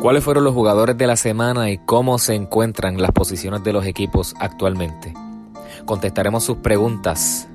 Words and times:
¿Cuáles 0.00 0.22
fueron 0.22 0.44
los 0.44 0.54
jugadores 0.54 0.96
de 0.96 1.08
la 1.08 1.16
semana 1.16 1.72
y 1.72 1.78
cómo 1.78 2.20
se 2.20 2.36
encuentran 2.36 3.02
las 3.02 3.10
posiciones 3.10 3.64
de 3.64 3.72
los 3.72 3.84
equipos 3.84 4.32
actualmente? 4.38 5.12
Contestaremos 5.86 6.44
sus 6.44 6.58
preguntas 6.58 7.48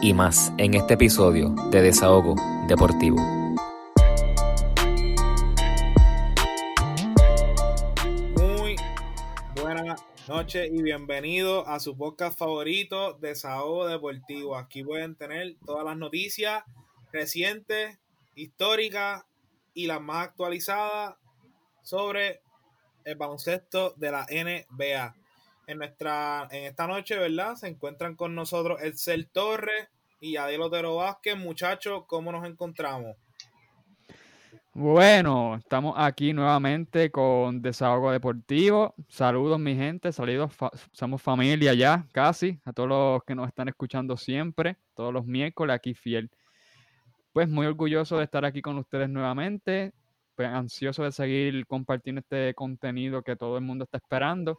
y 0.00 0.14
más 0.14 0.50
en 0.56 0.72
este 0.72 0.94
episodio 0.94 1.50
de 1.70 1.82
Desahogo 1.82 2.36
Deportivo. 2.68 3.18
Muy 8.34 8.76
buenas 9.60 10.02
noches 10.26 10.70
y 10.72 10.82
bienvenido 10.82 11.68
a 11.68 11.80
su 11.80 11.98
podcast 11.98 12.38
favorito, 12.38 13.12
Desahogo 13.20 13.86
Deportivo. 13.86 14.56
Aquí 14.56 14.82
pueden 14.82 15.16
tener 15.16 15.56
todas 15.66 15.84
las 15.84 15.98
noticias 15.98 16.64
recientes, 17.12 17.98
históricas 18.34 19.26
y 19.74 19.86
las 19.86 20.00
más 20.00 20.28
actualizadas 20.28 21.19
sobre 21.90 22.40
el 23.04 23.16
baloncesto 23.16 23.94
de 23.96 24.12
la 24.12 24.24
NBA. 24.30 25.14
En, 25.66 25.78
nuestra, 25.78 26.48
en 26.52 26.64
esta 26.64 26.86
noche, 26.86 27.16
¿verdad? 27.16 27.56
Se 27.56 27.66
encuentran 27.66 28.14
con 28.14 28.34
nosotros 28.34 28.80
Excel 28.80 29.28
Torres 29.28 29.88
y 30.20 30.36
Adel 30.36 30.62
Otero 30.62 30.96
Vázquez. 30.96 31.36
Muchachos, 31.36 32.04
¿cómo 32.06 32.30
nos 32.30 32.46
encontramos? 32.46 33.16
Bueno, 34.72 35.56
estamos 35.56 35.94
aquí 35.96 36.32
nuevamente 36.32 37.10
con 37.10 37.60
Desahogo 37.60 38.12
Deportivo. 38.12 38.94
Saludos, 39.08 39.58
mi 39.58 39.74
gente. 39.74 40.12
Saludos, 40.12 40.52
somos 40.92 41.20
familia 41.20 41.74
ya, 41.74 42.06
casi. 42.12 42.60
A 42.64 42.72
todos 42.72 42.88
los 42.88 43.24
que 43.24 43.34
nos 43.34 43.48
están 43.48 43.68
escuchando 43.68 44.16
siempre, 44.16 44.76
todos 44.94 45.12
los 45.12 45.26
miércoles, 45.26 45.74
aquí 45.74 45.94
fiel. 45.94 46.30
Pues 47.32 47.48
muy 47.48 47.66
orgulloso 47.66 48.18
de 48.18 48.24
estar 48.24 48.44
aquí 48.44 48.62
con 48.62 48.78
ustedes 48.78 49.08
nuevamente. 49.08 49.92
Ansioso 50.46 51.04
de 51.04 51.12
seguir 51.12 51.66
compartiendo 51.66 52.20
este 52.20 52.54
contenido 52.54 53.22
que 53.22 53.36
todo 53.36 53.56
el 53.56 53.64
mundo 53.64 53.84
está 53.84 53.98
esperando. 53.98 54.58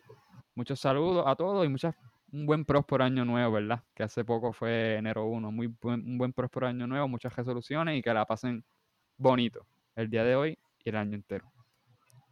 Muchos 0.55 0.79
saludos 0.79 1.23
a 1.27 1.35
todos 1.35 1.65
y 1.65 1.69
muchas, 1.69 1.95
un 2.31 2.45
buen 2.45 2.65
próspero 2.65 3.03
año 3.03 3.25
nuevo, 3.25 3.53
¿verdad? 3.53 3.83
Que 3.95 4.03
hace 4.03 4.25
poco 4.25 4.53
fue 4.53 4.95
enero 4.95 5.25
1. 5.25 5.51
Muy 5.51 5.67
buen, 5.81 6.01
un 6.01 6.17
buen 6.17 6.33
próspero 6.33 6.67
año 6.67 6.87
nuevo, 6.87 7.07
muchas 7.07 7.35
resoluciones 7.35 7.97
y 7.97 8.01
que 8.01 8.13
la 8.13 8.25
pasen 8.25 8.63
bonito 9.17 9.65
el 9.95 10.09
día 10.09 10.23
de 10.23 10.35
hoy 10.35 10.57
y 10.83 10.89
el 10.89 10.95
año 10.95 11.15
entero. 11.15 11.45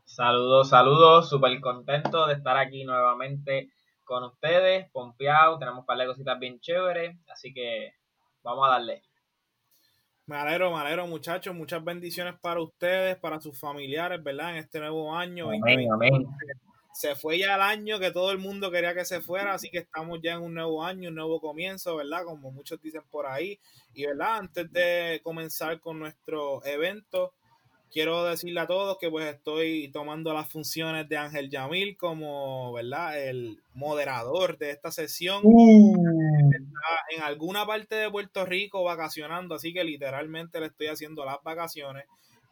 Saludos, 0.04 0.70
saludos, 0.70 1.30
súper 1.30 1.60
contento 1.62 2.26
de 2.26 2.34
estar 2.34 2.58
aquí 2.58 2.84
nuevamente 2.84 3.70
con 4.04 4.24
ustedes, 4.24 4.90
pompeado, 4.90 5.60
tenemos 5.60 5.82
un 5.82 5.86
par 5.86 6.00
de 6.00 6.08
cositas 6.08 6.40
bien 6.40 6.60
chéveres, 6.60 7.16
así 7.32 7.54
que 7.54 7.94
vamos 8.42 8.68
a 8.68 8.72
darle. 8.72 9.04
Me 10.30 10.36
alegro, 10.36 10.72
me 10.72 10.80
alegro, 10.80 11.08
muchachos, 11.08 11.56
muchas 11.56 11.84
bendiciones 11.84 12.36
para 12.40 12.62
ustedes, 12.62 13.18
para 13.18 13.42
sus 13.42 13.58
familiares, 13.58 14.22
¿verdad? 14.22 14.52
En 14.52 14.58
este 14.58 14.80
nuevo 14.80 15.16
año. 15.16 15.50
Amén, 15.50 15.92
amén. 15.92 16.28
Se 16.94 17.16
fue 17.16 17.40
ya 17.40 17.56
el 17.56 17.62
año 17.62 17.98
que 17.98 18.12
todo 18.12 18.30
el 18.30 18.38
mundo 18.38 18.70
quería 18.70 18.94
que 18.94 19.06
se 19.06 19.22
fuera, 19.22 19.56
así 19.56 19.72
que 19.72 19.80
estamos 19.80 20.20
ya 20.22 20.34
en 20.34 20.42
un 20.44 20.54
nuevo 20.54 20.84
año, 20.84 21.10
un 21.10 21.16
nuevo 21.16 21.42
comienzo, 21.42 21.96
¿verdad? 21.96 22.26
Como 22.26 22.52
muchos 22.52 22.80
dicen 22.80 23.02
por 23.10 23.26
ahí. 23.26 23.60
Y, 23.96 24.06
¿verdad? 24.06 24.38
Antes 24.38 24.72
de 24.72 25.20
comenzar 25.24 25.80
con 25.80 25.98
nuestro 25.98 26.64
evento, 26.64 27.34
quiero 27.92 28.24
decirle 28.26 28.60
a 28.60 28.68
todos 28.68 29.00
que 29.00 29.10
pues 29.10 29.34
estoy 29.34 29.90
tomando 29.92 30.32
las 30.32 30.48
funciones 30.48 31.10
de 31.10 31.18
Ángel 31.18 31.50
Yamil 31.50 31.98
como, 31.98 32.72
¿verdad? 32.74 33.20
El 33.20 33.64
moderador 33.74 34.60
de 34.60 34.70
esta 34.70 34.92
sesión. 34.92 35.42
Uh. 35.44 36.29
Está 36.52 37.16
en 37.16 37.22
alguna 37.22 37.66
parte 37.66 37.96
de 37.96 38.10
Puerto 38.10 38.46
Rico 38.46 38.84
vacacionando, 38.84 39.56
así 39.56 39.74
que 39.74 39.84
literalmente 39.84 40.60
le 40.60 40.68
estoy 40.68 40.88
haciendo 40.88 41.26
las 41.26 41.38
vacaciones. 41.44 42.06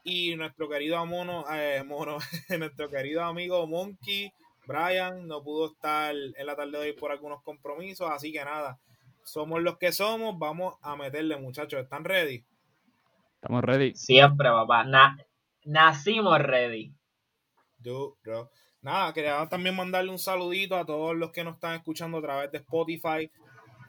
Y 0.04 0.36
nuestro 0.36 0.70
querido 0.70 1.06
mono, 1.06 1.46
eh, 1.54 1.84
mono 1.84 2.18
nuestro 2.60 2.90
querido 2.90 3.24
amigo 3.24 3.68
Monkey, 3.68 4.32
Brian, 4.66 5.28
no 5.28 5.44
pudo 5.44 5.72
estar 5.72 6.14
en 6.14 6.46
la 6.46 6.56
tarde 6.56 6.72
de 6.72 6.78
hoy 6.78 6.94
por 6.94 7.12
algunos 7.12 7.42
compromisos, 7.42 8.10
así 8.10 8.32
que 8.32 8.44
nada, 8.44 8.80
somos 9.24 9.62
los 9.62 9.78
que 9.78 9.92
somos, 9.92 10.38
vamos 10.38 10.76
a 10.82 10.96
meterle 10.96 11.38
muchachos, 11.38 11.82
¿están 11.82 12.04
ready? 12.06 12.46
Estamos 13.36 13.64
ready. 13.64 13.94
Siempre, 13.96 14.50
papá. 14.50 14.86
nacimos 15.66 16.40
ready. 16.40 16.94
Duro. 17.78 18.50
Nada, 18.82 19.14
quería 19.14 19.48
también 19.50 19.76
mandarle 19.76 20.12
un 20.12 20.20
saludito 20.20 20.78
a 20.78 20.86
todos 20.86 21.16
los 21.16 21.32
que 21.32 21.44
nos 21.44 21.56
están 21.56 21.76
escuchando 21.76 22.20
a 22.20 22.22
través 22.22 22.52
de 22.52 22.60
Spotify. 22.60 23.30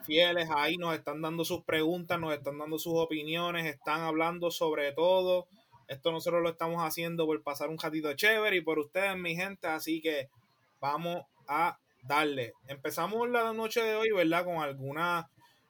Fieles 0.08 0.48
ahí, 0.56 0.78
nos 0.78 0.94
están 0.94 1.20
dando 1.20 1.44
sus 1.44 1.64
preguntas, 1.64 2.18
nos 2.18 2.32
están 2.32 2.56
dando 2.56 2.78
sus 2.78 2.94
opiniones, 2.94 3.66
están 3.66 4.00
hablando 4.00 4.50
sobre 4.50 4.92
todo. 4.92 5.46
Esto 5.86 6.10
nosotros 6.12 6.42
lo 6.42 6.48
estamos 6.48 6.82
haciendo 6.82 7.26
por 7.26 7.42
pasar 7.42 7.68
un 7.68 7.78
ratito 7.78 8.14
chévere 8.14 8.56
y 8.56 8.62
por 8.62 8.78
ustedes, 8.78 9.18
mi 9.18 9.36
gente. 9.36 9.66
Así 9.66 10.00
que 10.00 10.30
vamos 10.80 11.26
a 11.46 11.78
darle. 12.04 12.54
Empezamos 12.68 13.28
la 13.28 13.52
noche 13.52 13.82
de 13.82 13.96
hoy, 13.96 14.08
¿verdad? 14.10 14.46
Con 14.46 14.62
algunas 14.62 15.26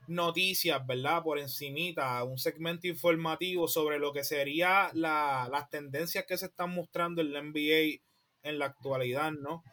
noticias, 0.07 0.87
¿verdad? 0.87 1.25
Por 1.25 1.41
encimita, 1.41 2.23
un 2.23 2.39
segmento 2.39 2.87
informativo 2.87 3.67
sobre 3.67 3.99
lo 3.99 4.13
que 4.13 4.23
sería 4.23 4.91
la, 4.95 5.49
las 5.51 5.69
tendencias 5.69 6.27
que 6.27 6.39
se 6.39 6.47
están 6.47 6.73
mostrando 6.73 7.23
en 7.23 7.33
la 7.33 7.43
NBA 7.43 8.01
en 8.45 8.61
la 8.61 8.67
actualidad, 8.67 9.33
¿no? 9.33 9.65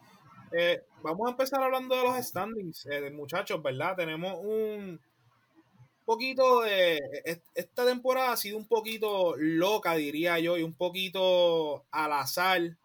Eh, 0.52 0.82
vamos 1.02 1.26
a 1.26 1.30
empezar 1.30 1.62
hablando 1.62 1.94
de 1.96 2.02
los 2.02 2.16
standings, 2.24 2.86
eh, 2.86 3.10
muchachos, 3.10 3.62
¿verdad? 3.62 3.96
Tenemos 3.96 4.38
un 4.42 5.00
poquito 6.04 6.62
de... 6.62 7.00
Esta 7.54 7.84
temporada 7.84 8.32
ha 8.32 8.36
sido 8.36 8.56
un 8.56 8.66
poquito 8.68 9.34
loca, 9.36 9.94
diría 9.94 10.38
yo, 10.38 10.56
y 10.56 10.62
un 10.62 10.74
poquito 10.74 11.84
al 11.90 12.12
azar. 12.12 12.76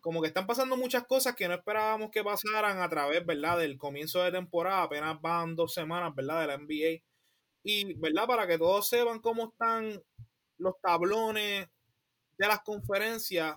Como 0.00 0.22
que 0.22 0.28
están 0.28 0.46
pasando 0.46 0.76
muchas 0.76 1.04
cosas 1.06 1.34
que 1.34 1.48
no 1.48 1.54
esperábamos 1.54 2.10
que 2.10 2.22
pasaran 2.22 2.80
a 2.80 2.88
través, 2.88 3.26
¿verdad? 3.26 3.58
Del 3.58 3.76
comienzo 3.76 4.22
de 4.22 4.30
temporada, 4.32 4.84
apenas 4.84 5.20
van 5.20 5.56
dos 5.56 5.74
semanas, 5.74 6.14
¿verdad? 6.14 6.40
De 6.42 6.46
la 6.46 6.58
NBA. 6.58 7.02
Y, 7.64 7.94
¿verdad? 7.94 8.26
Para 8.26 8.46
que 8.46 8.58
todos 8.58 8.88
sepan 8.88 9.18
cómo 9.20 9.48
están 9.50 10.00
los 10.56 10.80
tablones 10.80 11.68
de 12.38 12.46
las 12.46 12.60
conferencias, 12.60 13.56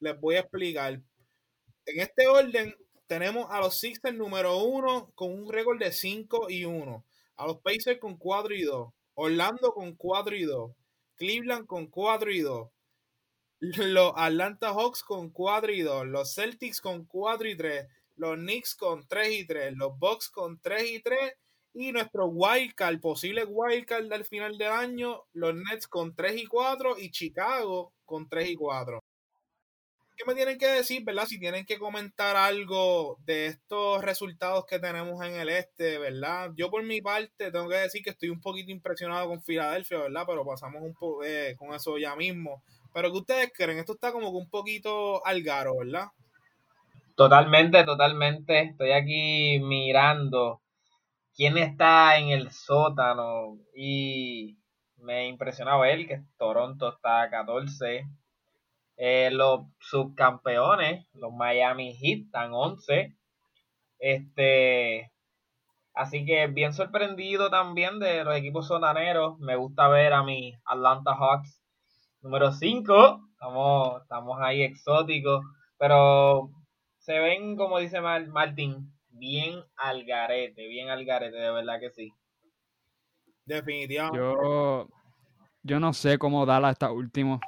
les 0.00 0.18
voy 0.18 0.36
a 0.36 0.40
explicar. 0.40 0.94
En 1.84 2.00
este 2.00 2.26
orden, 2.26 2.74
tenemos 3.06 3.46
a 3.50 3.60
los 3.60 3.78
Sixers 3.78 4.16
número 4.16 4.58
uno 4.58 5.10
con 5.14 5.32
un 5.32 5.50
récord 5.50 5.78
de 5.78 5.92
5 5.92 6.50
y 6.50 6.64
1. 6.64 7.04
A 7.36 7.46
los 7.46 7.58
Pacers 7.60 8.00
con 8.00 8.16
4 8.16 8.54
y 8.54 8.62
2. 8.62 8.92
Orlando 9.14 9.72
con 9.72 9.94
4 9.94 10.36
y 10.36 10.44
2. 10.44 10.72
Cleveland 11.16 11.66
con 11.66 11.86
4 11.86 12.32
y 12.32 12.40
2. 12.40 12.68
Los 13.60 14.12
Atlanta 14.16 14.72
Hawks 14.72 15.02
con 15.02 15.30
4 15.30 15.72
y 15.72 15.82
2. 15.82 16.06
Los 16.06 16.34
Celtics 16.34 16.80
con 16.80 17.04
4 17.04 17.48
y 17.48 17.56
3. 17.56 17.86
Los 18.16 18.36
Knicks 18.36 18.74
con 18.74 19.06
3 19.06 19.32
y 19.32 19.46
3. 19.46 19.76
Los 19.76 19.98
Bucks 19.98 20.28
con 20.30 20.60
3 20.60 20.90
y 20.90 21.00
3. 21.00 21.34
Y 21.74 21.92
nuestro 21.92 22.26
wildcard, 22.26 23.00
posible 23.00 23.44
wildcard 23.44 24.10
al 24.10 24.24
final 24.24 24.56
del 24.56 24.72
año, 24.72 25.24
los 25.34 25.54
Nets 25.54 25.86
con 25.86 26.14
3 26.14 26.40
y 26.40 26.46
4 26.46 26.98
y 26.98 27.10
Chicago 27.10 27.92
con 28.06 28.26
3 28.30 28.48
y 28.48 28.54
4. 28.56 28.98
¿Qué 30.16 30.24
me 30.24 30.34
tienen 30.34 30.56
que 30.56 30.66
decir, 30.66 31.04
verdad? 31.04 31.26
Si 31.26 31.38
tienen 31.38 31.66
que 31.66 31.78
comentar 31.78 32.36
algo 32.36 33.18
de 33.26 33.46
estos 33.46 34.02
resultados 34.02 34.64
que 34.64 34.78
tenemos 34.78 35.22
en 35.22 35.34
el 35.34 35.50
este, 35.50 35.98
¿verdad? 35.98 36.52
Yo 36.56 36.70
por 36.70 36.82
mi 36.82 37.02
parte 37.02 37.52
tengo 37.52 37.68
que 37.68 37.76
decir 37.76 38.02
que 38.02 38.10
estoy 38.10 38.30
un 38.30 38.40
poquito 38.40 38.70
impresionado 38.72 39.28
con 39.28 39.42
Filadelfia, 39.42 39.98
¿verdad? 39.98 40.24
Pero 40.26 40.46
pasamos 40.46 40.82
un 40.82 40.94
poco 40.94 41.22
eh, 41.22 41.54
con 41.58 41.74
eso 41.74 41.98
ya 41.98 42.16
mismo. 42.16 42.62
Pero 42.94 43.12
¿qué 43.12 43.18
ustedes 43.18 43.52
creen? 43.54 43.78
Esto 43.78 43.92
está 43.92 44.10
como 44.10 44.30
que 44.30 44.38
un 44.38 44.48
poquito 44.48 45.24
algaro, 45.26 45.76
¿verdad? 45.76 46.06
Totalmente, 47.14 47.84
totalmente. 47.84 48.62
Estoy 48.62 48.92
aquí 48.92 49.60
mirando 49.60 50.62
quién 51.34 51.58
está 51.58 52.16
en 52.16 52.30
el 52.30 52.50
sótano 52.52 53.58
y 53.74 54.56
me 54.96 55.28
impresionado 55.28 55.84
él 55.84 56.08
que 56.08 56.22
Toronto 56.38 56.88
está 56.88 57.20
a 57.20 57.30
14 57.30 58.06
eh, 58.96 59.30
los 59.30 59.66
subcampeones, 59.80 61.06
los 61.12 61.32
Miami 61.32 61.94
Heat, 61.96 62.26
están 62.26 62.52
11. 62.52 63.14
Este, 63.98 65.12
así 65.94 66.24
que 66.24 66.46
bien 66.46 66.72
sorprendido 66.72 67.50
también 67.50 67.98
de 67.98 68.24
los 68.24 68.36
equipos 68.36 68.68
sotaneros. 68.68 69.38
Me 69.38 69.56
gusta 69.56 69.88
ver 69.88 70.12
a 70.12 70.22
mi 70.22 70.54
Atlanta 70.64 71.14
Hawks 71.14 71.62
número 72.22 72.52
5. 72.52 73.20
Estamos, 73.32 74.02
estamos 74.02 74.38
ahí 74.40 74.62
exóticos, 74.62 75.44
pero 75.78 76.50
se 76.98 77.18
ven, 77.18 77.56
como 77.56 77.78
dice 77.78 78.00
Martín, 78.00 78.92
bien 79.10 79.60
al 79.76 80.04
garete, 80.04 80.66
bien 80.68 80.88
al 80.88 81.04
garete, 81.04 81.36
de 81.36 81.50
verdad 81.50 81.78
que 81.80 81.90
sí. 81.90 82.12
Definitivamente. 83.44 84.18
Yo, 84.18 84.88
yo 85.62 85.80
no 85.80 85.92
sé 85.92 86.18
cómo 86.18 86.46
Dallas 86.46 86.72
está 86.72 86.90
último. 86.90 87.40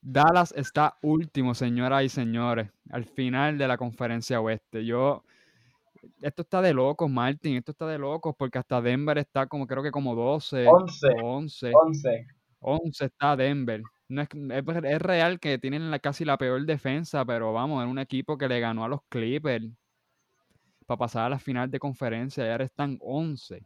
Dallas 0.00 0.52
está 0.56 0.98
último, 1.02 1.54
señoras 1.54 2.04
y 2.04 2.08
señores, 2.08 2.70
al 2.90 3.04
final 3.04 3.58
de 3.58 3.68
la 3.68 3.76
conferencia 3.76 4.40
oeste. 4.40 4.84
Yo, 4.84 5.24
esto 6.22 6.42
está 6.42 6.62
de 6.62 6.74
locos, 6.74 7.10
Martin, 7.10 7.56
esto 7.56 7.72
está 7.72 7.86
de 7.86 7.98
locos, 7.98 8.34
porque 8.36 8.58
hasta 8.58 8.80
Denver 8.80 9.18
está 9.18 9.46
como, 9.46 9.66
creo 9.66 9.82
que 9.82 9.90
como 9.90 10.14
12. 10.14 10.66
11. 10.66 11.08
11. 11.22 11.72
11. 11.74 12.26
11 12.60 13.04
está 13.04 13.36
Denver. 13.36 13.82
no 14.08 14.22
es, 14.22 14.28
es, 14.84 15.02
real 15.02 15.40
que 15.40 15.58
tienen 15.58 15.90
la, 15.90 15.98
casi 15.98 16.24
la 16.24 16.36
peor 16.36 16.64
defensa, 16.66 17.24
pero 17.24 17.52
vamos, 17.52 17.84
es 17.84 17.90
un 17.90 17.98
equipo 17.98 18.36
que 18.36 18.48
le 18.48 18.60
ganó 18.60 18.84
a 18.84 18.88
los 18.88 19.00
Clippers 19.08 19.66
para 20.86 20.98
pasar 20.98 21.26
a 21.26 21.28
la 21.30 21.38
final 21.38 21.70
de 21.70 21.78
conferencia 21.78 22.44
y 22.44 22.50
ahora 22.50 22.64
están 22.64 22.98
11. 23.00 23.64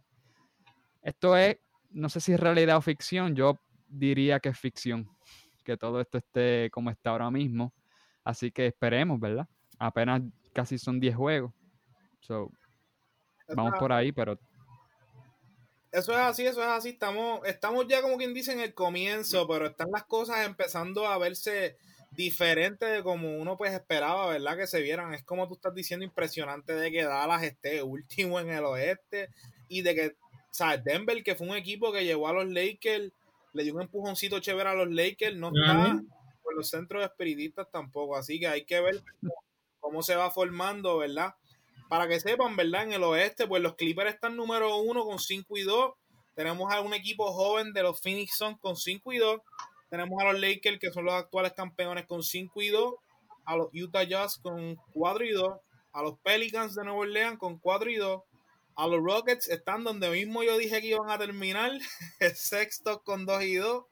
Esto 1.03 1.37
es, 1.37 1.59
no 1.91 2.09
sé 2.09 2.21
si 2.21 2.33
es 2.33 2.41
realidad 2.41 2.77
o 2.77 2.83
ficción, 2.83 3.35
yo 3.35 3.59
diría 3.89 4.41
que 4.41 4.51
es 4.51 4.59
ficción, 4.59 5.09
que 5.65 5.77
todo 5.77 6.01
esto 6.01 6.19
esté 6.19 6.71
como 6.71 6.91
está 6.91 7.11
ahora 7.11 7.31
mismo. 7.31 7.73
Así 8.23 8.51
que 8.51 8.67
esperemos, 8.67 9.19
¿verdad? 9.19 9.49
Apenas 9.79 10.23
casi 10.53 10.79
son 10.79 11.01
10 11.01 11.17
juegos. 11.17 11.53
So, 12.21 12.51
vamos 13.49 13.75
por 13.79 13.93
ahí, 13.93 14.13
pero 14.13 14.39
eso 15.95 16.13
es 16.13 16.19
así, 16.19 16.45
eso 16.45 16.61
es 16.61 16.69
así. 16.69 16.89
Estamos, 16.89 17.47
estamos 17.47 17.87
ya 17.87 18.03
como 18.03 18.17
quien 18.17 18.35
dice 18.35 18.53
en 18.53 18.59
el 18.59 18.75
comienzo, 18.75 19.47
pero 19.47 19.67
están 19.67 19.93
las 19.93 20.03
cosas 20.03 20.45
empezando 20.45 21.07
a 21.07 21.19
verse 21.19 21.77
diferentes 22.11 22.91
de 22.91 23.03
como 23.05 23.37
uno 23.39 23.57
pues 23.57 23.73
esperaba, 23.73 24.27
¿verdad? 24.27 24.57
Que 24.57 24.67
se 24.67 24.81
vieran. 24.81 25.15
Es 25.15 25.23
como 25.23 25.47
tú 25.47 25.55
estás 25.55 25.73
diciendo, 25.73 26.05
impresionante 26.05 26.75
de 26.75 26.91
que 26.91 27.05
Dallas 27.05 27.45
esté 27.45 27.81
último 27.85 28.41
en 28.41 28.51
el 28.51 28.65
oeste 28.65 29.29
y 29.69 29.83
de 29.83 29.95
que, 29.95 30.17
¿sabes? 30.51 30.83
Denver, 30.83 31.23
que 31.23 31.37
fue 31.37 31.47
un 31.47 31.57
equipo 31.57 31.93
que 31.93 32.05
llevó 32.05 32.27
a 32.27 32.33
los 32.33 32.49
Lakers, 32.49 33.13
le 33.55 33.65
dio 33.65 33.75
un 33.75 33.83
empujoncito 33.83 34.41
chévere 34.41 34.69
a 34.69 34.75
los 34.75 34.91
Lakers, 34.91 35.37
no 35.37 35.49
está 35.49 35.99
por 36.43 36.55
los 36.55 36.69
centros 36.69 37.03
espiritistas 37.03 37.71
tampoco. 37.71 38.17
Así 38.17 38.39
que 38.39 38.49
hay 38.49 38.67
que 38.67 38.81
ver 38.81 39.03
cómo 39.81 40.03
se 40.03 40.15
va 40.15 40.31
formando, 40.31 40.99
¿verdad? 40.99 41.35
para 41.89 42.09
que 42.09 42.21
sepan, 42.21 42.57
¿verdad? 42.57 42.85
En 42.85 42.93
el 42.93 43.05
oeste, 43.05 43.47
pues 43.47 43.63
los 43.63 43.77
Clippers 43.77 44.15
están 44.15 44.37
número 44.37 44.79
uno 44.79 45.05
con 45.05 45.19
5 45.19 45.57
y 45.57 45.63
2. 45.63 45.93
Tenemos 46.35 46.73
a 46.73 46.81
un 46.81 46.95
equipo 46.95 47.33
joven 47.33 47.73
de 47.73 47.83
los 47.83 48.01
Phoenix 48.01 48.37
Suns 48.37 48.59
con 48.61 48.77
5 48.77 49.13
y 49.13 49.19
2. 49.19 49.41
Tenemos 49.91 50.21
a 50.21 50.33
los 50.33 50.41
Lakers, 50.41 50.79
que 50.81 50.91
son 50.91 51.05
los 51.05 51.15
actuales 51.15 51.53
campeones, 51.53 52.07
con 52.07 52.23
5 52.23 52.63
y 52.63 52.69
2. 52.69 52.95
A 53.47 53.57
los 53.57 53.69
Utah 53.73 54.03
Jazz 54.03 54.39
con 54.39 54.77
4 54.93 55.25
y 55.25 55.33
2. 55.33 55.53
A 55.93 56.03
los 56.03 56.19
Pelicans 56.21 56.75
de 56.75 56.83
Nueva 56.83 56.99
Orleans 56.99 57.39
con 57.39 57.59
4 57.59 57.91
y 57.91 57.97
2. 57.97 58.23
A 58.77 58.87
los 58.89 59.03
Rockets 59.03 59.49
están 59.49 59.85
donde 59.85 60.11
mismo 60.11 60.43
yo 60.43 60.59
dije 60.59 60.81
que 60.81 60.89
iban 60.89 61.11
a 61.11 61.19
terminar. 61.19 61.73
Sexto 62.35 63.03
con 63.03 63.25
2 63.27 63.43
y 63.45 63.55
2. 63.57 63.85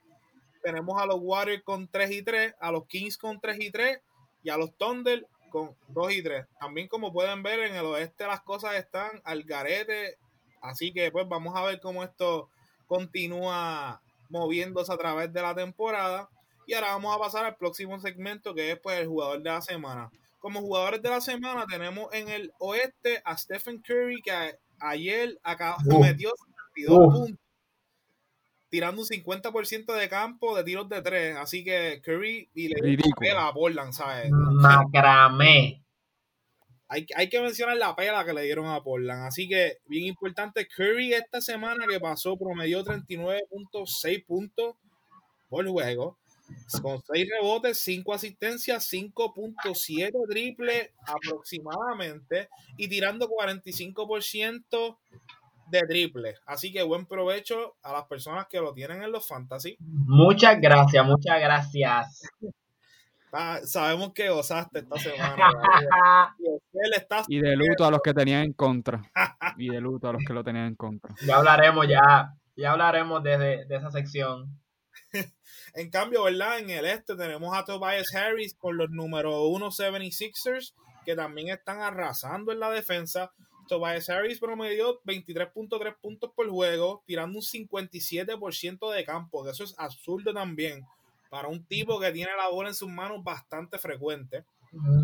Tenemos 0.62 1.00
a 1.00 1.06
los 1.06 1.18
Warriors 1.20 1.62
con 1.62 1.88
3 1.88 2.10
y 2.10 2.22
3. 2.22 2.54
A 2.60 2.72
los 2.72 2.86
Kings 2.86 3.16
con 3.16 3.40
3 3.40 3.60
y 3.60 3.70
3. 3.70 4.00
Y 4.42 4.50
a 4.50 4.56
los 4.56 4.76
Thunder 4.76 5.26
con 5.52 5.76
2 5.88 6.12
y 6.12 6.22
3. 6.22 6.46
También 6.58 6.88
como 6.88 7.12
pueden 7.12 7.42
ver 7.44 7.60
en 7.60 7.76
el 7.76 7.84
oeste 7.84 8.26
las 8.26 8.40
cosas 8.40 8.74
están 8.74 9.20
al 9.22 9.44
garete, 9.44 10.16
así 10.62 10.92
que 10.92 11.12
pues 11.12 11.28
vamos 11.28 11.54
a 11.54 11.62
ver 11.62 11.78
cómo 11.80 12.02
esto 12.02 12.48
continúa 12.86 14.00
moviéndose 14.30 14.92
a 14.92 14.96
través 14.96 15.32
de 15.32 15.42
la 15.42 15.54
temporada. 15.54 16.28
Y 16.66 16.74
ahora 16.74 16.92
vamos 16.92 17.14
a 17.14 17.18
pasar 17.18 17.44
al 17.44 17.56
próximo 17.56 18.00
segmento 18.00 18.54
que 18.54 18.72
es 18.72 18.80
pues 18.80 18.98
el 18.98 19.06
jugador 19.06 19.42
de 19.42 19.50
la 19.50 19.60
semana. 19.60 20.10
Como 20.40 20.60
jugadores 20.60 21.02
de 21.02 21.10
la 21.10 21.20
semana 21.20 21.66
tenemos 21.66 22.12
en 22.14 22.28
el 22.28 22.52
oeste 22.58 23.20
a 23.24 23.36
Stephen 23.36 23.80
Curry 23.80 24.22
que 24.22 24.58
ayer 24.82 25.38
acá 25.42 25.76
metió 25.84 26.32
72 26.74 27.14
puntos 27.14 27.42
tirando 28.72 29.02
un 29.02 29.06
50% 29.06 29.92
de 29.92 30.08
campo 30.08 30.56
de 30.56 30.64
tiros 30.64 30.88
de 30.88 31.02
tres. 31.02 31.36
Así 31.36 31.62
que 31.62 32.00
Curry 32.02 32.48
y 32.54 32.68
le 32.68 32.98
pela 33.20 33.48
a 33.48 33.52
Portland, 33.52 33.92
¿sabes? 33.92 34.30
Macramé. 34.30 35.84
Hay, 36.88 37.06
hay, 37.14 37.28
que 37.28 37.40
mencionar 37.42 37.76
la 37.76 37.94
pela 37.94 38.24
que 38.24 38.32
le 38.32 38.44
dieron 38.44 38.66
a 38.66 38.82
Portland. 38.82 39.26
Así 39.26 39.46
que, 39.46 39.76
bien 39.84 40.06
importante, 40.06 40.66
Curry 40.66 41.12
esta 41.12 41.42
semana 41.42 41.84
que 41.86 42.00
pasó 42.00 42.38
promedió 42.38 42.82
39.6 42.82 44.24
puntos 44.24 44.76
por 45.50 45.68
juego. 45.68 46.16
Con 46.80 47.00
6 47.02 47.28
rebotes, 47.40 47.78
5 47.80 48.14
asistencias, 48.14 48.90
5.7 48.92 50.12
triple 50.28 50.94
aproximadamente 51.06 52.48
y 52.76 52.88
tirando 52.88 53.28
45% 53.28 54.98
de 55.72 55.80
triple. 55.88 56.34
Así 56.46 56.72
que 56.72 56.82
buen 56.82 57.06
provecho 57.06 57.76
a 57.82 57.92
las 57.92 58.04
personas 58.04 58.46
que 58.46 58.60
lo 58.60 58.72
tienen 58.74 59.02
en 59.02 59.10
los 59.10 59.26
fantasy. 59.26 59.76
Muchas 59.80 60.60
gracias, 60.60 61.04
muchas 61.04 61.40
gracias. 61.40 62.22
Ah, 63.32 63.60
sabemos 63.64 64.12
que 64.12 64.28
gozaste 64.28 64.80
esta 64.80 64.98
semana. 64.98 65.36
y 67.28 67.40
de 67.40 67.56
luto 67.56 67.86
a 67.86 67.90
los 67.90 68.02
que 68.02 68.12
tenían 68.12 68.42
en 68.44 68.52
contra. 68.52 69.00
y 69.56 69.70
de 69.70 69.80
luto 69.80 70.08
a 70.08 70.12
los 70.12 70.22
que 70.26 70.34
lo 70.34 70.44
tenían 70.44 70.66
en 70.66 70.74
contra. 70.76 71.14
Ya 71.26 71.36
hablaremos, 71.36 71.88
ya, 71.88 72.34
ya 72.54 72.72
hablaremos 72.72 73.22
de, 73.22 73.64
de 73.64 73.76
esa 73.76 73.90
sección. 73.90 74.61
En 75.74 75.90
cambio, 75.90 76.24
¿verdad? 76.24 76.58
En 76.58 76.70
el 76.70 76.84
este 76.84 77.16
tenemos 77.16 77.56
a 77.56 77.64
Tobias 77.64 78.14
Harris 78.14 78.54
con 78.54 78.76
los 78.76 78.90
número 78.90 79.44
1 79.44 79.70
76ers, 79.70 80.74
que 81.04 81.16
también 81.16 81.48
están 81.48 81.80
arrasando 81.80 82.52
en 82.52 82.60
la 82.60 82.70
defensa. 82.70 83.32
Tobias 83.68 84.08
Harris 84.08 84.38
promedió 84.38 85.00
23.3 85.02 85.96
puntos 86.00 86.30
por 86.34 86.48
juego, 86.48 87.02
tirando 87.06 87.38
un 87.38 87.44
57% 87.44 88.90
de 88.90 89.04
campo, 89.04 89.44
que 89.44 89.50
eso 89.50 89.64
es 89.64 89.74
absurdo 89.78 90.34
también 90.34 90.86
para 91.30 91.48
un 91.48 91.64
tipo 91.64 91.98
que 91.98 92.12
tiene 92.12 92.30
la 92.36 92.48
bola 92.48 92.68
en 92.68 92.74
sus 92.74 92.90
manos 92.90 93.24
bastante 93.24 93.78
frecuente. 93.78 94.44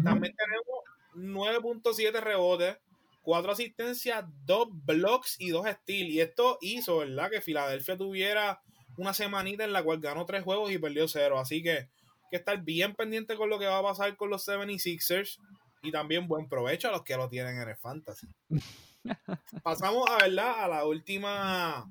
También 0.04 0.34
tenemos 0.36 0.84
9.7 1.14 2.20
rebotes, 2.20 2.76
4 3.22 3.52
asistencias, 3.52 4.24
2 4.44 4.68
blocks 4.70 5.36
y 5.38 5.48
2 5.48 5.66
steals. 5.66 6.10
Y 6.10 6.20
esto 6.20 6.58
hizo, 6.60 6.98
¿verdad? 6.98 7.30
Que 7.30 7.40
Filadelfia 7.40 7.96
tuviera 7.96 8.60
una 8.98 9.14
semanita 9.14 9.64
en 9.64 9.72
la 9.72 9.82
cual 9.82 10.00
ganó 10.00 10.26
3 10.26 10.42
juegos 10.42 10.70
y 10.70 10.78
perdió 10.78 11.08
0. 11.08 11.38
Así 11.38 11.62
que 11.62 11.70
hay 11.70 11.86
que 12.30 12.36
estar 12.36 12.60
bien 12.62 12.94
pendiente 12.94 13.36
con 13.36 13.48
lo 13.48 13.58
que 13.58 13.66
va 13.66 13.78
a 13.78 13.82
pasar 13.82 14.14
con 14.16 14.28
los 14.28 14.46
76ers 14.46 15.38
y 15.82 15.92
también 15.92 16.26
buen 16.26 16.48
provecho 16.48 16.88
a 16.88 16.92
los 16.92 17.04
que 17.04 17.16
lo 17.16 17.28
tienen 17.28 17.60
en 17.60 17.68
el 17.68 17.76
fantasy. 17.76 18.26
Pasamos 19.62 20.04
a 20.10 20.24
verdad 20.24 20.64
a 20.64 20.68
la 20.68 20.84
última 20.84 21.90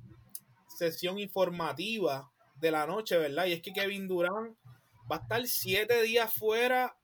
sesión 0.67 1.17
informativa 1.17 2.29
de 2.55 2.71
la 2.71 2.85
noche, 2.85 3.17
¿verdad? 3.17 3.45
Y 3.45 3.53
es 3.53 3.61
que 3.61 3.73
Kevin 3.73 4.07
Durant 4.07 4.55
va 5.09 5.15
a 5.15 5.19
estar 5.19 5.47
siete 5.47 6.01
días 6.03 6.31
fuera 6.33 6.95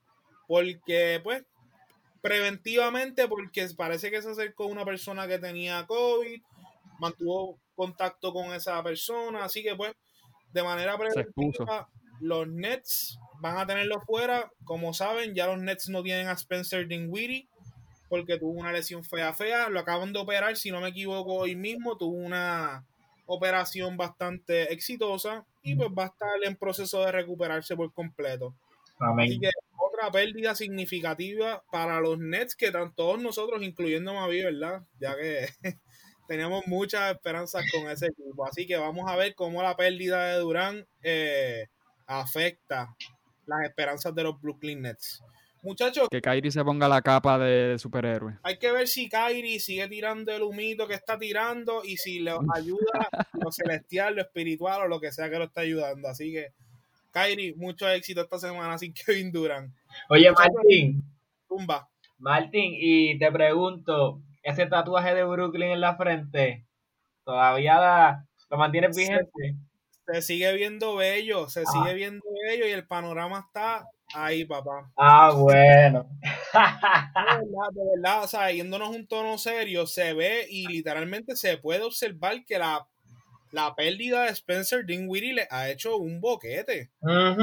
porque, 0.48 1.22
pues, 1.24 1.46
preventivamente, 2.22 3.28
porque 3.28 3.68
parece 3.76 4.12
que 4.12 4.22
se 4.22 4.32
acercó 4.32 4.66
una 4.66 4.84
persona 4.84 5.28
que 5.28 5.40
tenía 5.40 5.86
COVID, 5.88 6.42
mantuvo 7.00 7.58
contacto 7.76 8.34
con 8.34 8.54
esa 8.54 8.82
persona, 8.84 9.46
así 9.46 9.64
que, 9.64 9.76
pues, 9.76 9.94
de 10.52 10.64
manera 10.64 10.98
preventiva, 10.98 11.90
los 12.22 12.48
Nets 12.48 13.20
van 13.40 13.58
a 13.58 13.66
tenerlo 13.66 14.02
fuera. 14.02 14.52
Como 14.64 14.94
saben, 14.94 15.34
ya 15.34 15.48
los 15.48 15.60
Nets 15.60 15.90
no 15.90 16.04
tienen 16.04 16.28
a 16.28 16.34
Spencer 16.34 16.88
Dinwiddie 16.88 17.48
porque 18.08 18.38
tuvo 18.38 18.52
una 18.52 18.72
lesión 18.72 19.04
fea 19.04 19.34
fea. 19.34 19.70
Lo 19.70 19.80
acaban 19.80 20.14
de 20.14 20.20
operar, 20.20 20.56
si 20.56 20.72
no 20.72 20.80
me 20.80 20.90
equivoco, 20.90 21.34
hoy 21.34 21.56
mismo. 21.56 21.98
Tuvo 21.98 22.16
una 22.16 22.86
operación 23.26 23.98
bastante 23.98 24.72
exitosa 24.72 25.46
y 25.64 25.76
pues 25.76 25.90
va 25.90 26.04
a 26.04 26.08
estar 26.08 26.44
en 26.44 26.56
proceso 26.56 27.04
de 27.04 27.12
recuperarse 27.12 27.76
por 27.76 27.92
completo. 27.94 28.54
Así 29.00 29.40
que 29.40 29.50
otra 29.78 30.12
pérdida 30.12 30.56
significativa 30.56 31.64
para 31.72 32.00
los 32.00 32.20
Nets 32.20 32.56
que 32.56 32.72
tan 32.72 32.94
todos 32.94 33.20
nosotros, 33.20 33.64
incluyendo 33.64 34.14
mí, 34.28 34.42
¿verdad? 34.44 34.84
Ya 35.00 35.16
que 35.16 35.48
teníamos 36.34 36.66
muchas 36.66 37.14
esperanzas 37.14 37.64
con 37.72 37.88
ese 37.92 38.08
equipo. 38.08 38.44
Así 38.44 38.66
que 38.66 38.76
vamos 38.76 39.08
a 39.08 39.16
ver 39.16 39.36
cómo 39.36 39.62
la 39.62 39.78
pérdida 39.78 40.30
de 40.30 40.40
Durán 40.40 40.88
eh, 41.04 41.68
afecta 42.08 42.96
las 43.46 43.64
esperanzas 43.66 44.16
de 44.16 44.24
los 44.24 44.42
Brooklyn 44.42 44.82
Nets. 44.82 45.22
Muchachos. 45.62 46.08
Que 46.10 46.22
Kyrie 46.22 46.50
se 46.50 46.64
ponga 46.64 46.88
la 46.88 47.04
capa 47.04 47.38
de 47.38 47.78
superhéroe. 47.78 48.40
Hay 48.42 48.58
que 48.58 48.72
ver 48.72 48.88
si 48.88 49.08
Kyrie 49.10 49.60
sigue 49.60 49.88
tirando 49.88 50.32
el 50.36 50.42
humito 50.42 50.88
que 50.88 50.96
está 50.96 51.20
tirando 51.20 51.84
y 51.86 51.98
si 51.98 52.20
le 52.20 52.32
ayuda 52.56 53.10
lo 53.34 53.52
celestial, 53.52 54.16
lo 54.16 54.24
espiritual 54.24 54.82
o 54.82 54.88
lo 54.88 55.00
que 55.00 55.12
sea 55.12 55.30
que 55.30 55.38
lo 55.38 55.46
está 55.46 55.62
ayudando. 55.62 56.08
Así 56.08 56.34
que, 56.34 56.48
Kyrie, 57.12 57.54
mucho 57.58 57.88
éxito 57.88 58.22
esta 58.22 58.40
semana 58.40 58.80
sin 58.80 58.92
Kevin 59.06 59.32
Durant. 59.32 59.72
Oye, 60.10 60.32
Martín. 60.32 61.04
Tumba. 61.48 61.88
Martín, 62.18 62.72
y 62.76 63.20
te 63.20 63.32
pregunto, 63.32 64.20
ese 64.44 64.68
tatuaje 64.68 65.16
de 65.16 65.24
Brooklyn 65.24 65.72
en 65.72 65.82
la 65.82 65.96
frente, 65.96 66.66
¿todavía 67.24 68.26
lo 68.50 68.58
mantienes 68.58 68.96
vigente? 68.96 69.58
se 70.06 70.22
sigue 70.22 70.54
viendo 70.54 70.96
bello, 70.96 71.50
se 71.50 71.66
sigue 71.66 71.92
ah. 71.92 71.94
viendo 71.94 72.26
bello 72.46 72.68
y 72.68 72.72
el 72.72 72.86
panorama 72.86 73.46
está 73.48 73.88
ahí, 74.14 74.46
papá. 74.46 74.92
Ah, 74.98 75.32
bueno. 75.36 76.08
De 76.54 77.82
verdad, 77.96 78.24
o 78.24 78.28
sea, 78.28 78.52
yéndonos 78.52 78.90
un 78.90 79.08
tono 79.08 79.38
serio, 79.38 79.88
se 79.88 80.14
ve 80.14 80.46
y 80.50 80.68
literalmente 80.68 81.36
se 81.36 81.58
puede 81.58 81.84
observar 81.84 82.44
que 82.46 82.60
la, 82.60 82.88
la 83.54 83.76
pérdida 83.76 84.24
de 84.24 84.32
Spencer 84.32 84.84
Dinwiddie 84.84 85.34
le 85.34 85.48
ha 85.52 85.70
hecho 85.70 85.98
un 85.98 86.20
boquete. 86.20 86.90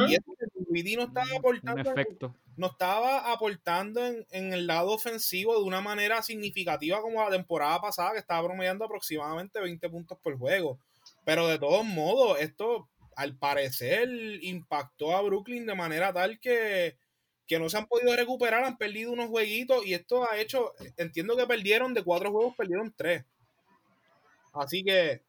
Y 0.09 0.15
es 0.15 0.19
que 0.19 0.47
Dinwiddie 0.57 0.97
no 0.97 1.05
estaba 1.05 1.37
aportando, 1.37 1.95
no 2.57 2.67
estaba 2.67 3.33
aportando 3.33 4.05
en, 4.05 4.27
en, 4.33 4.53
el 4.53 4.67
lado 4.67 4.91
ofensivo 4.91 5.57
de 5.57 5.63
una 5.63 5.81
manera 5.81 6.21
significativa 6.23 7.01
como 7.01 7.23
la 7.23 7.31
temporada 7.31 7.81
pasada, 7.81 8.13
que 8.13 8.19
estaba 8.19 8.45
promediando 8.49 8.85
aproximadamente 8.85 9.61
20 9.61 9.89
puntos 9.89 10.19
por 10.19 10.37
juego. 10.37 10.81
Pero 11.25 11.47
de 11.47 11.61
todos 11.61 11.85
modos, 11.85 12.41
esto 12.41 12.89
al 13.15 13.37
parecer 13.37 14.09
impactó 14.43 15.17
a 15.17 15.23
Brooklyn 15.23 15.65
de 15.65 15.77
manera 15.77 16.13
tal 16.13 16.41
que, 16.41 16.97
que 17.47 17.61
no 17.61 17.69
se 17.69 17.79
han 17.79 17.87
podido 17.87 18.17
recuperar, 18.17 18.65
han 18.65 18.79
perdido 18.79 19.13
unos 19.13 19.29
jueguitos 19.29 19.87
y 19.87 19.95
esto 19.95 20.29
ha 20.29 20.39
hecho, 20.39 20.73
entiendo 20.97 21.37
que 21.37 21.47
perdieron 21.47 21.95
de 21.95 22.03
cuatro 22.03 22.33
juegos, 22.33 22.57
perdieron 22.57 22.93
tres. 22.97 23.25
Así 24.53 24.83
que 24.83 25.23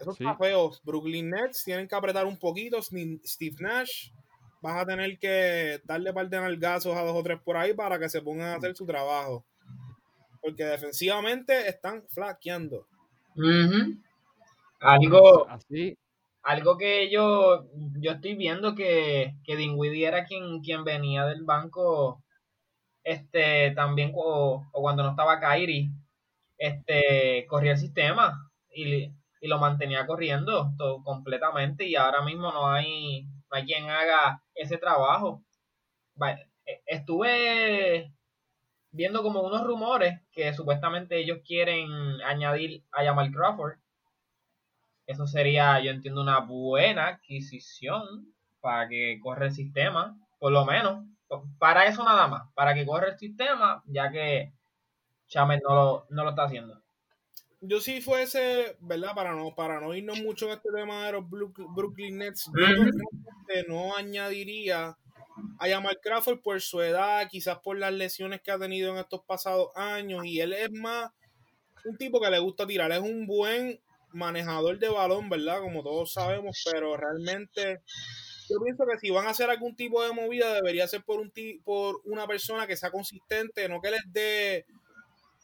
eso 0.00 0.12
está 0.12 0.36
feo. 0.36 0.70
Brooklyn 0.82 1.30
Nets 1.30 1.64
tienen 1.64 1.88
que 1.88 1.94
apretar 1.94 2.26
un 2.26 2.38
poquito. 2.38 2.80
Steve 2.82 3.56
Nash, 3.60 4.10
vas 4.60 4.82
a 4.82 4.86
tener 4.86 5.18
que 5.18 5.80
darle 5.84 6.12
par 6.12 6.28
de 6.28 6.40
nalgazos 6.40 6.96
a 6.96 7.02
dos 7.02 7.16
o 7.16 7.22
tres 7.22 7.40
por 7.40 7.56
ahí 7.56 7.74
para 7.74 7.98
que 7.98 8.08
se 8.08 8.22
pongan 8.22 8.48
a 8.48 8.54
hacer 8.56 8.74
su 8.76 8.86
trabajo. 8.86 9.44
Porque 10.40 10.64
defensivamente 10.64 11.68
están 11.68 12.04
flaqueando. 12.08 12.86
Algo, 14.80 15.48
Así. 15.48 15.96
algo 16.42 16.78
que 16.78 17.10
yo, 17.10 17.66
yo 18.00 18.12
estoy 18.12 18.34
viendo 18.34 18.74
que, 18.74 19.34
que 19.44 19.56
Dinwiddie 19.56 20.06
era 20.06 20.24
quien, 20.24 20.60
quien 20.60 20.84
venía 20.84 21.24
del 21.24 21.44
banco 21.44 22.22
este 23.08 23.72
también 23.72 24.12
o, 24.14 24.66
cuando 24.72 25.02
no 25.02 25.10
estaba 25.10 25.40
Kyrie, 25.40 25.90
este 26.58 27.46
corría 27.48 27.72
el 27.72 27.78
sistema 27.78 28.50
y, 28.74 29.10
lo 29.46 29.58
mantenía 29.58 30.06
corriendo 30.06 30.72
todo, 30.76 31.02
completamente 31.04 31.86
y 31.86 31.94
ahora 31.96 32.22
mismo 32.22 32.50
no 32.52 32.68
hay, 32.70 33.22
no 33.22 33.56
hay 33.56 33.64
quien 33.64 33.88
haga 33.88 34.42
ese 34.54 34.78
trabajo. 34.78 35.44
E, 36.66 36.82
estuve 36.86 38.12
viendo 38.90 39.22
como 39.22 39.42
unos 39.42 39.64
rumores 39.64 40.20
que 40.32 40.52
supuestamente 40.52 41.18
ellos 41.18 41.38
quieren 41.46 41.88
añadir 42.22 42.84
a 42.92 43.04
Jamal 43.04 43.30
Crawford. 43.32 43.78
Eso 45.06 45.26
sería, 45.26 45.80
yo 45.80 45.90
entiendo, 45.90 46.20
una 46.20 46.40
buena 46.40 47.08
adquisición 47.08 48.34
para 48.60 48.88
que 48.88 49.18
corra 49.22 49.46
el 49.46 49.52
sistema, 49.52 50.16
por 50.38 50.52
lo 50.52 50.64
menos. 50.66 51.04
Para 51.58 51.86
eso 51.86 52.04
nada 52.04 52.26
más, 52.28 52.52
para 52.54 52.74
que 52.74 52.86
corra 52.86 53.08
el 53.08 53.18
sistema, 53.18 53.82
ya 53.86 54.10
que 54.10 54.52
Chávez 55.28 55.60
no 55.62 55.74
lo, 55.74 56.06
no 56.10 56.24
lo 56.24 56.30
está 56.30 56.44
haciendo. 56.44 56.82
Yo 57.60 57.80
si 57.80 58.00
fuese, 58.00 58.76
¿verdad? 58.80 59.14
Para 59.14 59.34
no, 59.34 59.54
para 59.54 59.80
no 59.80 59.94
irnos 59.94 60.20
mucho 60.20 60.46
en 60.46 60.52
este 60.52 60.70
tema 60.72 61.06
de 61.06 61.12
los 61.12 61.24
Brooklyn 61.28 62.18
Nets, 62.18 62.50
yo 62.54 63.62
no 63.66 63.96
añadiría 63.96 64.96
a 65.58 65.68
Jamal 65.68 65.98
Crawford 66.00 66.40
por 66.40 66.60
su 66.60 66.80
edad, 66.80 67.26
quizás 67.28 67.58
por 67.58 67.76
las 67.76 67.92
lesiones 67.92 68.40
que 68.42 68.52
ha 68.52 68.58
tenido 68.58 68.92
en 68.92 68.98
estos 68.98 69.22
pasados 69.24 69.70
años, 69.74 70.24
y 70.24 70.40
él 70.40 70.52
es 70.52 70.70
más 70.70 71.10
un 71.84 71.96
tipo 71.96 72.20
que 72.20 72.30
le 72.30 72.38
gusta 72.38 72.66
tirar, 72.66 72.92
es 72.92 73.00
un 73.00 73.26
buen 73.26 73.80
manejador 74.12 74.78
de 74.78 74.88
balón, 74.88 75.28
¿verdad? 75.28 75.60
Como 75.60 75.82
todos 75.82 76.12
sabemos, 76.12 76.64
pero 76.72 76.96
realmente 76.96 77.80
yo 78.48 78.56
pienso 78.64 78.84
que 78.86 78.98
si 78.98 79.10
van 79.10 79.26
a 79.26 79.30
hacer 79.30 79.50
algún 79.50 79.76
tipo 79.76 80.02
de 80.02 80.12
movida 80.12 80.54
debería 80.54 80.88
ser 80.88 81.02
por 81.02 81.20
un 81.20 81.32
por 81.64 82.00
una 82.04 82.26
persona 82.26 82.66
que 82.66 82.76
sea 82.76 82.90
consistente, 82.90 83.68
no 83.68 83.80
que 83.80 83.90
les 83.90 84.02
dé 84.06 84.66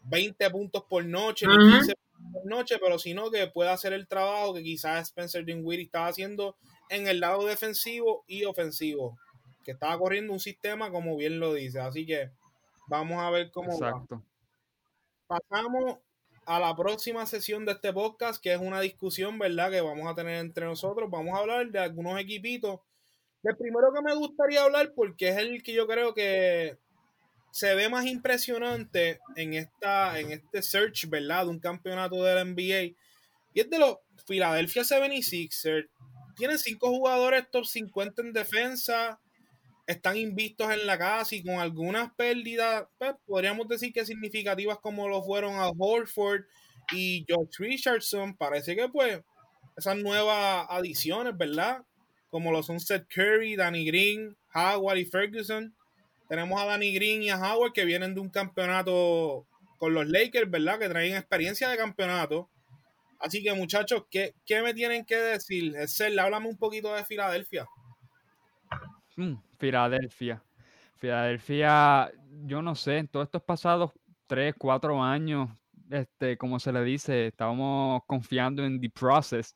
20 0.05 0.51
puntos 0.51 0.85
por 0.85 1.05
noche, 1.05 1.47
ni 1.47 1.57
15 1.57 1.95
por 2.33 2.47
noche, 2.47 2.79
pero 2.81 2.99
sino 2.99 3.31
que 3.31 3.47
pueda 3.47 3.73
hacer 3.73 3.93
el 3.93 4.07
trabajo 4.07 4.55
que 4.55 4.63
quizás 4.63 5.09
Spencer 5.09 5.45
Dinwiddie 5.45 5.85
estaba 5.85 6.09
haciendo 6.09 6.57
en 6.91 7.09
el 7.09 7.21
lado 7.21 7.45
defensivo 7.47 8.25
y 8.27 8.45
ofensivo 8.45 9.19
que 9.65 9.73
estaba 9.73 9.99
corriendo 9.99 10.33
un 10.33 10.41
sistema 10.41 10.91
como 10.91 11.17
bien 11.17 11.41
lo 11.41 11.55
dice. 11.55 11.81
Así 11.81 12.07
que 12.07 12.31
vamos 12.87 13.21
a 13.21 13.31
ver 13.31 13.51
cómo 13.51 13.73
Exacto. 13.73 14.23
Pasamos 15.27 15.99
a 16.47 16.61
la 16.61 16.77
próxima 16.77 17.25
sesión 17.27 17.65
de 17.65 17.73
este 17.73 17.93
podcast, 17.93 18.41
que 18.41 18.53
es 18.53 18.61
una 18.61 18.81
discusión, 18.81 19.39
¿verdad? 19.39 19.71
Que 19.71 19.81
vamos 19.81 20.07
a 20.07 20.15
tener 20.15 20.39
entre 20.39 20.67
nosotros. 20.67 21.11
Vamos 21.11 21.35
a 21.35 21.41
hablar 21.41 21.67
de 21.71 21.79
algunos 21.79 22.21
equipitos. 22.21 22.81
El 23.43 23.57
primero 23.57 23.93
que 23.93 24.03
me 24.03 24.15
gustaría 24.15 24.63
hablar, 24.63 24.93
porque 24.95 25.31
es 25.31 25.39
el 25.39 25.63
que 25.63 25.73
yo 25.73 25.87
creo 25.87 26.15
que 26.15 26.79
se 27.55 27.73
ve 27.77 27.89
más 27.89 28.05
impresionante 28.05 29.21
en, 29.37 29.55
esta, 29.55 30.19
en 30.19 30.33
este 30.33 30.61
search, 30.61 31.09
¿verdad? 31.09 31.45
De 31.45 31.51
un 31.51 31.61
campeonato 31.61 32.21
de 32.25 32.35
la 32.35 32.45
NBA. 32.45 32.97
Y 33.55 33.61
es 33.61 33.71
de 33.71 33.79
los 33.79 33.99
Philadelphia 34.27 34.83
76ers. 34.83 35.89
Tienen 36.37 36.59
cinco 36.59 36.89
jugadores 36.89 37.49
top 37.53 37.65
50 37.65 38.23
en 38.23 38.33
defensa 38.33 39.21
están 39.87 40.17
invistos 40.17 40.69
en 40.73 40.85
la 40.85 40.99
casa 40.99 41.37
y 41.37 41.45
con 41.45 41.61
algunas 41.61 42.13
pérdidas, 42.15 42.87
pues, 42.99 43.15
podríamos 43.25 43.69
decir 43.69 43.93
que 43.93 44.05
significativas 44.05 44.79
como 44.79 45.09
lo 45.09 45.23
fueron 45.23 45.55
a 45.55 45.69
Horford 45.69 46.47
y 46.91 47.25
George 47.29 47.53
Richardson, 47.59 48.37
parece 48.37 48.75
que 48.75 48.89
pues 48.89 49.23
esas 49.77 49.97
nuevas 49.97 50.67
adiciones, 50.71 51.37
¿verdad? 51.37 51.85
Como 52.31 52.51
lo 52.51 52.65
son 52.65 52.81
Seth 52.81 53.07
Curry, 53.15 53.55
Danny 53.55 53.85
Green, 53.87 54.37
Howard 54.55 54.99
y 54.99 55.05
Ferguson. 55.05 55.73
Tenemos 56.29 56.61
a 56.61 56.67
Danny 56.67 56.95
Green 56.95 57.23
y 57.23 57.31
a 57.31 57.37
Howard 57.37 57.73
que 57.73 57.85
vienen 57.85 58.15
de 58.15 58.21
un 58.21 58.31
campeonato 58.31 59.47
con 59.79 59.95
los 59.95 60.07
Lakers, 60.07 60.51
¿verdad? 60.51 60.79
Que 60.79 60.89
traen 60.89 61.15
experiencia 61.15 61.69
de 61.69 61.77
campeonato. 61.77 62.49
Así 63.19 63.43
que 63.43 63.53
muchachos, 63.55 64.05
¿qué, 64.11 64.35
qué 64.45 64.63
me 64.63 64.75
tienen 64.75 65.05
que 65.05 65.17
decir? 65.17 65.75
Excel, 65.77 66.19
háblame 66.19 66.49
un 66.49 66.59
poquito 66.59 66.95
de 66.95 67.05
Filadelfia. 67.05 67.67
Mm, 69.17 69.35
Filadelfia. 69.59 70.43
Filadelfia, 70.97 72.11
yo 72.45 72.63
no 72.63 72.75
sé, 72.75 72.99
en 72.99 73.09
todos 73.09 73.27
estos 73.27 73.43
pasados 73.43 73.93
tres, 74.27 74.55
cuatro 74.59 75.03
años, 75.03 75.51
este, 75.91 76.37
como 76.37 76.59
se 76.59 76.73
le 76.73 76.83
dice, 76.83 77.29
estábamos 77.29 78.03
confiando 78.07 78.65
en 78.65 78.81
The 78.81 78.91
Process, 78.91 79.55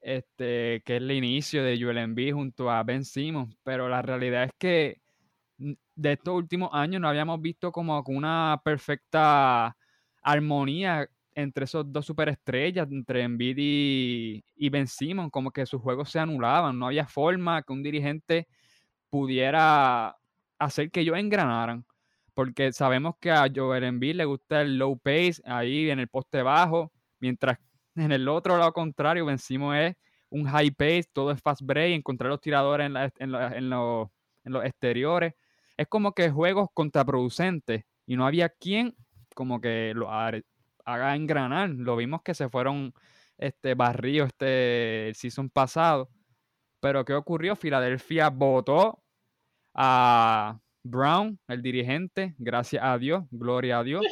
este, 0.00 0.82
que 0.84 0.96
es 0.96 1.02
el 1.02 1.10
inicio 1.10 1.62
de 1.62 1.78
Joel 1.80 1.98
Embiid 1.98 2.32
junto 2.32 2.70
a 2.70 2.82
Ben 2.82 3.04
Simmons, 3.04 3.54
pero 3.62 3.88
la 3.88 4.02
realidad 4.02 4.44
es 4.44 4.52
que 4.58 5.00
de 6.00 6.12
estos 6.12 6.34
últimos 6.34 6.70
años 6.72 7.00
no 7.00 7.08
habíamos 7.08 7.40
visto 7.42 7.70
como 7.70 8.02
una 8.06 8.60
perfecta 8.64 9.76
armonía 10.22 11.08
entre 11.34 11.64
esos 11.64 11.90
dos 11.92 12.06
superestrellas, 12.06 12.88
entre 12.90 13.22
Embiid 13.22 13.56
y, 13.58 14.44
y 14.56 14.68
Ben 14.70 14.86
Simmons, 14.86 15.30
como 15.30 15.50
que 15.50 15.66
sus 15.66 15.80
juegos 15.80 16.10
se 16.10 16.18
anulaban, 16.18 16.78
no 16.78 16.86
había 16.86 17.06
forma 17.06 17.62
que 17.62 17.72
un 17.72 17.82
dirigente 17.82 18.48
pudiera 19.10 20.16
hacer 20.58 20.90
que 20.90 21.00
ellos 21.00 21.18
engranaran. 21.18 21.84
Porque 22.34 22.72
sabemos 22.72 23.16
que 23.20 23.30
a 23.30 23.46
Joel 23.54 23.84
Embiid 23.84 24.14
le 24.16 24.24
gusta 24.24 24.62
el 24.62 24.78
low 24.78 24.98
pace 24.98 25.42
ahí 25.44 25.90
en 25.90 25.98
el 26.00 26.08
poste 26.08 26.42
bajo, 26.42 26.92
mientras 27.18 27.58
en 27.94 28.12
el 28.12 28.28
otro 28.28 28.56
lado 28.56 28.72
contrario 28.72 29.26
vencimos 29.26 29.76
es 29.76 29.96
un 30.30 30.46
high 30.46 30.70
pace, 30.70 31.04
todo 31.12 31.32
es 31.32 31.42
fast 31.42 31.62
break, 31.62 31.92
encontrar 31.92 32.30
los 32.30 32.40
tiradores 32.40 32.86
en, 32.86 33.32
los, 33.32 34.08
en 34.44 34.52
los 34.52 34.64
exteriores. 34.64 35.34
Es 35.80 35.88
como 35.88 36.12
que 36.12 36.30
juegos 36.30 36.68
contraproducentes 36.74 37.84
y 38.06 38.16
no 38.16 38.26
había 38.26 38.50
quien 38.50 38.94
como 39.34 39.60
que 39.60 39.92
lo 39.94 40.10
haga 40.10 41.16
engranar. 41.16 41.70
Lo 41.70 41.96
vimos 41.96 42.20
que 42.22 42.34
se 42.34 42.50
fueron 42.50 42.92
este 43.38 43.74
barrio 43.74 44.24
este 44.24 45.08
el 45.08 45.14
season 45.14 45.48
pasado 45.48 46.10
pero 46.80 47.04
¿qué 47.04 47.14
ocurrió? 47.14 47.54
Filadelfia 47.56 48.30
votó 48.30 49.02
a 49.74 50.58
Brown, 50.82 51.38
el 51.48 51.62
dirigente, 51.62 52.34
gracias 52.38 52.82
a 52.82 52.96
Dios, 52.98 53.24
gloria 53.30 53.78
a 53.78 53.84
Dios. 53.84 54.04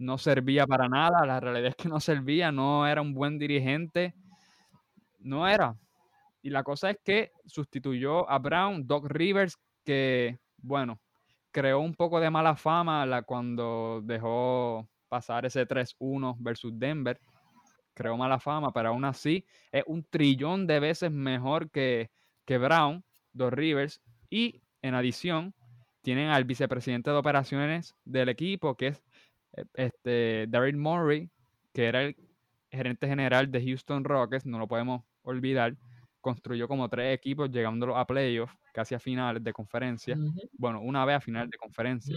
No 0.00 0.16
servía 0.18 0.66
para 0.66 0.88
nada, 0.88 1.26
la 1.26 1.40
realidad 1.40 1.70
es 1.70 1.76
que 1.76 1.88
no 1.88 1.98
servía, 1.98 2.52
no 2.52 2.86
era 2.86 3.02
un 3.02 3.14
buen 3.14 3.36
dirigente, 3.36 4.14
no 5.18 5.48
era. 5.48 5.76
Y 6.42 6.50
la 6.50 6.62
cosa 6.62 6.90
es 6.90 6.98
que 7.04 7.32
sustituyó 7.46 8.28
a 8.30 8.38
Brown, 8.38 8.86
Doc 8.86 9.06
Rivers, 9.08 9.56
que, 9.84 10.38
bueno, 10.56 11.00
creó 11.58 11.80
un 11.80 11.92
poco 11.92 12.20
de 12.20 12.30
mala 12.30 12.54
fama 12.54 13.22
cuando 13.22 14.00
dejó 14.04 14.88
pasar 15.08 15.44
ese 15.44 15.66
3-1 15.66 16.36
versus 16.38 16.78
Denver. 16.78 17.18
Creó 17.94 18.16
mala 18.16 18.38
fama, 18.38 18.72
pero 18.72 18.90
aún 18.90 19.04
así 19.04 19.44
es 19.72 19.82
un 19.88 20.04
trillón 20.04 20.68
de 20.68 20.78
veces 20.78 21.10
mejor 21.10 21.68
que, 21.68 22.12
que 22.44 22.58
Brown, 22.58 23.02
dos 23.32 23.52
Rivers, 23.52 24.00
y 24.30 24.62
en 24.82 24.94
adición 24.94 25.52
tienen 26.02 26.28
al 26.28 26.44
vicepresidente 26.44 27.10
de 27.10 27.16
operaciones 27.16 27.96
del 28.04 28.28
equipo, 28.28 28.76
que 28.76 28.88
es 28.88 29.02
eh, 29.56 29.64
este, 29.74 30.46
Murray, 30.76 31.28
que 31.72 31.86
era 31.86 32.04
el 32.04 32.16
gerente 32.70 33.08
general 33.08 33.50
de 33.50 33.64
Houston 33.64 34.04
Rockets, 34.04 34.46
no 34.46 34.60
lo 34.60 34.68
podemos 34.68 35.02
olvidar, 35.22 35.76
construyó 36.20 36.68
como 36.68 36.88
tres 36.88 37.16
equipos 37.16 37.50
llegándolo 37.50 37.96
a 37.96 38.06
playoffs, 38.06 38.56
casi 38.78 38.94
a 38.94 39.00
finales 39.00 39.42
de 39.42 39.52
conferencia, 39.52 40.16
bueno, 40.52 40.80
una 40.80 41.04
vez 41.04 41.16
a 41.16 41.20
finales 41.20 41.50
de 41.50 41.58
conferencia. 41.58 42.16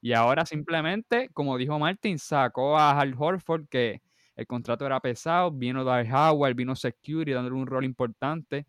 Y 0.00 0.12
ahora 0.12 0.46
simplemente, 0.46 1.28
como 1.32 1.58
dijo 1.58 1.80
Martin, 1.80 2.16
sacó 2.16 2.78
a 2.78 2.96
Hal 2.96 3.12
Horford, 3.18 3.66
que 3.68 4.00
el 4.36 4.46
contrato 4.46 4.86
era 4.86 5.00
pesado, 5.00 5.50
vino 5.50 5.82
Dwight 5.82 6.08
Howard, 6.12 6.54
vino 6.54 6.76
Security 6.76 7.32
dándole 7.32 7.56
un 7.56 7.66
rol 7.66 7.84
importante. 7.84 8.68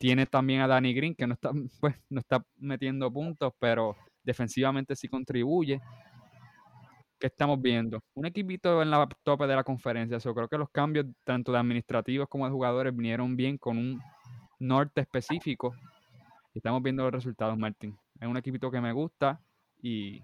Tiene 0.00 0.26
también 0.26 0.60
a 0.60 0.66
Danny 0.66 0.92
Green, 0.92 1.14
que 1.14 1.24
no 1.28 1.34
está, 1.34 1.52
pues, 1.80 1.94
no 2.10 2.18
está 2.18 2.44
metiendo 2.56 3.12
puntos, 3.12 3.52
pero 3.60 3.94
defensivamente 4.24 4.96
sí 4.96 5.06
contribuye. 5.06 5.80
¿Qué 7.20 7.28
estamos 7.28 7.62
viendo? 7.62 8.00
Un 8.14 8.26
equipito 8.26 8.82
en 8.82 8.90
la 8.90 9.08
tope 9.22 9.46
de 9.46 9.54
la 9.54 9.62
conferencia. 9.62 10.18
Yo 10.18 10.34
creo 10.34 10.48
que 10.48 10.58
los 10.58 10.70
cambios, 10.70 11.06
tanto 11.22 11.52
de 11.52 11.58
administrativos 11.58 12.26
como 12.28 12.44
de 12.44 12.50
jugadores, 12.50 12.94
vinieron 12.94 13.36
bien 13.36 13.56
con 13.56 13.78
un 13.78 14.00
norte 14.58 15.00
específico. 15.00 15.74
Estamos 16.58 16.82
viendo 16.82 17.04
los 17.04 17.12
resultados, 17.12 17.56
Martín. 17.56 17.96
Es 18.20 18.26
un 18.26 18.36
equipito 18.36 18.68
que 18.68 18.80
me 18.80 18.90
gusta 18.90 19.40
y 19.80 20.20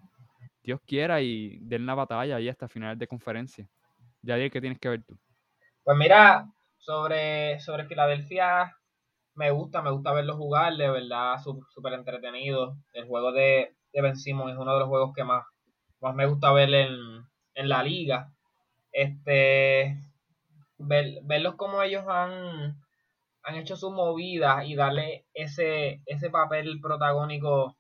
Dios 0.64 0.80
quiera 0.84 1.20
y 1.20 1.58
den 1.60 1.86
la 1.86 1.94
batalla 1.94 2.34
ahí 2.34 2.48
hasta 2.48 2.66
finales 2.66 2.98
de 2.98 3.06
conferencia. 3.06 3.68
Ya 4.20 4.36
¿qué 4.50 4.60
tienes 4.60 4.80
que 4.80 4.88
ver 4.88 5.04
tú? 5.04 5.16
Pues 5.84 5.96
mira, 5.96 6.44
sobre, 6.76 7.60
sobre 7.60 7.86
Filadelfia, 7.86 8.76
me 9.36 9.52
gusta, 9.52 9.80
me 9.80 9.92
gusta 9.92 10.12
verlo 10.12 10.36
jugar, 10.36 10.74
de 10.74 10.90
verdad, 10.90 11.36
súper 11.40 11.92
entretenido. 11.92 12.78
El 12.94 13.06
juego 13.06 13.30
de, 13.30 13.76
de 13.92 14.02
Ben 14.02 14.14
es 14.14 14.26
uno 14.26 14.72
de 14.72 14.80
los 14.80 14.88
juegos 14.88 15.12
que 15.14 15.22
más, 15.22 15.46
más 16.00 16.16
me 16.16 16.26
gusta 16.26 16.50
ver 16.50 16.74
en, 16.74 16.98
en 17.54 17.68
la 17.68 17.84
liga. 17.84 18.32
Este, 18.90 20.00
ver, 20.78 21.20
verlos 21.22 21.54
como 21.54 21.80
ellos 21.80 22.04
han, 22.08 22.83
han 23.44 23.56
hecho 23.56 23.76
sus 23.76 23.92
movidas 23.92 24.66
y 24.66 24.74
darle 24.74 25.26
ese, 25.34 26.00
ese 26.06 26.30
papel 26.30 26.80
protagónico 26.80 27.76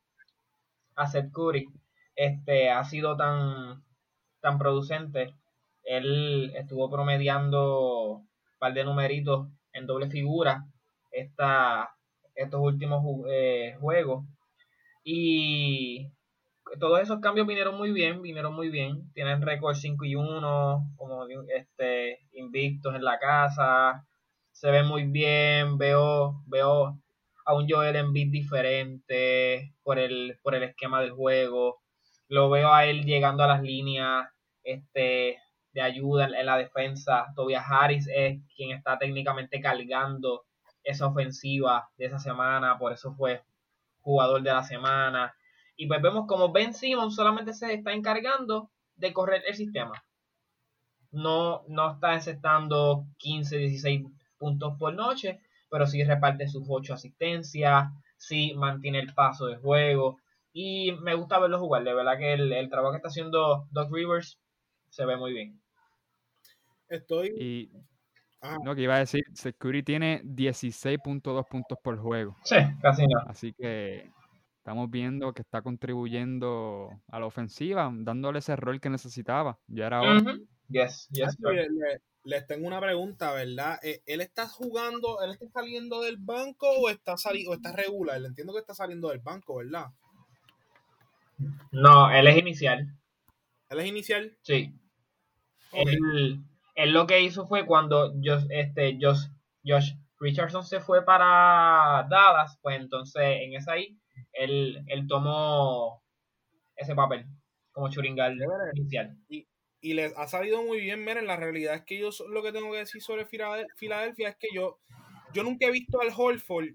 a 0.94 1.06
Seth 1.06 1.32
Curry, 1.32 1.66
este, 2.14 2.70
ha 2.70 2.84
sido 2.84 3.16
tan, 3.16 3.82
tan 4.40 4.58
producente. 4.58 5.34
Él 5.82 6.52
estuvo 6.54 6.90
promediando 6.90 8.08
un 8.18 8.28
par 8.58 8.74
de 8.74 8.84
numeritos 8.84 9.48
en 9.72 9.86
doble 9.86 10.08
figura 10.08 10.64
esta, 11.10 11.90
estos 12.34 12.60
últimos 12.60 13.02
eh, 13.28 13.76
juegos. 13.80 14.24
Y 15.02 16.10
todos 16.78 17.00
esos 17.00 17.20
cambios 17.20 17.46
vinieron 17.46 17.76
muy 17.76 17.90
bien, 17.92 18.22
vinieron 18.22 18.54
muy 18.54 18.68
bien. 18.68 19.10
Tienen 19.14 19.42
récord 19.42 19.74
5 19.74 20.04
y 20.04 20.14
1, 20.14 20.92
como 20.96 21.26
este, 21.54 22.20
invictos 22.32 22.94
en 22.94 23.04
la 23.04 23.18
casa. 23.18 24.06
Se 24.54 24.70
ve 24.70 24.84
muy 24.84 25.02
bien, 25.02 25.78
veo, 25.78 26.42
veo 26.46 26.96
a 27.44 27.54
un 27.54 27.68
Joel 27.68 27.96
Embiid 27.96 28.30
diferente 28.30 29.74
por 29.82 29.98
el, 29.98 30.38
por 30.42 30.54
el 30.54 30.62
esquema 30.62 31.00
del 31.00 31.10
juego. 31.10 31.82
Lo 32.28 32.48
veo 32.48 32.72
a 32.72 32.86
él 32.86 33.04
llegando 33.04 33.42
a 33.42 33.48
las 33.48 33.62
líneas 33.62 34.28
este, 34.62 35.40
de 35.72 35.82
ayuda 35.82 36.26
en, 36.26 36.46
la 36.46 36.56
defensa. 36.56 37.26
Tobias 37.34 37.64
Harris 37.68 38.08
es 38.14 38.40
quien 38.54 38.70
está 38.70 38.96
técnicamente 38.96 39.60
cargando 39.60 40.44
esa 40.84 41.08
ofensiva 41.08 41.90
de 41.98 42.06
esa 42.06 42.20
semana, 42.20 42.78
por 42.78 42.92
eso 42.92 43.12
fue 43.12 43.42
jugador 44.02 44.40
de 44.42 44.52
la 44.52 44.62
semana. 44.62 45.34
Y 45.76 45.88
pues 45.88 46.00
vemos 46.00 46.26
como 46.28 46.52
Ben 46.52 46.74
Simmons 46.74 47.16
solamente 47.16 47.54
se 47.54 47.74
está 47.74 47.92
encargando 47.92 48.70
de 48.94 49.12
correr 49.12 49.42
el 49.48 49.56
sistema. 49.56 50.04
No, 51.10 51.64
no 51.66 51.92
está 51.94 52.14
encestando 52.14 53.06
15, 53.18 53.56
16 53.56 54.13
puntos 54.38 54.76
por 54.78 54.94
noche, 54.94 55.40
pero 55.70 55.86
sí 55.86 56.04
reparte 56.04 56.48
sus 56.48 56.64
8 56.68 56.94
asistencias, 56.94 57.90
sí 58.16 58.54
mantiene 58.54 59.00
el 59.00 59.14
paso 59.14 59.46
de 59.46 59.56
juego. 59.56 60.18
Y 60.52 60.92
me 61.02 61.14
gusta 61.14 61.40
verlo 61.40 61.58
jugar, 61.58 61.82
de 61.82 61.94
verdad 61.94 62.16
que 62.16 62.32
el, 62.32 62.70
trabajo 62.70 62.92
que 62.92 62.98
está 62.98 63.08
haciendo 63.08 63.66
Doc 63.70 63.92
Rivers 63.92 64.38
se 64.88 65.04
ve 65.04 65.16
muy 65.16 65.32
bien. 65.32 65.60
Estoy. 66.88 67.28
Y 67.36 67.70
no, 68.62 68.74
que 68.74 68.82
iba 68.82 68.94
a 68.94 68.98
decir, 68.98 69.24
Security 69.32 69.82
tiene 69.82 70.22
16.2 70.22 71.48
puntos 71.48 71.78
por 71.82 71.98
juego. 71.98 72.36
Sí, 72.44 72.56
casi 72.80 73.06
no. 73.06 73.20
Así 73.26 73.52
que 73.54 74.10
estamos 74.58 74.90
viendo 74.90 75.32
que 75.32 75.42
está 75.42 75.62
contribuyendo 75.62 76.90
a 77.08 77.20
la 77.20 77.26
ofensiva, 77.26 77.90
dándole 77.92 78.40
ese 78.40 78.54
rol 78.56 78.80
que 78.80 78.90
necesitaba. 78.90 79.58
Ya 79.66 79.86
era 79.86 80.02
hora. 80.02 80.22
Yes, 80.68 81.08
yes. 81.10 81.36
les, 82.24 82.46
tengo 82.46 82.66
una 82.66 82.80
pregunta, 82.80 83.32
¿verdad? 83.32 83.78
Eh, 83.82 84.02
¿Él 84.06 84.20
está 84.20 84.48
jugando, 84.48 85.22
él 85.22 85.32
está 85.32 85.46
saliendo 85.48 86.00
del 86.00 86.16
banco 86.16 86.68
o 86.70 86.88
está 86.88 87.16
saliendo 87.16 87.50
o 87.50 87.54
está 87.54 87.72
regular? 87.72 88.20
Le 88.20 88.28
entiendo 88.28 88.52
que 88.52 88.60
está 88.60 88.74
saliendo 88.74 89.08
del 89.10 89.20
banco, 89.20 89.56
¿verdad? 89.56 89.86
No, 91.70 92.10
él 92.10 92.26
es 92.26 92.38
inicial. 92.38 92.86
¿Él 93.68 93.80
es 93.80 93.86
inicial? 93.86 94.38
Sí. 94.42 94.72
Él, 95.72 96.44
lo 96.92 97.06
que 97.06 97.20
hizo 97.20 97.46
fue 97.46 97.66
cuando 97.66 98.12
Josh, 98.22 98.46
este, 98.50 98.98
Josh, 99.00 99.26
Josh 99.64 99.92
Richardson 100.18 100.64
se 100.64 100.80
fue 100.80 101.04
para 101.04 102.06
Dallas, 102.08 102.58
pues 102.62 102.80
entonces 102.80 103.22
en 103.22 103.54
esa 103.54 103.72
ahí 103.72 103.98
él, 104.32 104.82
él 104.86 105.06
tomó 105.06 106.02
ese 106.76 106.94
papel 106.94 107.26
como 107.72 107.90
churingal 107.90 108.38
inicial. 108.74 109.16
Y, 109.28 109.46
y 109.84 109.92
les 109.92 110.16
ha 110.16 110.26
salido 110.26 110.62
muy 110.62 110.80
bien. 110.80 111.04
Miren, 111.04 111.26
la 111.26 111.36
realidad 111.36 111.74
es 111.74 111.82
que 111.82 111.98
yo 111.98 112.08
lo 112.30 112.42
que 112.42 112.52
tengo 112.52 112.72
que 112.72 112.78
decir 112.78 113.02
sobre 113.02 113.26
Filadelfia 113.26 114.30
es 114.30 114.36
que 114.36 114.48
yo, 114.50 114.78
yo 115.34 115.42
nunca 115.42 115.66
he 115.66 115.70
visto 115.70 116.00
al 116.00 116.10
Holford 116.16 116.70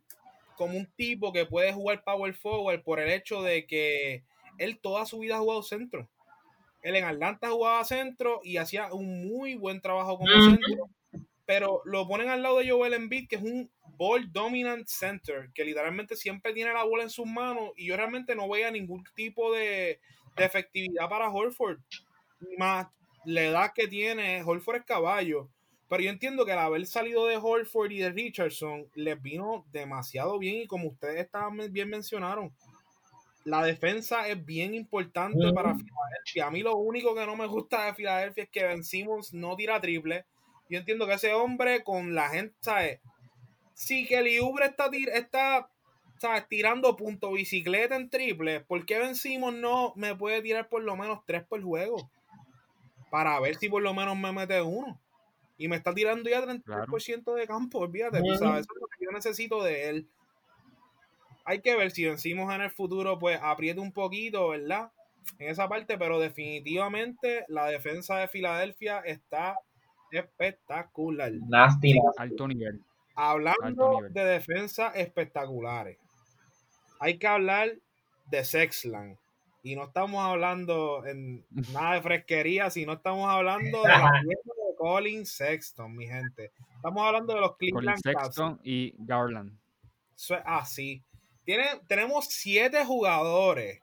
como 0.56 0.78
un 0.78 0.86
tipo 0.95 1.34
que 1.34 1.48
puede 1.48 1.74
jugar 1.74 2.04
power 2.04 2.36
forward 2.36 2.84
por 2.84 3.00
el 3.00 3.10
hecho 3.10 3.41
de 3.41 3.65
que 3.65 4.24
él 4.60 4.78
toda 4.80 5.08
su 5.08 5.17
vida 5.17 5.38
ha 5.38 5.39
jugado 5.39 5.63
centro. 5.63 6.08
Él 6.84 6.98
en 6.98 7.06
Atlanta 7.06 7.50
jugaba 7.50 7.84
centro 7.84 8.41
y 8.43 8.58
hacía 8.58 8.93
un 8.93 9.28
muy 9.28 9.56
buen 9.56 9.82
trabajo 9.82 10.19
como 10.19 10.32
centro. 10.32 10.88
Pero 11.48 11.82
lo 11.86 12.08
ponen 12.08 12.30
al 12.30 12.43
lado 12.43 12.60
de 12.60 12.69
Joel 12.69 12.93
Embiid, 12.93 13.28
que 13.28 13.38
es 13.38 13.41
un 13.41 13.72
ball 13.98 14.32
dominant 14.32 14.86
center, 14.88 15.50
que 15.56 15.65
literalmente 15.65 16.15
siempre 16.15 16.54
tiene 16.54 16.74
la 16.74 16.84
bola 16.84 17.02
en 17.02 17.10
sus 17.10 17.26
manos. 17.26 17.72
Y 17.76 17.88
yo 17.88 17.98
realmente 17.98 18.36
no 18.36 18.48
veía 18.48 18.69
ningún 18.69 19.04
tipo 19.15 19.52
de, 19.52 20.00
efectividad 20.38 21.10
para 21.10 21.32
Horford. 21.32 21.80
Más 22.60 22.88
la 23.25 23.43
edad 23.43 23.71
que 23.73 23.88
tiene, 23.88 24.43
Horford 24.43 24.77
es 24.77 24.86
caballo. 24.86 25.49
Pero 25.88 26.03
yo 26.03 26.12
entiendo 26.12 26.45
que 26.45 26.51
al 26.51 26.60
haber 26.60 26.86
salido 26.86 27.25
de 27.25 27.38
Horford 27.38 27.91
y 27.91 27.97
de 27.97 28.12
Richardson, 28.12 28.88
les 28.93 29.19
vino 29.21 29.65
demasiado 29.71 30.38
bien. 30.38 30.62
Y 30.62 30.67
como 30.67 30.89
ustedes 30.89 31.19
estaban 31.19 31.58
bien 31.71 31.89
mencionaron, 31.89 32.53
la 33.43 33.63
defensa 33.63 34.27
es 34.27 34.45
bien 34.45 34.75
importante 34.75 35.51
para 35.53 35.73
Filadelfia. 35.73 36.45
A 36.45 36.51
mí 36.51 36.62
lo 36.62 36.75
único 36.75 37.15
que 37.15 37.25
no 37.25 37.36
me 37.36 37.47
gusta 37.47 37.86
de 37.86 37.95
Filadelfia 37.95 38.43
es 38.43 38.49
que 38.49 38.63
Ben 38.65 38.84
Simmons 38.84 39.34
no 39.34 39.55
tira 39.55 39.82
triple. 39.82 40.25
Yo 40.69 40.77
entiendo 40.77 41.08
que 41.08 41.13
ese 41.13 41.34
hombre 41.34 41.84
con 41.84 42.13
la 42.13 42.29
gente, 42.29 42.55
¿sabes? 42.60 42.99
Si 43.73 44.05
Kelly 44.05 44.39
Ubre 44.41 44.67
está, 44.67 44.91
está 45.13 45.71
¿sabes? 46.19 46.47
tirando 46.47 46.95
punto 46.95 47.32
bicicleta 47.32 47.95
en 47.95 48.12
triple, 48.12 48.60
¿por 48.60 48.86
qué 48.86 48.99
Ben 48.99 49.15
Simmons 49.15 49.58
no 49.58 49.93
me 49.95 50.15
puede 50.15 50.43
tirar 50.43 50.69
por 50.69 50.84
lo 50.84 50.95
menos 50.95 51.21
tres 51.25 51.43
por 51.43 51.63
juego? 51.63 52.12
Para 53.10 53.39
ver 53.39 53.56
si 53.56 53.69
por 53.69 53.82
lo 53.82 53.93
menos 53.93 54.17
me 54.17 54.32
mete 54.32 54.62
uno. 54.62 55.00
Y 55.58 55.67
me 55.67 55.76
está 55.76 55.93
tirando 55.93 56.30
ya 56.30 56.41
33% 56.41 57.34
de 57.34 57.48
campo, 57.48 57.80
olvídate, 57.80 58.19
sabes, 58.38 58.62
eso 58.62 58.74
es 58.74 58.82
lo 58.82 58.88
que 58.88 59.06
yo 59.06 59.12
necesito 59.12 59.62
de 59.62 59.89
él 59.89 60.08
hay 61.50 61.62
que 61.62 61.76
ver 61.76 61.89
si 61.89 62.06
vencimos 62.06 62.54
en 62.54 62.62
el 62.62 62.69
futuro, 62.69 63.17
pues 63.17 63.39
apriete 63.41 63.80
un 63.80 63.91
poquito, 63.91 64.50
¿verdad? 64.50 64.91
En 65.39 65.50
esa 65.50 65.67
parte, 65.67 65.98
pero 65.98 66.19
definitivamente 66.19 67.43
la 67.48 67.65
defensa 67.65 68.17
de 68.17 68.28
Filadelfia 68.28 69.00
está 69.00 69.58
espectacular. 70.12 71.32
Nasty. 71.48 72.00
Alto 72.17 72.48
nivel. 72.48 72.84
Hablando 73.15 73.98
de 74.12 74.26
defensa 74.26 74.89
espectaculares, 74.89 75.98
hay 77.00 77.17
que 77.17 77.26
hablar 77.26 77.72
de 78.28 78.45
Sexland. 78.45 79.17
Y 79.63 79.76
no 79.76 79.86
estamos 79.86 80.24
hablando 80.24 81.06
en 81.06 81.45
nada 81.74 81.95
de 81.95 82.02
fresquería, 82.02 82.69
sino 82.69 82.93
estamos 82.93 83.30
hablando 83.30 83.84
de 83.84 83.89
la 83.89 84.12
de 84.24 84.36
Colin 84.78 85.26
Sexton, 85.26 85.95
mi 85.95 86.08
gente. 86.08 86.52
Estamos 86.76 87.06
hablando 87.06 87.34
de 87.34 87.41
los 87.41 87.58
Cleveland 87.58 88.02
Colin 88.02 88.15
Sexton 88.15 88.60
y 88.63 88.93
Garland. 88.98 89.58
Eso 90.15 90.36
es 90.36 90.43
así 90.45 91.04
tenemos 91.88 92.26
siete 92.26 92.86
jugadores, 92.86 93.82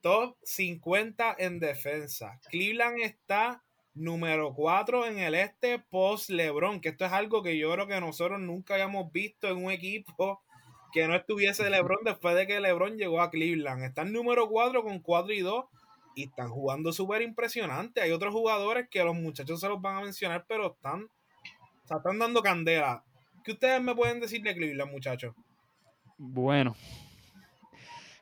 top 0.00 0.36
50 0.42 1.36
en 1.38 1.58
defensa. 1.58 2.38
Cleveland 2.50 3.00
está 3.00 3.62
número 3.94 4.52
4 4.54 5.06
en 5.06 5.18
el 5.18 5.34
este 5.34 5.78
post 5.78 6.28
LeBron, 6.28 6.80
que 6.80 6.90
esto 6.90 7.06
es 7.06 7.12
algo 7.12 7.42
que 7.42 7.56
yo 7.56 7.72
creo 7.72 7.86
que 7.86 8.00
nosotros 8.00 8.40
nunca 8.40 8.74
habíamos 8.74 9.10
visto 9.12 9.48
en 9.48 9.64
un 9.64 9.70
equipo 9.70 10.42
que 10.94 11.08
no 11.08 11.16
estuviese 11.16 11.68
LeBron 11.68 12.04
después 12.04 12.36
de 12.36 12.46
que 12.46 12.60
LeBron 12.60 12.96
llegó 12.96 13.20
a 13.20 13.28
Cleveland. 13.28 13.82
Están 13.82 14.12
número 14.12 14.48
4 14.48 14.84
con 14.84 15.00
4 15.00 15.32
y 15.32 15.40
2 15.40 15.64
y 16.14 16.22
están 16.26 16.48
jugando 16.50 16.92
súper 16.92 17.20
impresionante. 17.22 18.00
Hay 18.00 18.12
otros 18.12 18.32
jugadores 18.32 18.86
que 18.88 19.02
los 19.02 19.16
muchachos 19.16 19.58
se 19.58 19.68
los 19.68 19.82
van 19.82 19.96
a 19.96 20.02
mencionar, 20.02 20.44
pero 20.48 20.72
están, 20.72 21.08
están 21.82 22.20
dando 22.20 22.42
candela. 22.42 23.02
¿Qué 23.42 23.52
ustedes 23.52 23.82
me 23.82 23.96
pueden 23.96 24.20
decir 24.20 24.40
de 24.42 24.54
Cleveland, 24.54 24.92
muchachos? 24.92 25.34
Bueno, 26.16 26.76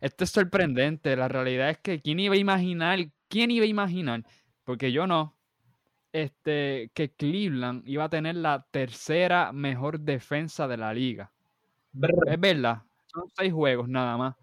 esto 0.01 0.25
es 0.25 0.31
sorprendente. 0.31 1.15
La 1.15 1.29
realidad 1.29 1.69
es 1.69 1.79
que 1.79 2.01
quién 2.01 2.21
iba 2.21 2.37
a 2.37 2.39
imaginar, 2.39 2.99
quién 3.29 3.51
iba 3.51 3.67
a 3.67 3.69
imaginar, 3.69 4.25
porque 4.65 4.93
yo 4.93 5.07
no, 5.07 5.37
este, 6.13 6.91
que 6.95 7.13
Cleveland 7.13 7.87
iba 7.87 8.05
a 8.05 8.09
tener 8.09 8.37
la 8.37 8.67
tercera 8.71 9.53
mejor 9.53 10.01
defensa 10.01 10.67
de 10.67 10.79
la 10.79 10.95
liga. 10.95 11.32
Es 11.95 12.41
verdad, 12.41 12.83
son 13.07 13.25
seis 13.37 13.53
juegos 13.53 13.89
nada 13.89 14.17
más, 14.17 14.37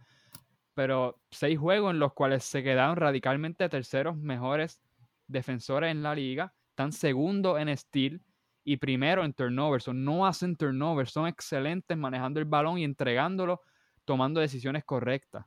pero 0.76 1.20
seis 1.32 1.58
juegos 1.58 1.92
en 1.92 2.00
los 2.00 2.14
cuales 2.14 2.44
se 2.44 2.62
quedaron 2.62 2.96
radicalmente 2.96 3.68
terceros 3.70 4.16
mejores 4.18 4.82
defensores 5.28 5.92
en 5.92 6.04
la 6.04 6.14
liga, 6.14 6.54
están 6.70 6.92
segundo 6.92 7.58
en 7.58 7.76
steel 7.76 8.22
y 8.64 8.78
primero 8.78 9.24
en 9.24 9.34
turnovers. 9.34 9.88
no 9.88 10.28
hacen 10.28 10.56
turnovers, 10.56 11.12
son 11.12 11.28
excelentes 11.28 11.98
manejando 11.98 12.40
el 12.40 12.46
balón 12.46 12.78
y 12.78 12.84
entregándolo, 12.84 13.62
tomando 14.06 14.40
decisiones 14.40 14.84
correctas. 14.84 15.46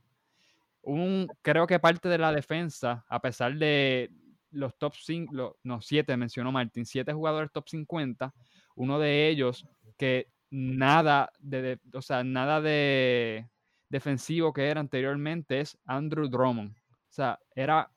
Un, 0.83 1.29
creo 1.43 1.67
que 1.69 1.79
parte 1.79 2.09
de 2.09 2.19
la 2.19 2.33
defensa, 2.33 3.05
a 3.09 3.21
pesar 3.21 3.55
de 3.55 4.11
los 4.51 4.77
top 4.77 4.95
5, 4.97 5.59
no, 5.63 5.81
7 5.81 6.17
mencionó 6.17 6.51
Martín, 6.51 6.85
7 6.85 7.13
jugadores 7.13 7.53
top 7.53 7.69
50, 7.69 8.35
uno 8.75 8.99
de 8.99 9.29
ellos 9.29 9.65
que 9.97 10.32
nada 10.53 11.33
de, 11.41 11.81
o 11.95 12.03
sea, 12.03 12.23
nada 12.23 12.61
de 12.61 13.49
defensivo 13.89 14.53
que 14.53 14.69
era 14.69 14.81
anteriormente 14.81 15.61
es 15.61 15.79
Andrew 15.87 16.29
Drummond. 16.29 16.77
O 16.77 17.15
sea, 17.15 17.39
era 17.57 17.91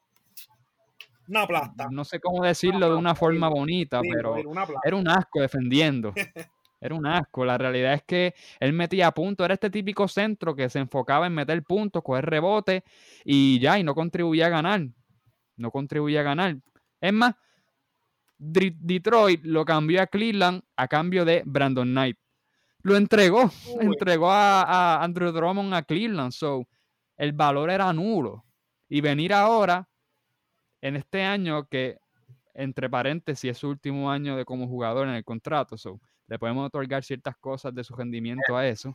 una 1.27 1.45
plata. 1.45 1.87
No 1.91 2.05
sé 2.05 2.19
cómo 2.19 2.43
decirlo 2.43 2.89
de 2.89 2.95
una 2.95 3.13
forma 3.13 3.49
bonita, 3.49 4.01
pero 4.01 4.37
era 4.83 4.95
un 4.95 5.07
asco 5.07 5.41
defendiendo. 5.41 6.13
Era 6.81 6.93
un 6.93 7.07
asco. 7.07 7.45
La 7.45 7.57
realidad 7.57 7.93
es 7.93 8.03
que 8.03 8.35
él 8.59 8.73
metía 8.73 9.09
puntos. 9.09 9.45
Era 9.45 9.55
este 9.55 9.71
típico 9.71 10.07
centro 10.07 10.55
que 10.55 10.69
se 10.69 10.77
enfocaba 10.77 11.25
en 11.25 11.33
meter 11.33 11.63
puntos, 11.63 12.03
coger 12.03 12.25
rebote 12.25 12.83
y 13.23 13.59
ya, 13.59 13.79
y 13.79 13.83
no 13.83 13.95
contribuía 13.95 14.47
a 14.47 14.49
ganar. 14.49 14.81
No 15.55 15.71
contribuía 15.71 16.19
a 16.19 16.23
ganar. 16.23 16.57
Es 17.01 17.13
más, 17.13 17.33
Detroit 18.37 19.43
lo 19.45 19.65
cambió 19.65 20.01
a 20.01 20.07
Cleveland 20.07 20.61
a 20.75 20.87
cambio 20.87 21.25
de 21.25 21.41
Brandon 21.45 21.87
Knight. 21.87 22.17
Lo 22.85 22.95
entregó. 22.95 23.49
Entregó 23.81 24.29
a, 24.29 24.61
a, 24.61 25.03
Andrew 25.03 25.31
Drummond 25.31 25.73
a 25.73 25.81
Cleveland. 25.81 26.31
So, 26.31 26.67
el 27.17 27.33
valor 27.33 27.71
era 27.71 27.91
nulo. 27.91 28.45
Y 28.87 29.01
venir 29.01 29.33
ahora 29.33 29.89
en 30.81 30.95
este 30.95 31.23
año 31.23 31.67
que, 31.67 31.97
entre 32.53 32.87
paréntesis, 32.87 33.49
es 33.49 33.57
su 33.57 33.69
último 33.69 34.11
año 34.11 34.37
de 34.37 34.45
como 34.45 34.67
jugador 34.67 35.07
en 35.07 35.15
el 35.15 35.23
contrato, 35.23 35.77
so, 35.77 35.99
le 36.27 36.37
podemos 36.37 36.67
otorgar 36.67 37.03
ciertas 37.03 37.35
cosas 37.37 37.73
de 37.73 37.83
su 37.83 37.95
rendimiento 37.95 38.55
a 38.55 38.67
eso. 38.67 38.93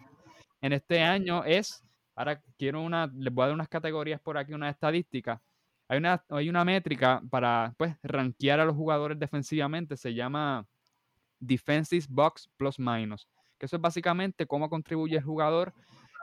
En 0.60 0.72
este 0.72 1.02
año 1.02 1.42
es, 1.44 1.82
ahora 2.14 2.40
quiero 2.56 2.82
una, 2.82 3.10
les 3.12 3.34
voy 3.34 3.42
a 3.42 3.46
dar 3.46 3.54
unas 3.54 3.68
categorías 3.68 4.20
por 4.20 4.38
aquí, 4.38 4.52
una 4.52 4.70
estadística. 4.70 5.42
Hay 5.88 5.98
una, 5.98 6.24
hay 6.28 6.48
una 6.48 6.64
métrica 6.64 7.20
para, 7.28 7.74
pues, 7.76 7.96
rankear 8.04 8.60
a 8.60 8.64
los 8.64 8.76
jugadores 8.76 9.18
defensivamente, 9.18 9.96
se 9.96 10.14
llama 10.14 10.64
Defensive 11.40 12.06
Box 12.08 12.48
Plus 12.56 12.78
Minus, 12.78 13.26
que 13.60 13.66
eso 13.66 13.76
es 13.76 13.82
básicamente 13.82 14.46
cómo 14.46 14.70
contribuye 14.70 15.18
el 15.18 15.22
jugador 15.22 15.74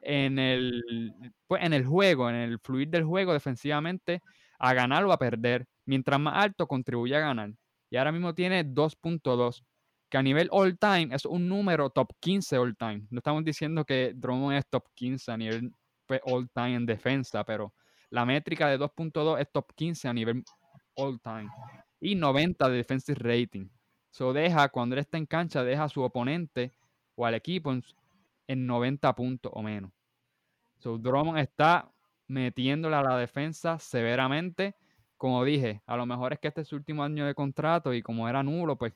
en 0.01 0.39
el, 0.39 1.13
pues, 1.47 1.63
en 1.63 1.71
el 1.71 1.85
juego, 1.85 2.29
en 2.29 2.35
el 2.35 2.59
fluir 2.59 2.89
del 2.89 3.03
juego 3.03 3.31
defensivamente 3.31 4.21
a 4.57 4.73
ganar 4.73 5.05
o 5.05 5.11
a 5.11 5.19
perder. 5.19 5.67
Mientras 5.85 6.19
más 6.19 6.43
alto, 6.43 6.67
contribuye 6.67 7.15
a 7.15 7.19
ganar. 7.19 7.51
Y 7.91 7.97
ahora 7.97 8.11
mismo 8.11 8.33
tiene 8.33 8.65
2.2, 8.65 9.63
que 10.09 10.17
a 10.17 10.23
nivel 10.23 10.49
all 10.51 10.77
time 10.79 11.09
es 11.11 11.25
un 11.25 11.47
número 11.47 11.91
top 11.91 12.11
15 12.19 12.57
all 12.57 12.75
time. 12.75 13.05
No 13.11 13.19
estamos 13.19 13.43
diciendo 13.45 13.85
que 13.85 14.13
Drummond 14.15 14.57
es 14.57 14.67
top 14.67 14.85
15 14.95 15.31
a 15.31 15.37
nivel 15.37 15.71
pues, 16.07 16.19
all 16.25 16.49
time 16.49 16.73
en 16.75 16.85
defensa, 16.87 17.43
pero 17.43 17.73
la 18.09 18.25
métrica 18.25 18.67
de 18.67 18.79
2.2 18.79 19.39
es 19.39 19.51
top 19.51 19.71
15 19.75 20.07
a 20.07 20.13
nivel 20.13 20.43
all 20.95 21.19
time. 21.21 21.49
Y 21.99 22.15
90 22.15 22.67
de 22.67 22.77
defensive 22.77 23.19
rating. 23.19 23.69
So 24.09 24.33
deja, 24.33 24.69
cuando 24.69 24.95
él 24.95 24.99
está 24.99 25.17
en 25.19 25.27
cancha, 25.27 25.63
deja 25.63 25.83
a 25.83 25.89
su 25.89 26.01
oponente 26.01 26.71
o 27.17 27.25
al 27.25 27.33
equipo 27.33 27.73
en, 27.73 27.83
en 28.47 28.65
90 28.65 29.13
puntos 29.15 29.51
o 29.53 29.61
menos. 29.61 29.91
So 30.77 30.97
Drummond 30.97 31.39
está 31.39 31.91
metiéndole 32.27 32.95
a 32.95 33.01
la 33.01 33.17
defensa 33.17 33.79
severamente. 33.79 34.75
Como 35.17 35.43
dije, 35.43 35.81
a 35.87 35.97
lo 35.97 36.05
mejor 36.05 36.33
es 36.33 36.39
que 36.39 36.47
este 36.47 36.61
es 36.61 36.67
su 36.67 36.75
último 36.75 37.03
año 37.03 37.25
de 37.25 37.33
contrato 37.33 37.93
y 37.93 38.03
como 38.03 38.29
era 38.29 38.43
nulo, 38.43 38.77
pues 38.77 38.93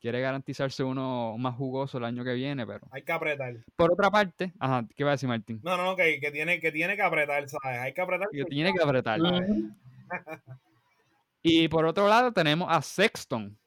quiere 0.00 0.20
garantizarse 0.20 0.82
uno 0.82 1.36
más 1.38 1.54
jugoso 1.54 1.98
el 1.98 2.04
año 2.04 2.24
que 2.24 2.32
viene, 2.32 2.66
pero... 2.66 2.88
Hay 2.90 3.02
que 3.02 3.12
apretar. 3.12 3.54
Por 3.76 3.92
otra 3.92 4.10
parte, 4.10 4.52
ajá, 4.58 4.88
¿qué 4.96 5.04
va 5.04 5.10
a 5.10 5.12
decir 5.12 5.28
Martín? 5.28 5.60
No, 5.62 5.76
no, 5.76 5.94
que, 5.94 6.18
que, 6.20 6.30
tiene, 6.30 6.58
que 6.58 6.72
tiene 6.72 6.96
que 6.96 7.02
apretar, 7.02 7.46
¿sabes? 7.48 7.78
Hay 7.78 7.92
que 7.92 8.00
apretar. 8.00 8.28
Que 8.30 8.44
tiene 8.46 8.72
que 8.72 8.82
apretar. 8.82 9.20
y 11.42 11.68
por 11.68 11.84
otro 11.84 12.08
lado 12.08 12.32
tenemos 12.32 12.66
a 12.70 12.80
Sexton, 12.80 13.58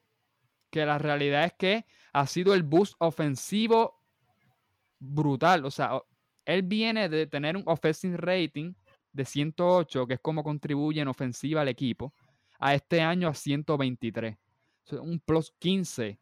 que 0.70 0.84
la 0.84 0.98
realidad 0.98 1.44
es 1.44 1.52
que 1.52 1.86
ha 2.16 2.26
sido 2.26 2.54
el 2.54 2.62
boost 2.62 2.94
ofensivo 2.98 4.00
brutal. 4.98 5.66
O 5.66 5.70
sea, 5.70 6.00
él 6.46 6.62
viene 6.62 7.10
de 7.10 7.26
tener 7.26 7.58
un 7.58 7.62
offensive 7.66 8.16
rating 8.16 8.72
de 9.12 9.26
108, 9.26 10.06
que 10.06 10.14
es 10.14 10.20
como 10.20 10.42
contribuye 10.42 11.02
en 11.02 11.08
ofensiva 11.08 11.60
al 11.60 11.68
equipo, 11.68 12.14
a 12.58 12.74
este 12.74 13.02
año 13.02 13.28
a 13.28 13.34
123. 13.34 14.34
un 14.92 15.20
plus 15.20 15.52
15 15.58 16.18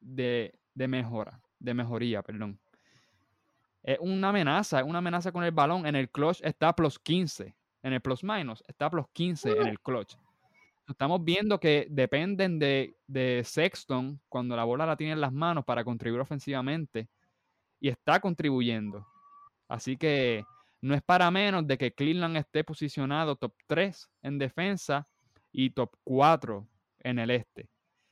de, 0.00 0.52
mejora, 0.74 1.40
de 1.58 1.72
mejoría, 1.72 2.22
perdón. 2.22 2.60
Es 3.82 3.96
una 4.00 4.28
amenaza, 4.28 4.80
es 4.80 4.84
una 4.84 4.98
amenaza 4.98 5.32
con 5.32 5.44
el 5.44 5.52
balón. 5.52 5.86
En 5.86 5.96
el 5.96 6.10
clutch 6.10 6.40
está 6.42 6.74
plus 6.74 6.98
15. 6.98 7.56
En 7.82 7.92
el 7.94 8.02
plus 8.02 8.22
minus 8.22 8.62
está 8.68 8.90
plus 8.90 9.06
15 9.14 9.50
en 9.50 9.66
el 9.66 9.80
clutch. 9.80 10.14
Estamos 10.92 11.24
viendo 11.24 11.58
que 11.58 11.86
dependen 11.90 12.58
de, 12.58 12.96
de 13.06 13.42
Sexton 13.44 14.20
cuando 14.28 14.56
la 14.56 14.64
bola 14.64 14.86
la 14.86 14.96
tiene 14.96 15.14
en 15.14 15.20
las 15.20 15.32
manos 15.32 15.64
para 15.64 15.84
contribuir 15.84 16.20
ofensivamente. 16.20 17.08
Y 17.80 17.88
está 17.88 18.20
contribuyendo. 18.20 19.06
Así 19.68 19.96
que 19.96 20.44
no 20.82 20.94
es 20.94 21.02
para 21.02 21.30
menos 21.30 21.66
de 21.66 21.78
que 21.78 21.92
Cleveland 21.92 22.36
esté 22.36 22.64
posicionado 22.64 23.36
top 23.36 23.54
3 23.66 24.10
en 24.22 24.38
defensa 24.38 25.08
y 25.52 25.70
top 25.70 25.96
4 26.04 26.68
en 27.00 27.18
el 27.18 27.30
este. 27.30 27.68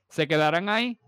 ¿Se 0.08 0.26
quedarán 0.26 0.68
ahí? 0.68 0.98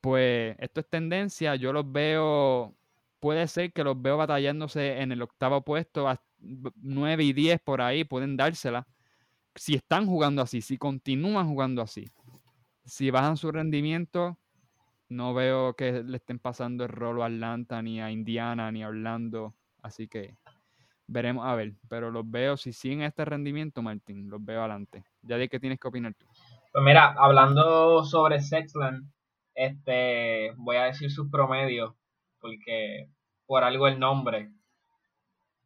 Pues 0.00 0.56
esto 0.58 0.80
es 0.80 0.88
tendencia. 0.88 1.56
Yo 1.56 1.72
los 1.72 1.90
veo, 1.90 2.76
puede 3.20 3.48
ser 3.48 3.72
que 3.72 3.84
los 3.84 4.00
veo 4.00 4.16
batallándose 4.16 5.00
en 5.00 5.12
el 5.12 5.22
octavo 5.22 5.62
puesto, 5.62 6.08
a 6.08 6.22
9 6.38 7.24
y 7.24 7.32
10 7.32 7.60
por 7.60 7.80
ahí, 7.80 8.04
pueden 8.04 8.36
dársela. 8.36 8.86
Si 9.56 9.74
están 9.74 10.06
jugando 10.06 10.42
así, 10.42 10.60
si 10.60 10.78
continúan 10.78 11.48
jugando 11.48 11.82
así. 11.82 12.10
Si 12.84 13.10
bajan 13.10 13.36
su 13.36 13.50
rendimiento, 13.50 14.38
no 15.08 15.34
veo 15.34 15.74
que 15.74 16.02
le 16.02 16.18
estén 16.18 16.38
pasando 16.38 16.84
el 16.84 16.90
rolo 16.90 17.22
a 17.22 17.26
Atlanta, 17.26 17.82
ni 17.82 18.00
a 18.00 18.10
Indiana, 18.10 18.70
ni 18.70 18.82
a 18.82 18.88
Orlando. 18.88 19.54
Así 19.82 20.08
que 20.08 20.36
veremos 21.06 21.46
a 21.46 21.54
ver. 21.54 21.74
Pero 21.88 22.10
los 22.10 22.30
veo, 22.30 22.56
si 22.56 22.72
siguen 22.72 23.02
este 23.02 23.24
rendimiento, 23.24 23.82
Martín, 23.82 24.28
los 24.28 24.44
veo 24.44 24.60
adelante. 24.60 25.04
Ya 25.22 25.36
de 25.36 25.48
qué 25.48 25.58
tienes 25.58 25.80
que 25.80 25.88
opinar 25.88 26.14
tú. 26.14 26.26
Pues 26.72 26.84
mira, 26.84 27.14
hablando 27.18 28.04
sobre 28.04 28.40
Sexland, 28.40 29.10
este, 29.54 30.52
voy 30.56 30.76
a 30.76 30.84
decir 30.84 31.10
sus 31.10 31.30
promedios, 31.30 31.94
porque 32.40 33.08
por 33.46 33.64
algo 33.64 33.88
el 33.88 33.98
nombre. 33.98 34.50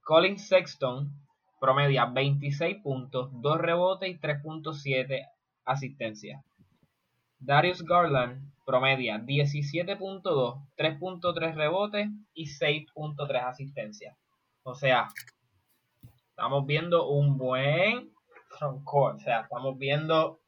Colin 0.03 0.38
Sexton 0.38 1.20
promedia 1.61 2.07
26 2.07 2.79
puntos, 2.83 3.31
2 3.33 3.59
rebotes 3.59 4.11
y 4.11 4.18
3.7 4.18 5.29
asistencias. 5.66 6.42
Darius 7.38 7.83
Garland 7.83 8.51
promedia 8.66 9.18
17.2, 9.18 10.68
3.3 10.77 11.55
rebotes 11.55 12.09
y 12.35 12.46
6.3 12.46 13.44
asistencias. 13.44 14.16
O 14.62 14.75
sea, 14.75 15.09
estamos 16.31 16.66
viendo 16.66 17.09
un 17.09 17.37
buen 17.37 18.11
frontcourt. 18.59 19.16
O 19.16 19.20
sea, 19.20 19.40
estamos 19.40 19.79
viendo 19.79 20.40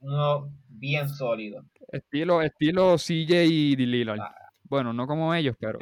uno 0.00 0.50
bien 0.68 1.08
sólido. 1.08 1.64
Estilo, 1.90 2.42
estilo 2.42 2.96
CJ 2.96 3.44
y 3.44 3.76
Lillard. 3.76 4.20
Bueno, 4.64 4.92
no 4.92 5.06
como 5.06 5.34
ellos, 5.34 5.56
pero. 5.58 5.78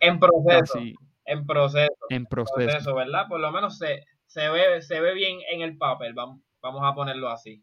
En 0.00 0.18
proceso. 0.18 0.78
En 1.26 1.46
proceso. 1.46 1.92
En 2.08 2.26
proceso. 2.26 2.94
¿verdad? 2.94 3.26
Por 3.28 3.40
lo 3.40 3.50
menos 3.52 3.78
se, 3.78 4.04
se, 4.26 4.48
ve, 4.48 4.82
se 4.82 5.00
ve 5.00 5.14
bien 5.14 5.38
en 5.52 5.62
el 5.62 5.76
papel. 5.76 6.14
Vamos, 6.14 6.40
vamos 6.60 6.82
a 6.84 6.94
ponerlo 6.94 7.28
así 7.28 7.62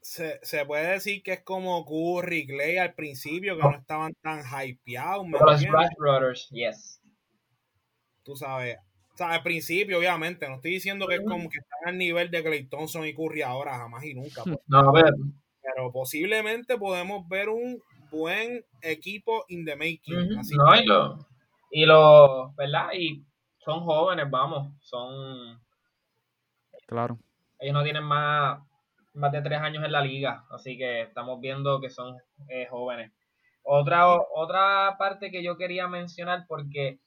se, 0.00 0.38
se, 0.42 0.64
puede 0.64 0.92
decir 0.92 1.22
que 1.22 1.34
es 1.34 1.42
como 1.42 1.84
Curry 1.84 2.38
y 2.38 2.46
Clay 2.46 2.78
al 2.78 2.94
principio, 2.94 3.56
que 3.56 3.62
no 3.62 3.76
estaban 3.76 4.14
tan 4.22 4.40
hypeados. 4.40 5.26
Los 5.28 5.60
Splash 5.60 5.90
Brothers, 5.98 6.48
yes. 6.50 7.00
Tú 8.22 8.36
sabes. 8.36 8.78
O 9.14 9.16
sea, 9.16 9.32
al 9.32 9.42
principio, 9.42 9.98
obviamente, 9.98 10.48
no 10.48 10.56
estoy 10.56 10.72
diciendo 10.72 11.06
que 11.06 11.16
es 11.16 11.22
como 11.26 11.48
que 11.50 11.58
están 11.58 11.88
al 11.92 11.98
nivel 11.98 12.30
de 12.30 12.42
Clay 12.42 12.64
Thompson 12.68 13.06
y 13.06 13.14
Curry 13.14 13.42
ahora, 13.42 13.76
jamás 13.76 14.04
y 14.04 14.14
nunca. 14.14 14.42
Pues. 14.44 14.58
No, 14.66 14.78
a 14.78 14.92
ver. 14.92 15.12
Pero 15.60 15.92
posiblemente 15.92 16.78
podemos 16.78 17.28
ver 17.28 17.48
un 17.48 17.82
buen 18.10 18.64
equipo 18.80 19.44
in 19.48 19.64
the 19.64 19.76
making. 19.76 20.36
no, 20.56 20.82
lo, 20.84 21.28
y 21.70 21.86
lo, 21.86 22.52
¿verdad? 22.54 22.88
Y 22.94 23.24
son 23.58 23.80
jóvenes, 23.80 24.30
vamos, 24.30 24.74
son... 24.80 25.60
Claro. 26.86 27.18
Ellos 27.58 27.74
no 27.74 27.82
tienen 27.82 28.04
más 28.04 28.60
más 29.18 29.32
de 29.32 29.42
tres 29.42 29.60
años 29.60 29.84
en 29.84 29.92
la 29.92 30.00
liga, 30.00 30.44
así 30.50 30.78
que 30.78 31.02
estamos 31.02 31.40
viendo 31.40 31.80
que 31.80 31.90
son 31.90 32.16
eh, 32.48 32.66
jóvenes. 32.70 33.12
Otra, 33.62 34.06
otra 34.34 34.96
parte 34.98 35.30
que 35.30 35.42
yo 35.42 35.56
quería 35.56 35.88
mencionar, 35.88 36.44
porque 36.48 37.00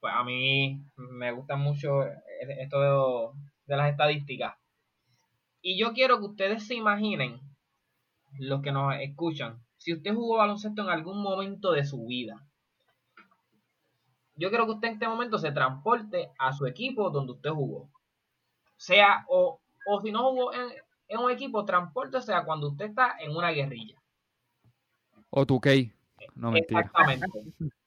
pues, 0.00 0.12
a 0.14 0.24
mí 0.24 0.82
me 0.96 1.32
gusta 1.32 1.56
mucho 1.56 2.04
esto 2.58 3.32
de, 3.66 3.76
las 3.76 3.90
estadísticas. 3.90 4.54
Y 5.62 5.78
yo 5.78 5.94
quiero 5.94 6.18
que 6.18 6.26
ustedes 6.26 6.66
se 6.66 6.74
imaginen, 6.74 7.40
los 8.38 8.60
que 8.60 8.72
nos 8.72 8.94
escuchan, 9.00 9.64
si 9.76 9.94
usted 9.94 10.12
jugó 10.12 10.38
baloncesto 10.38 10.82
en 10.82 10.88
algún 10.88 11.22
momento 11.22 11.72
de 11.72 11.84
su 11.84 12.04
vida, 12.06 12.46
yo 14.36 14.48
quiero 14.48 14.66
que 14.66 14.72
usted 14.72 14.88
en 14.88 14.94
este 14.94 15.08
momento 15.08 15.38
se 15.38 15.52
transporte 15.52 16.32
a 16.38 16.52
su 16.52 16.66
equipo 16.66 17.10
donde 17.10 17.32
usted 17.32 17.50
jugó. 17.50 17.90
Sea, 18.76 19.24
o, 19.28 19.60
o 19.86 20.00
si 20.00 20.10
no 20.10 20.30
jugó 20.30 20.52
en, 20.52 20.72
en 21.08 21.18
un 21.18 21.30
equipo, 21.30 21.64
transporte 21.64 22.18
a 22.32 22.44
cuando 22.44 22.68
usted 22.68 22.86
está 22.86 23.16
en 23.20 23.36
una 23.36 23.50
guerrilla. 23.50 23.96
O 25.30 25.46
tu 25.46 25.60
No 26.34 26.50
mentira. 26.50 26.80
Exactamente. 26.80 27.26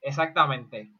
Exactamente. 0.01 0.91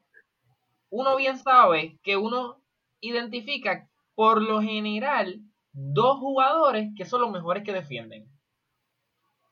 Uno 0.90 1.16
bien 1.16 1.38
sabe 1.38 1.98
que 2.04 2.18
uno 2.18 2.62
identifica 3.02 3.90
por 4.16 4.42
lo 4.42 4.62
general 4.62 5.42
dos 5.72 6.18
jugadores 6.20 6.90
que 6.96 7.06
son 7.06 7.22
los 7.22 7.32
mejores 7.32 7.64
que 7.64 7.74
defienden. 7.74 8.28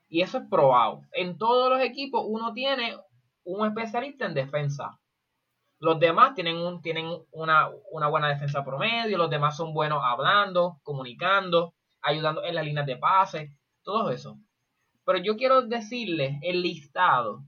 Y 0.07 0.21
eso 0.21 0.37
es 0.39 0.45
probado. 0.49 1.01
En 1.11 1.37
todos 1.37 1.69
los 1.69 1.81
equipos 1.81 2.23
uno 2.27 2.53
tiene 2.53 2.97
un 3.43 3.67
especialista 3.67 4.25
en 4.25 4.33
defensa. 4.33 4.99
Los 5.79 5.99
demás 5.99 6.35
tienen, 6.35 6.57
un, 6.57 6.81
tienen 6.81 7.07
una, 7.31 7.69
una, 7.91 8.07
buena 8.07 8.29
defensa 8.29 8.63
promedio, 8.63 9.17
los 9.17 9.29
demás 9.29 9.57
son 9.57 9.73
buenos 9.73 10.01
hablando, 10.03 10.79
comunicando, 10.83 11.73
ayudando 12.01 12.43
en 12.43 12.55
las 12.55 12.65
líneas 12.65 12.85
de 12.85 12.97
pase, 12.97 13.57
todo 13.83 14.09
eso. 14.09 14.37
Pero 15.05 15.19
yo 15.19 15.35
quiero 15.35 15.61
decirles 15.61 16.37
el 16.41 16.61
listado 16.61 17.43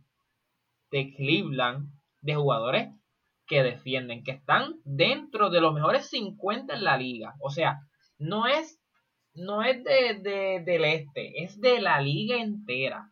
de 0.91 1.13
Cleveland 1.15 1.89
de 2.21 2.35
jugadores 2.35 2.89
que 3.47 3.63
defienden, 3.63 4.23
que 4.23 4.31
están 4.31 4.75
dentro 4.83 5.49
de 5.49 5.61
los 5.61 5.73
mejores 5.73 6.09
50 6.09 6.75
en 6.75 6.83
la 6.83 6.97
liga. 6.97 7.35
O 7.39 7.49
sea, 7.49 7.79
no 8.17 8.45
es, 8.45 8.79
no 9.33 9.63
es 9.63 9.83
de, 9.83 10.61
del 10.65 10.85
este, 10.85 11.43
es 11.43 11.59
de 11.59 11.79
la 11.79 12.01
liga 12.01 12.37
entera. 12.37 13.11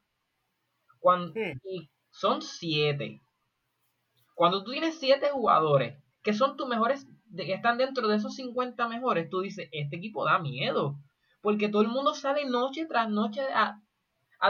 Cuando, 0.99 1.33
y 1.63 1.89
son 2.09 2.41
siete. 2.41 3.21
Cuando 4.35 4.63
tú 4.63 4.71
tienes 4.71 4.99
siete 4.99 5.29
jugadores 5.31 5.97
que 6.21 6.33
son 6.33 6.57
tus 6.57 6.67
mejores, 6.67 7.07
que 7.35 7.53
están 7.53 7.77
dentro 7.77 8.07
de 8.07 8.17
esos 8.17 8.35
50 8.35 8.87
mejores, 8.87 9.29
tú 9.29 9.41
dices, 9.41 9.69
este 9.71 9.95
equipo 9.95 10.25
da 10.25 10.39
miedo. 10.39 10.97
Porque 11.41 11.69
todo 11.69 11.81
el 11.81 11.87
mundo 11.87 12.13
sale 12.13 12.45
noche 12.45 12.85
tras 12.85 13.09
noche 13.09 13.41
a, 13.41 13.79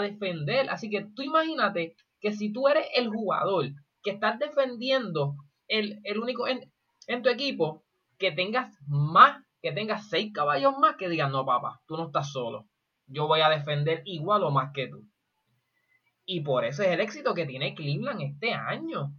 defender. 0.02 0.70
Así 0.70 0.90
que 0.90 1.06
tú 1.16 1.22
imagínate 1.22 1.96
que 2.20 2.34
si 2.34 2.52
tú 2.52 2.68
eres 2.68 2.88
el 2.96 3.10
jugador 3.10 3.68
que 4.04 4.12
estás 4.12 4.40
defendiendo 4.40 5.36
el, 5.68 6.02
único 6.22 6.48
en, 6.48 6.72
en, 7.08 7.22
tu 7.22 7.30
equipo 7.30 7.86
que 8.18 8.32
tengas 8.32 8.76
más, 8.88 9.42
que 9.62 9.72
tengas 9.72 10.10
seis 10.10 10.34
caballos 10.34 10.78
más 10.78 10.96
que 10.98 11.08
digan, 11.08 11.32
no, 11.32 11.46
papá, 11.46 11.82
tú 11.88 11.96
no 11.96 12.08
estás 12.08 12.32
solo. 12.32 12.68
Yo 13.08 13.28
voy 13.28 13.42
a 13.42 13.50
defender 13.50 14.02
igual 14.06 14.44
o 14.44 14.52
más 14.52 14.72
que 14.74 14.88
tú. 14.88 15.08
Y 16.26 16.42
por 16.42 16.66
eso 16.66 16.84
es 16.84 16.90
el 16.90 17.02
éxito 17.02 17.34
que 17.34 17.46
tiene 17.46 17.76
Cleveland 17.76 18.22
este 18.22 18.54
año. 18.54 19.14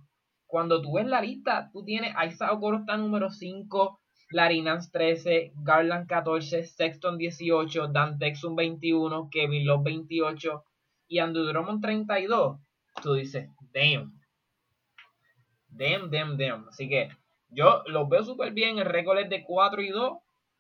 Cuando 0.47 0.81
tú 0.81 0.95
ves 0.95 1.07
la 1.07 1.21
lista, 1.21 1.71
tú 1.73 1.85
tienes 1.85 2.15
a 2.17 2.27
Isaac 2.27 2.53
Okoro 2.53 2.79
está 2.79 2.97
número 2.97 3.31
5, 3.31 4.01
Larry 4.31 4.63
Nance 4.63 4.91
13, 4.93 5.53
Garland 5.57 6.07
14, 6.07 6.65
Sexton 6.65 7.19
18, 7.19 7.89
Dan 7.89 8.19
Texum 8.19 8.55
21, 8.57 9.29
Kevin 9.31 9.67
Love 9.67 9.85
28 9.85 10.65
y 11.09 11.19
Andrew 11.19 11.45
Drummond 11.45 11.83
32. 11.83 12.59
Tú 13.03 13.15
dices, 13.15 13.49
damn, 13.73 14.17
Dem, 15.77 16.11
dem, 16.11 16.37
dem. 16.37 16.69
Así 16.69 16.89
que 16.89 17.11
yo 17.51 17.83
los 17.87 18.09
veo 18.09 18.25
súper 18.25 18.53
bien. 18.53 18.79
El 18.79 18.87
récord 18.87 19.19
es 19.19 19.29
de 19.29 19.45
4 19.45 19.83
y 19.83 19.89
2. 19.91 20.19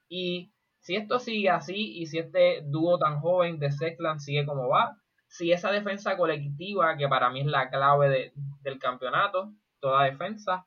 Y 0.08 0.52
si 0.80 0.96
esto 0.96 1.18
sigue 1.18 1.50
así 1.50 1.98
y 1.98 2.06
si 2.06 2.18
este 2.18 2.62
dúo 2.64 2.98
tan 2.98 3.20
joven 3.20 3.58
de 3.58 3.72
Sexland 3.72 4.20
sigue 4.20 4.44
como 4.44 4.68
va, 4.68 4.96
si 5.26 5.52
esa 5.52 5.70
defensa 5.72 6.16
colectiva, 6.16 6.96
que 6.96 7.08
para 7.08 7.30
mí 7.30 7.40
es 7.40 7.46
la 7.46 7.70
clave 7.70 8.32
del 8.60 8.78
campeonato, 8.78 9.52
toda 9.80 10.04
defensa, 10.04 10.66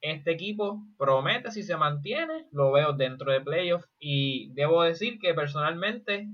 este 0.00 0.32
equipo 0.32 0.82
promete 0.98 1.50
si 1.50 1.62
se 1.62 1.76
mantiene, 1.76 2.46
lo 2.52 2.72
veo 2.72 2.92
dentro 2.92 3.32
de 3.32 3.40
playoffs. 3.40 3.88
Y 3.98 4.52
debo 4.54 4.82
decir 4.82 5.18
que 5.18 5.34
personalmente 5.34 6.28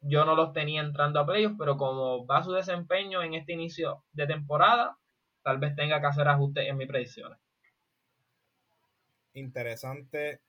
yo 0.00 0.24
no 0.24 0.34
los 0.34 0.52
tenía 0.52 0.82
entrando 0.82 1.20
a 1.20 1.26
playoffs, 1.26 1.56
pero 1.58 1.76
como 1.76 2.26
va 2.26 2.42
su 2.42 2.52
desempeño 2.52 3.22
en 3.22 3.34
este 3.34 3.52
inicio 3.52 4.04
de 4.12 4.26
temporada, 4.26 4.98
tal 5.42 5.58
vez 5.58 5.74
tenga 5.76 6.00
que 6.00 6.06
hacer 6.06 6.28
ajustes 6.28 6.68
en 6.68 6.76
mis 6.76 6.88
predicciones. 6.88 7.38
Interesante 9.34 10.40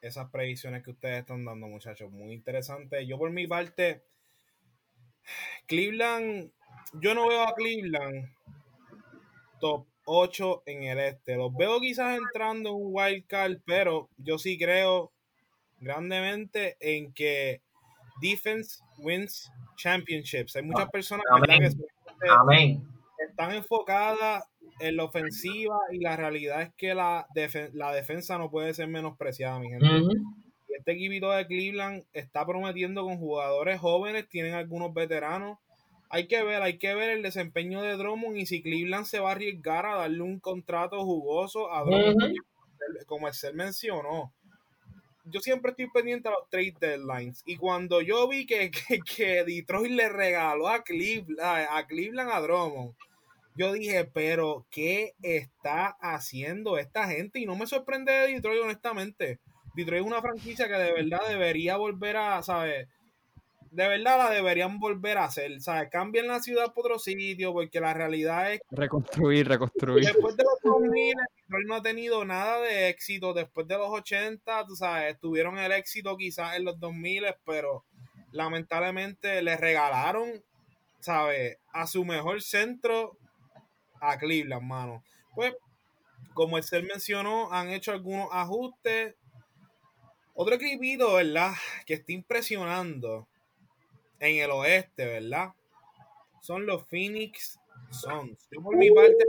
esas 0.00 0.30
predicciones 0.30 0.82
que 0.82 0.90
ustedes 0.90 1.20
están 1.20 1.44
dando, 1.44 1.68
muchachos. 1.68 2.10
Muy 2.10 2.32
interesante. 2.32 3.06
Yo 3.06 3.18
por 3.18 3.30
mi 3.30 3.46
parte, 3.46 4.04
Cleveland, 5.66 6.50
yo 6.94 7.14
no 7.14 7.28
veo 7.28 7.42
a 7.42 7.54
Cleveland 7.54 8.34
top 9.60 9.86
8 10.04 10.62
en 10.66 10.82
el 10.84 10.98
este. 10.98 11.36
Los 11.36 11.54
veo 11.54 11.80
quizás 11.80 12.18
entrando 12.18 12.70
en 12.70 12.76
un 12.76 12.90
wild 12.92 13.26
card, 13.26 13.58
pero 13.64 14.08
yo 14.18 14.38
sí 14.38 14.58
creo 14.58 15.12
grandemente 15.80 16.76
en 16.80 17.12
que 17.12 17.60
defense 18.20 18.80
wins 18.98 19.50
championships. 19.76 20.56
Hay 20.56 20.62
muchas 20.62 20.88
personas 20.90 21.24
que 22.20 22.28
Amén 22.28 22.92
están 23.32 23.52
enfocadas 23.52 24.44
en 24.80 24.96
la 24.96 25.04
ofensiva 25.04 25.78
y 25.90 25.98
la 25.98 26.16
realidad 26.16 26.62
es 26.62 26.72
que 26.76 26.94
la, 26.94 27.26
la 27.72 27.92
defensa 27.92 28.38
no 28.38 28.50
puede 28.50 28.74
ser 28.74 28.88
menospreciada, 28.88 29.58
mi 29.58 29.70
gente. 29.70 29.86
Este 30.68 30.92
equipo 30.92 31.30
de 31.30 31.46
Cleveland 31.46 32.04
está 32.12 32.44
prometiendo 32.44 33.04
con 33.04 33.18
jugadores 33.18 33.80
jóvenes, 33.80 34.28
tienen 34.28 34.54
algunos 34.54 34.92
veteranos. 34.92 35.58
Hay 36.14 36.26
que 36.28 36.44
ver, 36.44 36.60
hay 36.60 36.76
que 36.76 36.94
ver 36.94 37.08
el 37.08 37.22
desempeño 37.22 37.80
de 37.80 37.96
Drummond 37.96 38.36
y 38.36 38.44
si 38.44 38.62
Cleveland 38.62 39.06
se 39.06 39.18
va 39.18 39.30
a 39.30 39.32
arriesgar 39.32 39.86
a 39.86 39.96
darle 39.96 40.20
un 40.20 40.40
contrato 40.40 41.02
jugoso 41.06 41.72
a 41.72 41.82
Drummond, 41.84 42.36
como 43.06 43.28
el 43.28 43.32
ser 43.32 43.54
mencionó. 43.54 44.30
Yo 45.24 45.40
siempre 45.40 45.70
estoy 45.70 45.88
pendiente 45.88 46.28
a 46.28 46.32
los 46.32 46.50
trade 46.50 46.74
deadlines. 46.78 47.42
Y 47.46 47.56
cuando 47.56 48.02
yo 48.02 48.28
vi 48.28 48.44
que, 48.44 48.70
que, 49.16 49.42
Detroit 49.44 49.92
le 49.92 50.10
regaló 50.10 50.68
a 50.68 50.82
Cleveland 50.82 51.40
a, 51.40 51.86
Cleveland 51.86 52.30
a 52.30 52.42
Drummond, 52.42 52.92
yo 53.56 53.72
dije, 53.72 54.04
pero 54.04 54.66
¿qué 54.70 55.14
está 55.22 55.96
haciendo 55.98 56.76
esta 56.76 57.08
gente? 57.08 57.38
Y 57.38 57.46
no 57.46 57.56
me 57.56 57.66
sorprende 57.66 58.12
de 58.12 58.34
Detroit, 58.34 58.60
honestamente. 58.60 59.40
Detroit 59.74 60.02
es 60.02 60.06
una 60.06 60.20
franquicia 60.20 60.68
que 60.68 60.74
de 60.74 60.92
verdad 60.92 61.26
debería 61.26 61.78
volver 61.78 62.18
a, 62.18 62.42
¿sabes? 62.42 62.86
De 63.72 63.88
verdad 63.88 64.18
la 64.18 64.28
deberían 64.28 64.78
volver 64.78 65.16
a 65.16 65.24
hacer, 65.24 65.62
¿sabes? 65.62 65.88
Cambien 65.90 66.26
la 66.26 66.40
ciudad 66.40 66.74
por 66.74 66.84
otro 66.84 66.98
sitio, 66.98 67.54
porque 67.54 67.80
la 67.80 67.94
realidad 67.94 68.52
es... 68.52 68.60
Reconstruir, 68.70 69.48
reconstruir. 69.48 70.04
Después 70.04 70.36
de 70.36 70.44
los 70.44 70.60
2000, 70.62 71.14
Detroit 71.36 71.66
no 71.66 71.74
ha 71.76 71.82
tenido 71.82 72.22
nada 72.26 72.60
de 72.60 72.90
éxito. 72.90 73.32
Después 73.32 73.66
de 73.66 73.78
los 73.78 73.88
80, 73.88 74.66
tú 74.66 74.76
sabes, 74.76 75.18
tuvieron 75.18 75.56
el 75.56 75.72
éxito 75.72 76.18
quizás 76.18 76.54
en 76.56 76.66
los 76.66 76.78
2000, 76.78 77.34
pero 77.46 77.86
lamentablemente 78.30 79.40
le 79.40 79.56
regalaron, 79.56 80.44
¿sabes? 81.00 81.56
A 81.72 81.86
su 81.86 82.04
mejor 82.04 82.42
centro 82.42 83.16
a 84.02 84.18
Cleveland, 84.18 84.66
mano. 84.66 85.02
Pues, 85.34 85.54
como 86.34 86.58
el 86.58 86.62
ser 86.62 86.82
mencionó, 86.82 87.50
han 87.50 87.70
hecho 87.70 87.92
algunos 87.92 88.28
ajustes. 88.32 89.14
Otro 90.34 90.56
equipito, 90.56 91.14
¿verdad? 91.14 91.52
Que 91.86 91.94
está 91.94 92.12
impresionando 92.12 93.28
en 94.22 94.36
el 94.36 94.50
oeste, 94.52 95.04
¿verdad? 95.04 95.52
Son 96.40 96.64
los 96.64 96.86
Phoenix 96.86 97.58
Suns. 97.90 98.48
Yo 98.50 98.62
por 98.62 98.76
mi 98.76 98.90
parte, 98.90 99.24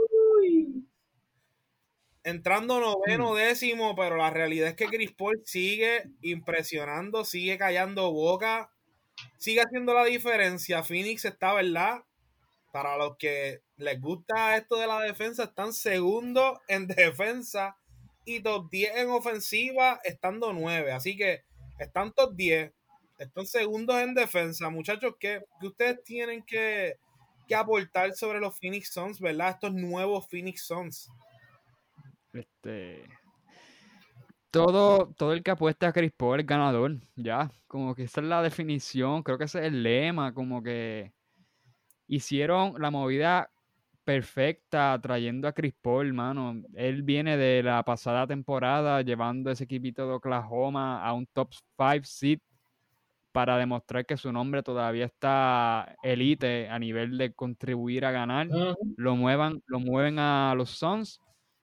entrando 2.24 2.80
noveno, 2.80 3.34
décimo, 3.34 3.96
pero 3.96 4.18
la 4.18 4.30
realidad 4.30 4.70
es 4.70 4.76
que 4.76 4.86
Chris 4.86 5.12
Paul 5.12 5.42
sigue 5.46 6.04
impresionando, 6.22 7.26
sigue 7.26 7.58
callando 7.58 8.12
boca, 8.12 8.72
sigue 9.38 9.62
haciendo 9.62 9.96
la 9.96 10.06
diferencia. 10.06 10.84
Phoenix 10.84 11.26
está, 11.26 11.54
¿verdad? 11.54 12.04
Para 12.72 12.96
los 12.96 13.18
que 13.18 13.62
les 13.78 14.00
gusta 14.00 14.56
esto 14.58 14.78
de 14.78 14.88
la 14.88 15.02
defensa, 15.02 15.46
están 15.46 15.74
segundo 15.74 16.62
en 16.68 16.88
defensa 16.88 17.78
y 18.26 18.42
top 18.42 18.70
10 18.70 18.98
en 18.98 19.10
ofensiva, 19.10 20.00
estando 20.04 20.54
9. 20.54 20.92
Así 20.92 21.18
que 21.18 21.44
están 21.80 22.14
top 22.14 22.36
10, 22.36 22.72
están 23.24 23.46
segundos 23.46 23.96
en 23.98 24.14
defensa. 24.14 24.70
Muchachos, 24.70 25.16
¿qué, 25.20 25.44
ustedes 25.62 26.04
tienen 26.04 26.44
que, 26.44 26.96
aportar 27.56 28.14
sobre 28.14 28.40
los 28.40 28.58
Phoenix 28.58 28.92
Suns, 28.92 29.20
verdad? 29.20 29.52
Estos 29.52 29.74
nuevos 29.74 30.28
Phoenix 30.28 30.66
Suns. 30.66 31.08
Este. 32.34 33.04
Todo, 34.50 35.14
todo 35.16 35.34
el 35.34 35.44
que 35.44 35.52
apuesta 35.52 35.88
a 35.88 35.94
Chris 35.94 36.12
Paul 36.16 36.40
es 36.40 36.46
ganador, 36.46 36.98
ya. 37.16 37.52
Como 37.68 37.94
que 37.94 38.04
esa 38.04 38.22
es 38.22 38.28
la 38.28 38.42
definición, 38.42 39.22
creo 39.22 39.38
que 39.38 39.44
ese 39.46 39.60
es 39.60 39.66
el 39.66 39.84
lema, 39.84 40.34
como 40.34 40.64
que 40.64 41.12
hicieron 42.08 42.74
la 42.80 42.92
movida 42.92 43.52
perfecta 44.04 45.00
trayendo 45.02 45.48
a 45.48 45.54
Chris 45.54 45.74
Paul, 45.82 46.08
hermano. 46.08 46.62
Él 46.76 47.04
viene 47.04 47.38
de 47.38 47.64
la 47.64 47.84
pasada 47.84 48.28
temporada 48.28 49.02
llevando 49.02 49.52
ese 49.52 49.64
equipito 49.64 50.08
de 50.08 50.14
Oklahoma 50.14 51.04
a 51.04 51.14
un 51.14 51.26
top 51.28 51.54
5 51.78 52.04
seed 52.04 52.40
para 53.34 53.58
demostrar 53.58 54.06
que 54.06 54.16
su 54.16 54.32
nombre 54.32 54.62
todavía 54.62 55.06
está 55.06 55.98
elite 56.04 56.70
a 56.70 56.78
nivel 56.78 57.18
de 57.18 57.34
contribuir 57.34 58.06
a 58.06 58.12
ganar. 58.12 58.48
Lo 58.96 59.16
muevan, 59.16 59.62
lo 59.66 59.80
mueven 59.80 60.20
a 60.20 60.54
los 60.56 60.70
Suns 60.70 61.20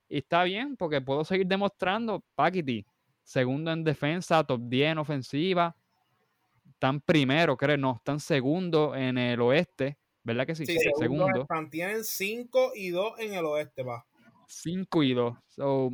y 0.09 0.18
está 0.18 0.42
bien 0.42 0.76
porque 0.76 1.00
puedo 1.00 1.24
seguir 1.24 1.46
demostrando 1.46 2.24
Paquiti, 2.35 2.85
segundo 3.22 3.70
en 3.72 3.85
defensa, 3.85 4.42
top 4.42 4.61
10 4.64 4.92
en 4.92 4.98
ofensiva. 4.98 5.76
Están 6.68 7.00
primero, 7.00 7.56
creo, 7.56 7.76
no, 7.76 7.96
están 7.96 8.18
segundo 8.18 8.96
en 8.96 9.16
el 9.16 9.40
oeste, 9.40 9.96
¿verdad 10.24 10.46
que 10.46 10.56
sí? 10.56 10.66
Sí, 10.66 10.76
segundo. 10.98 11.46
tienen 11.70 12.02
5 12.02 12.72
y 12.74 12.90
2 12.90 13.20
en 13.20 13.35
el 13.35 13.44
oeste, 13.44 13.85
va. 13.85 14.04
5 14.48 15.02
y 15.04 15.14
2. 15.14 15.38
So, 15.46 15.90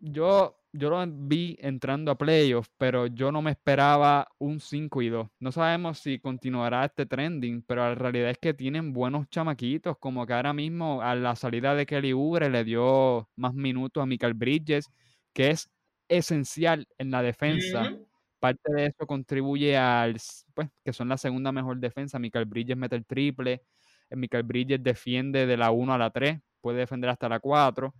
yo 0.00 0.54
yo 0.76 0.90
lo 0.90 1.04
vi 1.06 1.56
entrando 1.60 2.10
a 2.10 2.18
playoffs, 2.18 2.68
pero 2.76 3.06
yo 3.06 3.30
no 3.30 3.42
me 3.42 3.52
esperaba 3.52 4.26
un 4.38 4.58
5 4.58 5.02
y 5.02 5.08
2. 5.08 5.28
No 5.38 5.52
sabemos 5.52 6.00
si 6.00 6.18
continuará 6.18 6.84
este 6.84 7.06
trending, 7.06 7.62
pero 7.62 7.82
la 7.82 7.94
realidad 7.94 8.30
es 8.30 8.38
que 8.38 8.54
tienen 8.54 8.92
buenos 8.92 9.28
chamaquitos, 9.30 9.96
como 9.98 10.26
que 10.26 10.32
ahora 10.32 10.52
mismo 10.52 11.00
a 11.00 11.14
la 11.14 11.36
salida 11.36 11.76
de 11.76 11.86
Kelly 11.86 12.10
Oubre 12.12 12.50
le 12.50 12.64
dio 12.64 13.28
más 13.36 13.54
minutos 13.54 14.02
a 14.02 14.06
Michael 14.06 14.34
Bridges, 14.34 14.90
que 15.32 15.50
es 15.50 15.70
esencial 16.08 16.88
en 16.98 17.12
la 17.12 17.22
defensa. 17.22 17.96
Parte 18.40 18.72
de 18.74 18.86
eso 18.86 19.06
contribuye 19.06 19.76
al, 19.76 20.16
pues, 20.54 20.68
que 20.84 20.92
son 20.92 21.08
la 21.08 21.16
segunda 21.18 21.52
mejor 21.52 21.78
defensa. 21.78 22.18
Michael 22.18 22.46
Bridges 22.46 22.76
mete 22.76 22.96
el 22.96 23.06
triple, 23.06 23.62
eh, 24.10 24.16
Michael 24.16 24.42
Bridges 24.42 24.82
defiende 24.82 25.46
de 25.46 25.56
la 25.56 25.70
1 25.70 25.94
a 25.94 25.98
la 25.98 26.10
3, 26.10 26.40
puede 26.60 26.78
defender 26.78 27.10
hasta 27.10 27.28
la 27.28 27.38
4. 27.38 27.94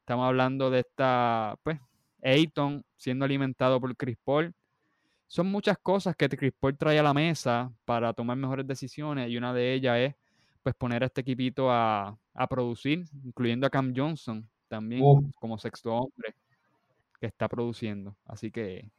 Estamos 0.00 0.26
hablando 0.26 0.70
de 0.70 0.80
esta, 0.80 1.56
pues, 1.62 1.78
Ayton 2.22 2.84
siendo 2.96 3.24
alimentado 3.24 3.80
por 3.80 3.94
Chris 3.96 4.16
Paul. 4.24 4.54
Son 5.26 5.46
muchas 5.46 5.78
cosas 5.78 6.14
que 6.14 6.28
Chris 6.28 6.52
Paul 6.58 6.76
trae 6.76 6.98
a 6.98 7.02
la 7.02 7.14
mesa 7.14 7.72
para 7.84 8.12
tomar 8.12 8.36
mejores 8.36 8.66
decisiones 8.66 9.30
y 9.30 9.36
una 9.36 9.52
de 9.52 9.74
ellas 9.74 9.98
es 9.98 10.14
pues 10.62 10.74
poner 10.74 11.02
a 11.02 11.06
este 11.06 11.22
equipito 11.22 11.70
a, 11.70 12.16
producir, 12.48 13.04
incluyendo 13.24 13.66
a 13.66 13.70
Cam 13.70 13.92
Johnson 13.94 14.48
también 14.68 15.02
como 15.34 15.58
sexto 15.58 15.92
hombre 15.92 16.34
que 17.20 17.26
está 17.26 17.48
produciendo. 17.48 18.16
Así 18.24 18.50
que, 18.50 18.90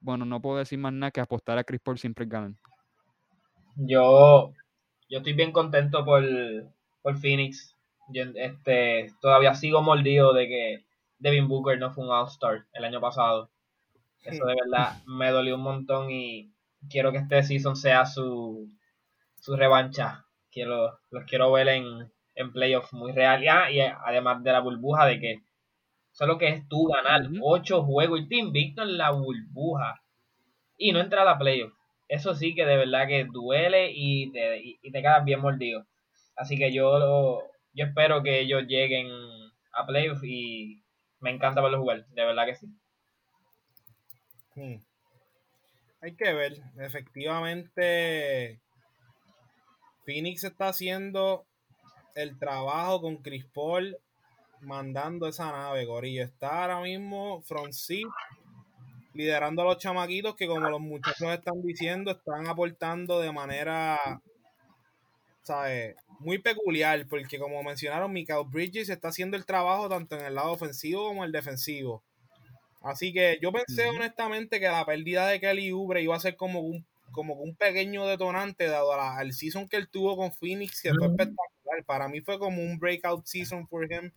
bueno, 0.00 0.24
no 0.24 0.40
puedo 0.40 0.58
decir 0.58 0.78
más 0.78 0.92
nada 0.92 1.10
que 1.10 1.20
apostar 1.20 1.58
a 1.58 1.64
Chris 1.64 1.80
Paul 1.80 1.98
siempre 1.98 2.26
ganan. 2.26 2.56
Yo, 3.76 4.52
yo 5.08 5.18
estoy 5.18 5.32
bien 5.32 5.52
contento 5.52 6.04
por, 6.04 6.22
por 7.02 7.16
Phoenix. 7.18 7.74
este, 8.12 9.12
todavía 9.20 9.54
sigo 9.54 9.82
mordido 9.82 10.34
de 10.34 10.48
que 10.48 10.89
Devin 11.20 11.48
Booker 11.48 11.78
no 11.78 11.92
fue 11.92 12.04
un 12.04 12.10
All-Star 12.10 12.66
el 12.72 12.84
año 12.84 13.00
pasado. 13.00 13.50
Eso 14.22 14.44
de 14.46 14.54
verdad 14.54 15.02
me 15.06 15.30
dolió 15.30 15.54
un 15.54 15.62
montón 15.62 16.10
y 16.10 16.52
quiero 16.88 17.12
que 17.12 17.18
este 17.18 17.42
season 17.42 17.76
sea 17.76 18.06
su, 18.06 18.68
su 19.36 19.56
revancha. 19.56 20.26
Quiero, 20.50 20.98
los 21.10 21.24
quiero 21.24 21.52
ver 21.52 21.68
en, 21.68 22.10
en 22.34 22.52
playoffs 22.52 22.92
muy 22.92 23.12
real. 23.12 23.42
y 23.72 23.80
además 23.80 24.42
de 24.42 24.52
la 24.52 24.60
burbuja 24.60 25.06
de 25.06 25.20
que 25.20 25.42
solo 26.10 26.38
que 26.38 26.48
es 26.48 26.68
tú 26.68 26.86
ganar 26.86 27.28
ocho 27.40 27.84
juegos 27.84 28.20
y 28.20 28.28
te 28.28 28.36
invicto 28.36 28.82
en 28.82 28.98
la 28.98 29.10
burbuja 29.10 30.02
y 30.76 30.92
no 30.92 31.00
entrar 31.00 31.22
a 31.22 31.32
la 31.32 31.38
playoff. 31.38 31.72
Eso 32.08 32.34
sí 32.34 32.54
que 32.54 32.64
de 32.64 32.76
verdad 32.76 33.06
que 33.06 33.24
duele 33.24 33.92
y 33.94 34.32
te, 34.32 34.60
y, 34.60 34.90
te 34.90 35.00
quedas 35.00 35.24
bien 35.24 35.40
mordido. 35.40 35.86
Así 36.34 36.56
que 36.56 36.72
yo, 36.72 37.42
yo 37.72 37.84
espero 37.84 38.22
que 38.22 38.40
ellos 38.40 38.64
lleguen 38.66 39.08
a 39.72 39.86
playoff 39.86 40.24
y 40.24 40.82
me 41.20 41.30
encanta 41.30 41.60
verlo 41.60 41.80
jugar, 41.80 42.06
de 42.08 42.24
verdad 42.24 42.46
que 42.46 42.54
sí. 42.54 42.66
Hmm. 44.54 44.82
Hay 46.02 46.14
que 46.16 46.32
ver, 46.32 46.62
efectivamente, 46.78 48.60
Phoenix 50.04 50.44
está 50.44 50.68
haciendo 50.68 51.46
el 52.14 52.38
trabajo 52.38 53.02
con 53.02 53.18
Chris 53.18 53.46
Paul 53.46 53.96
mandando 54.62 55.28
esa 55.28 55.52
nave, 55.52 55.84
Gorillo. 55.84 56.24
Está 56.24 56.62
ahora 56.62 56.80
mismo 56.80 57.42
front 57.42 57.74
liderando 59.12 59.62
a 59.62 59.64
los 59.66 59.78
chamaquitos 59.78 60.36
que 60.36 60.46
como 60.46 60.68
los 60.68 60.80
muchachos 60.80 61.28
están 61.28 61.62
diciendo, 61.62 62.12
están 62.12 62.46
aportando 62.46 63.20
de 63.20 63.32
manera 63.32 64.22
¿sabes? 65.42 65.96
muy 66.20 66.38
peculiar, 66.38 67.06
porque 67.08 67.38
como 67.38 67.62
mencionaron, 67.62 68.12
Michael 68.12 68.46
Bridges 68.48 68.90
está 68.90 69.08
haciendo 69.08 69.36
el 69.36 69.46
trabajo 69.46 69.88
tanto 69.88 70.16
en 70.18 70.26
el 70.26 70.34
lado 70.34 70.52
ofensivo 70.52 71.08
como 71.08 71.22
en 71.22 71.28
el 71.28 71.32
defensivo. 71.32 72.04
Así 72.82 73.12
que 73.12 73.38
yo 73.42 73.52
pensé 73.52 73.88
honestamente 73.88 74.60
que 74.60 74.66
la 74.66 74.84
pérdida 74.86 75.26
de 75.28 75.40
Kelly 75.40 75.72
Ubre 75.72 76.02
iba 76.02 76.16
a 76.16 76.20
ser 76.20 76.36
como 76.36 76.60
un, 76.60 76.86
como 77.10 77.34
un 77.34 77.54
pequeño 77.54 78.06
detonante 78.06 78.66
dado 78.66 78.92
al 78.92 79.32
season 79.32 79.68
que 79.68 79.76
él 79.76 79.88
tuvo 79.88 80.16
con 80.16 80.32
Phoenix, 80.32 80.80
que 80.80 80.94
fue 80.94 81.08
espectacular. 81.08 81.84
Para 81.86 82.08
mí 82.08 82.20
fue 82.20 82.38
como 82.38 82.62
un 82.62 82.78
breakout 82.78 83.26
season 83.26 83.66
for 83.66 83.90
him. 83.90 84.12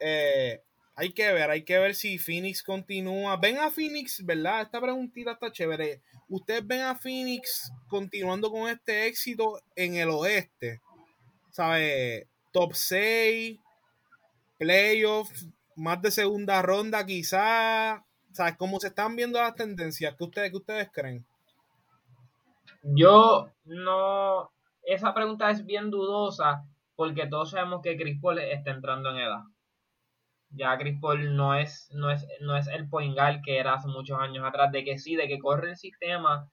eh, 0.00 0.60
hay 0.96 1.12
que 1.12 1.32
ver, 1.32 1.50
hay 1.50 1.64
que 1.64 1.78
ver 1.78 1.94
si 1.94 2.18
Phoenix 2.18 2.62
continúa. 2.62 3.36
Ven 3.36 3.58
a 3.58 3.70
Phoenix, 3.70 4.24
¿verdad? 4.24 4.62
Esta 4.62 4.80
preguntita 4.80 5.32
está 5.32 5.50
chévere. 5.50 6.02
¿Ustedes 6.28 6.64
ven 6.66 6.82
a 6.82 6.94
Phoenix 6.94 7.72
continuando 7.88 8.50
con 8.50 8.68
este 8.68 9.06
éxito 9.06 9.60
en 9.74 9.96
el 9.96 10.10
oeste? 10.10 10.80
¿Sabe? 11.50 12.28
Top 12.52 12.74
6, 12.74 13.58
playoffs, 14.56 15.48
más 15.74 16.00
de 16.00 16.12
segunda 16.12 16.62
ronda 16.62 17.04
quizás. 17.04 18.00
¿Sabes? 18.30 18.56
¿Cómo 18.56 18.78
se 18.78 18.88
están 18.88 19.16
viendo 19.16 19.40
las 19.40 19.54
tendencias? 19.54 20.14
¿Qué 20.16 20.24
ustedes, 20.24 20.50
qué 20.50 20.56
ustedes 20.56 20.88
creen? 20.92 21.24
Yo 22.82 23.50
no... 23.64 24.50
Esa 24.82 25.14
pregunta 25.14 25.50
es 25.50 25.64
bien 25.64 25.90
dudosa 25.90 26.64
porque 26.94 27.26
todos 27.26 27.50
sabemos 27.50 27.80
que 27.82 27.96
Chris 27.96 28.20
Paul 28.20 28.38
está 28.38 28.70
entrando 28.70 29.10
en 29.10 29.16
edad. 29.16 29.42
Ya 30.56 30.76
Chris 30.78 30.98
no 31.00 31.54
es, 31.54 31.90
no 31.92 32.10
es, 32.10 32.26
no 32.40 32.56
es 32.56 32.68
el 32.68 32.88
poingal 32.88 33.42
que 33.42 33.58
era 33.58 33.74
hace 33.74 33.88
muchos 33.88 34.18
años 34.18 34.44
atrás, 34.44 34.70
de 34.72 34.84
que 34.84 34.98
sí, 34.98 35.16
de 35.16 35.28
que 35.28 35.38
corre 35.38 35.70
el 35.70 35.76
sistema 35.76 36.48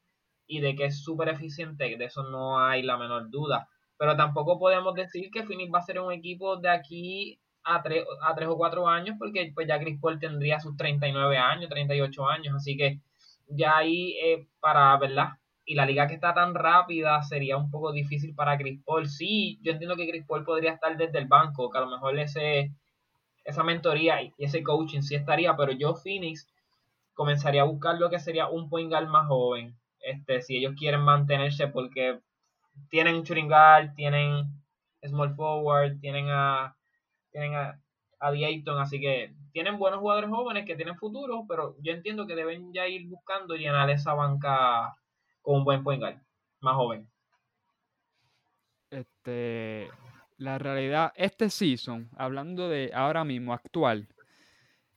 y 0.47 0.59
de 0.59 0.75
que 0.75 0.85
es 0.85 1.03
súper 1.03 1.29
eficiente, 1.29 1.95
de 1.97 2.05
eso 2.05 2.23
no 2.23 2.59
hay 2.59 2.83
la 2.83 2.97
menor 2.97 3.29
duda. 3.29 3.67
Pero 3.97 4.15
tampoco 4.17 4.59
podemos 4.59 4.95
decir 4.95 5.29
que 5.31 5.43
Phoenix 5.43 5.71
va 5.73 5.79
a 5.79 5.83
ser 5.83 5.99
un 5.99 6.11
equipo 6.11 6.57
de 6.57 6.69
aquí 6.69 7.39
a 7.63 7.81
tres, 7.83 8.05
a 8.23 8.33
tres 8.35 8.49
o 8.49 8.57
cuatro 8.57 8.87
años, 8.87 9.15
porque 9.19 9.51
pues 9.53 9.67
ya 9.67 9.79
Chris 9.79 9.99
tendría 10.19 10.59
sus 10.59 10.75
39 10.75 11.37
años, 11.37 11.69
38 11.69 12.27
años, 12.27 12.55
así 12.55 12.75
que 12.75 12.99
ya 13.47 13.77
ahí 13.77 14.17
eh, 14.23 14.47
para, 14.59 14.97
¿verdad? 14.97 15.29
Y 15.65 15.75
la 15.75 15.85
liga 15.85 16.07
que 16.07 16.15
está 16.15 16.33
tan 16.33 16.55
rápida 16.55 17.21
sería 17.21 17.57
un 17.57 17.69
poco 17.69 17.91
difícil 17.91 18.33
para 18.35 18.57
Chris. 18.57 18.81
Sí, 19.05 19.59
yo 19.61 19.71
entiendo 19.73 19.95
que 19.95 20.09
Chris 20.09 20.25
podría 20.25 20.73
estar 20.73 20.97
desde 20.97 21.19
el 21.19 21.27
banco, 21.27 21.69
que 21.69 21.77
a 21.77 21.81
lo 21.81 21.91
mejor 21.91 22.17
ese 22.19 22.73
esa 23.43 23.63
mentoría 23.63 24.21
y 24.21 24.33
ese 24.37 24.63
coaching 24.63 25.01
sí 25.01 25.15
estaría, 25.15 25.55
pero 25.55 25.71
yo 25.71 25.95
Phoenix 25.95 26.47
comenzaría 27.13 27.61
a 27.61 27.65
buscar 27.65 27.97
lo 27.97 28.09
que 28.09 28.19
sería 28.19 28.47
un 28.47 28.69
point 28.69 28.89
guard 28.89 29.07
más 29.07 29.27
joven. 29.27 29.77
Este, 29.99 30.41
si 30.41 30.57
ellos 30.57 30.73
quieren 30.77 31.01
mantenerse 31.01 31.67
porque 31.67 32.19
tienen 32.89 33.23
shooting 33.23 33.47
guard, 33.47 33.93
tienen 33.95 34.47
small 35.03 35.35
forward, 35.35 35.99
tienen 35.99 36.27
a 36.29 36.75
tienen 37.31 37.55
a, 37.55 37.79
a 38.19 38.31
Dayton, 38.31 38.79
así 38.79 38.99
que 38.99 39.33
tienen 39.51 39.77
buenos 39.77 39.99
jugadores 39.99 40.29
jóvenes 40.29 40.65
que 40.65 40.75
tienen 40.75 40.97
futuro, 40.97 41.45
pero 41.47 41.75
yo 41.81 41.93
entiendo 41.93 42.27
que 42.27 42.35
deben 42.35 42.73
ya 42.73 42.87
ir 42.87 43.07
buscando 43.07 43.55
llenar 43.55 43.89
esa 43.89 44.13
banca 44.13 44.95
con 45.41 45.55
un 45.55 45.63
buen 45.63 45.83
point 45.83 46.01
guard 46.01 46.17
más 46.59 46.75
joven. 46.75 47.09
Este, 48.89 49.89
la 50.41 50.57
realidad, 50.57 51.13
este 51.15 51.51
season, 51.51 52.09
hablando 52.17 52.67
de 52.67 52.91
ahora 52.95 53.23
mismo, 53.23 53.53
actual, 53.53 54.07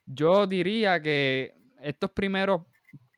yo 0.06 0.46
diría 0.46 1.00
que 1.02 1.54
estos 1.82 2.10
primeros 2.10 2.62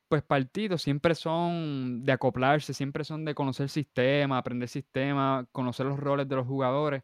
pues 0.09 0.23
partidos 0.23 0.81
siempre 0.81 1.15
son 1.15 2.03
de 2.03 2.11
acoplarse, 2.11 2.73
siempre 2.73 3.05
son 3.05 3.23
de 3.23 3.33
conocer 3.33 3.69
sistema, 3.69 4.37
aprender 4.37 4.67
sistema, 4.67 5.47
conocer 5.53 5.85
los 5.85 5.97
roles 5.97 6.27
de 6.27 6.35
los 6.35 6.45
jugadores. 6.45 7.03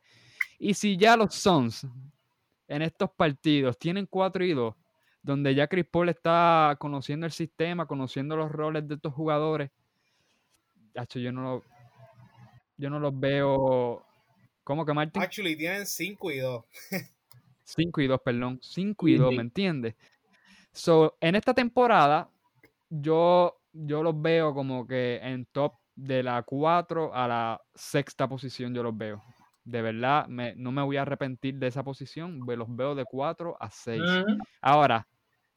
Y 0.59 0.73
si 0.73 0.97
ya 0.97 1.15
los 1.15 1.33
Suns 1.33 1.87
en 2.67 2.81
estos 2.81 3.09
partidos 3.11 3.77
tienen 3.77 4.05
4 4.05 4.43
y 4.43 4.53
2, 4.53 4.75
donde 5.21 5.55
ya 5.55 5.67
Chris 5.67 5.85
Paul 5.85 6.09
está 6.09 6.75
conociendo 6.79 7.25
el 7.25 7.31
sistema, 7.31 7.85
conociendo 7.85 8.35
los 8.35 8.51
roles 8.51 8.85
de 8.89 8.95
estos 8.95 9.13
jugadores, 9.13 9.71
yo 11.15 11.31
no 11.31 11.63
yo 12.77 12.89
no 12.89 12.99
los 12.99 13.17
veo 13.17 14.05
¿Cómo 14.63 14.85
que 14.85 14.93
Martín? 14.93 15.21
Actually, 15.21 15.55
tienen 15.55 15.85
5 15.85 16.31
y 16.31 16.39
2. 16.39 16.65
5 17.63 18.01
y 18.01 18.07
2, 18.07 18.21
perdón. 18.23 18.59
5 18.61 19.07
y 19.07 19.15
2, 19.15 19.33
¿me 19.35 19.41
entiendes? 19.41 19.95
So, 20.71 21.17
en 21.19 21.35
esta 21.35 21.53
temporada, 21.53 22.29
yo, 22.89 23.59
yo 23.71 24.03
los 24.03 24.19
veo 24.21 24.53
como 24.53 24.87
que 24.87 25.19
en 25.21 25.45
top 25.45 25.73
de 25.95 26.23
la 26.23 26.41
4 26.43 27.13
a 27.13 27.27
la 27.27 27.61
sexta 27.75 28.27
posición, 28.27 28.73
yo 28.73 28.83
los 28.83 28.97
veo. 28.97 29.21
De 29.63 29.81
verdad, 29.81 30.27
me, 30.27 30.55
no 30.55 30.71
me 30.71 30.81
voy 30.81 30.97
a 30.97 31.03
arrepentir 31.03 31.55
de 31.55 31.67
esa 31.67 31.83
posición. 31.83 32.41
Los 32.45 32.75
veo 32.75 32.95
de 32.95 33.05
4 33.05 33.57
a 33.59 33.69
6. 33.69 34.01
Ahora, 34.61 35.07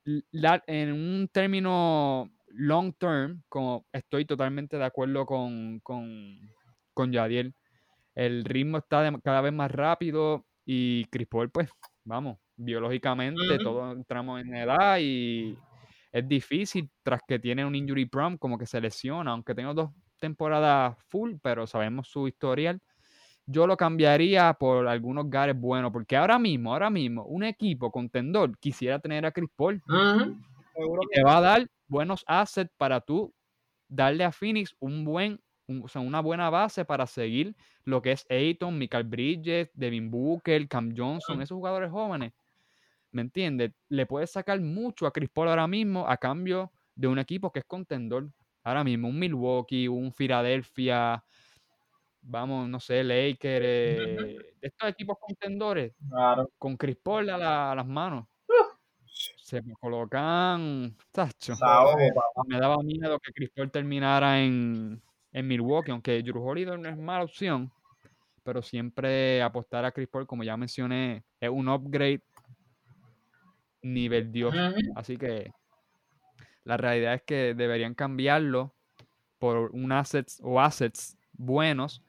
en 0.04 0.92
un 0.92 1.28
término 1.32 2.30
long 2.48 2.92
term, 2.94 3.42
como 3.48 3.84
estoy 3.92 4.24
totalmente 4.24 4.76
de 4.76 4.84
acuerdo 4.84 5.26
con, 5.26 5.80
con, 5.80 6.38
con 6.94 7.12
Yadiel. 7.12 7.54
El 8.16 8.44
ritmo 8.44 8.78
está 8.78 9.12
cada 9.22 9.42
vez 9.42 9.52
más 9.52 9.70
rápido 9.70 10.46
y 10.64 11.04
Chris 11.04 11.28
Paul, 11.28 11.50
pues, 11.50 11.68
vamos, 12.04 12.38
biológicamente 12.56 13.58
todos 13.62 13.94
entramos 13.94 14.40
en 14.40 14.56
edad 14.56 14.98
y 15.00 15.56
es 16.10 16.26
difícil 16.26 16.90
tras 17.02 17.20
que 17.28 17.38
tiene 17.38 17.64
un 17.64 17.74
injury 17.74 18.06
prompt, 18.06 18.40
como 18.40 18.56
que 18.56 18.66
se 18.66 18.80
lesiona, 18.80 19.32
aunque 19.32 19.54
tenga 19.54 19.74
dos 19.74 19.90
temporadas 20.18 20.96
full, 21.08 21.34
pero 21.42 21.66
sabemos 21.66 22.08
su 22.08 22.26
historial. 22.26 22.80
Yo 23.44 23.66
lo 23.66 23.76
cambiaría 23.76 24.54
por 24.54 24.88
algunos 24.88 25.28
gares 25.28 25.60
buenos, 25.60 25.92
porque 25.92 26.16
ahora 26.16 26.38
mismo, 26.38 26.72
ahora 26.72 26.90
mismo, 26.90 27.22
un 27.26 27.44
equipo 27.44 27.92
contendor 27.92 28.58
quisiera 28.58 28.98
tener 28.98 29.24
a 29.26 29.30
Chris 29.30 29.50
Paul. 29.54 29.82
Y 29.84 31.14
te 31.14 31.22
va 31.22 31.36
a 31.36 31.40
dar 31.42 31.66
buenos 31.86 32.24
assets 32.26 32.72
para 32.76 33.00
tú 33.00 33.32
darle 33.88 34.24
a 34.24 34.32
Phoenix 34.32 34.74
un 34.80 35.04
buen, 35.04 35.38
una 35.66 36.20
buena 36.20 36.50
base 36.50 36.84
para 36.84 37.06
seguir 37.06 37.54
lo 37.84 38.02
que 38.02 38.12
es 38.12 38.26
Ayton, 38.30 38.78
Michael 38.78 39.04
Bridges, 39.04 39.70
Devin 39.74 40.10
Booker, 40.10 40.68
Cam 40.68 40.94
Johnson, 40.96 41.42
esos 41.42 41.56
jugadores 41.56 41.90
jóvenes. 41.90 42.32
¿Me 43.10 43.22
entiendes? 43.22 43.72
Le 43.88 44.06
puedes 44.06 44.30
sacar 44.30 44.60
mucho 44.60 45.06
a 45.06 45.12
Chris 45.12 45.30
Paul 45.30 45.48
ahora 45.48 45.66
mismo 45.66 46.08
a 46.08 46.16
cambio 46.16 46.72
de 46.94 47.08
un 47.08 47.18
equipo 47.18 47.50
que 47.50 47.60
es 47.60 47.64
contendor. 47.64 48.28
Ahora 48.62 48.84
mismo, 48.84 49.08
un 49.08 49.18
Milwaukee, 49.18 49.88
un 49.88 50.12
Philadelphia, 50.12 51.22
vamos, 52.20 52.68
no 52.68 52.80
sé, 52.80 53.04
Lakers, 53.04 53.64
eh, 54.36 54.36
estos 54.60 54.88
equipos 54.88 55.16
contendores, 55.20 55.94
con 56.58 56.76
Chris 56.76 56.96
Paul 56.96 57.30
a 57.30 57.74
las 57.74 57.86
manos 57.86 58.26
se 59.46 59.62
me 59.62 59.74
colocan, 59.74 60.96
tacho. 61.12 61.54
me 62.48 62.58
daba 62.58 62.78
miedo 62.82 63.20
que 63.20 63.32
Chris 63.32 63.50
Paul 63.54 63.70
terminara 63.70 64.40
en, 64.40 65.00
en 65.37 65.47
Milwaukee, 65.47 65.91
aunque 65.91 66.22
Drew 66.22 66.43
Holiday 66.43 66.78
no 66.78 66.89
es 66.89 66.97
mala 66.97 67.24
opción, 67.24 67.70
pero 68.43 68.62
siempre 68.62 69.43
apostar 69.43 69.84
a 69.84 69.93
Chris 69.93 70.09
Paul, 70.09 70.26
como 70.26 70.43
ya 70.43 70.57
mencioné, 70.57 71.24
es 71.39 71.51
un 71.51 71.68
upgrade 71.68 72.22
nivel 73.82 74.32
Dios. 74.32 74.55
Así 74.95 75.18
que 75.18 75.53
la 76.64 76.78
realidad 76.78 77.12
es 77.12 77.22
que 77.24 77.53
deberían 77.53 77.95
cambiarlo 77.95 78.74
por 79.39 79.72
un 79.72 79.93
assets 79.93 80.41
o 80.43 80.59
assets 80.59 81.18
buenos 81.34 82.03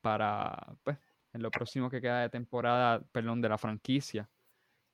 para 0.00 0.78
pues, 0.82 0.96
en 1.34 1.42
lo 1.42 1.50
próximo 1.50 1.90
que 1.90 2.00
queda 2.00 2.22
de 2.22 2.30
temporada, 2.30 3.04
perdón, 3.12 3.42
de 3.42 3.50
la 3.50 3.58
franquicia 3.58 4.30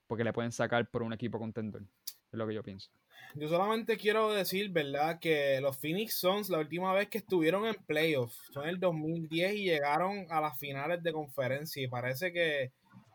porque 0.09 0.25
le 0.25 0.33
pueden 0.33 0.51
sacar 0.51 0.91
por 0.91 1.05
un 1.05 1.13
equipo 1.13 1.39
contendor. 1.39 1.83
Es 2.05 2.39
lo 2.39 2.45
que 2.45 2.55
yo 2.55 2.63
pienso. 2.65 2.91
Yo 3.35 3.49
solamente 3.49 3.97
quiero 3.97 4.31
decir, 4.33 4.71
¿verdad? 4.71 5.19
Que 5.19 5.59
los 5.61 5.79
Phoenix 5.79 6.15
Suns, 6.15 6.51
la 6.51 6.59
última 6.59 6.93
vez 6.93 7.09
que 7.09 7.19
estuvieron 7.19 7.67
en 7.67 7.75
playoffs, 7.87 8.39
fue 8.53 8.65
en 8.65 8.69
el 8.69 8.81
2010 8.81 9.55
y 9.55 9.65
llegaron 9.65 10.27
a 10.31 10.41
las 10.41 10.59
finales 10.59 11.03
de 11.03 11.13
conferencia. 11.13 11.83
Y 11.83 11.89
parece 11.89 12.33
que 12.33 12.73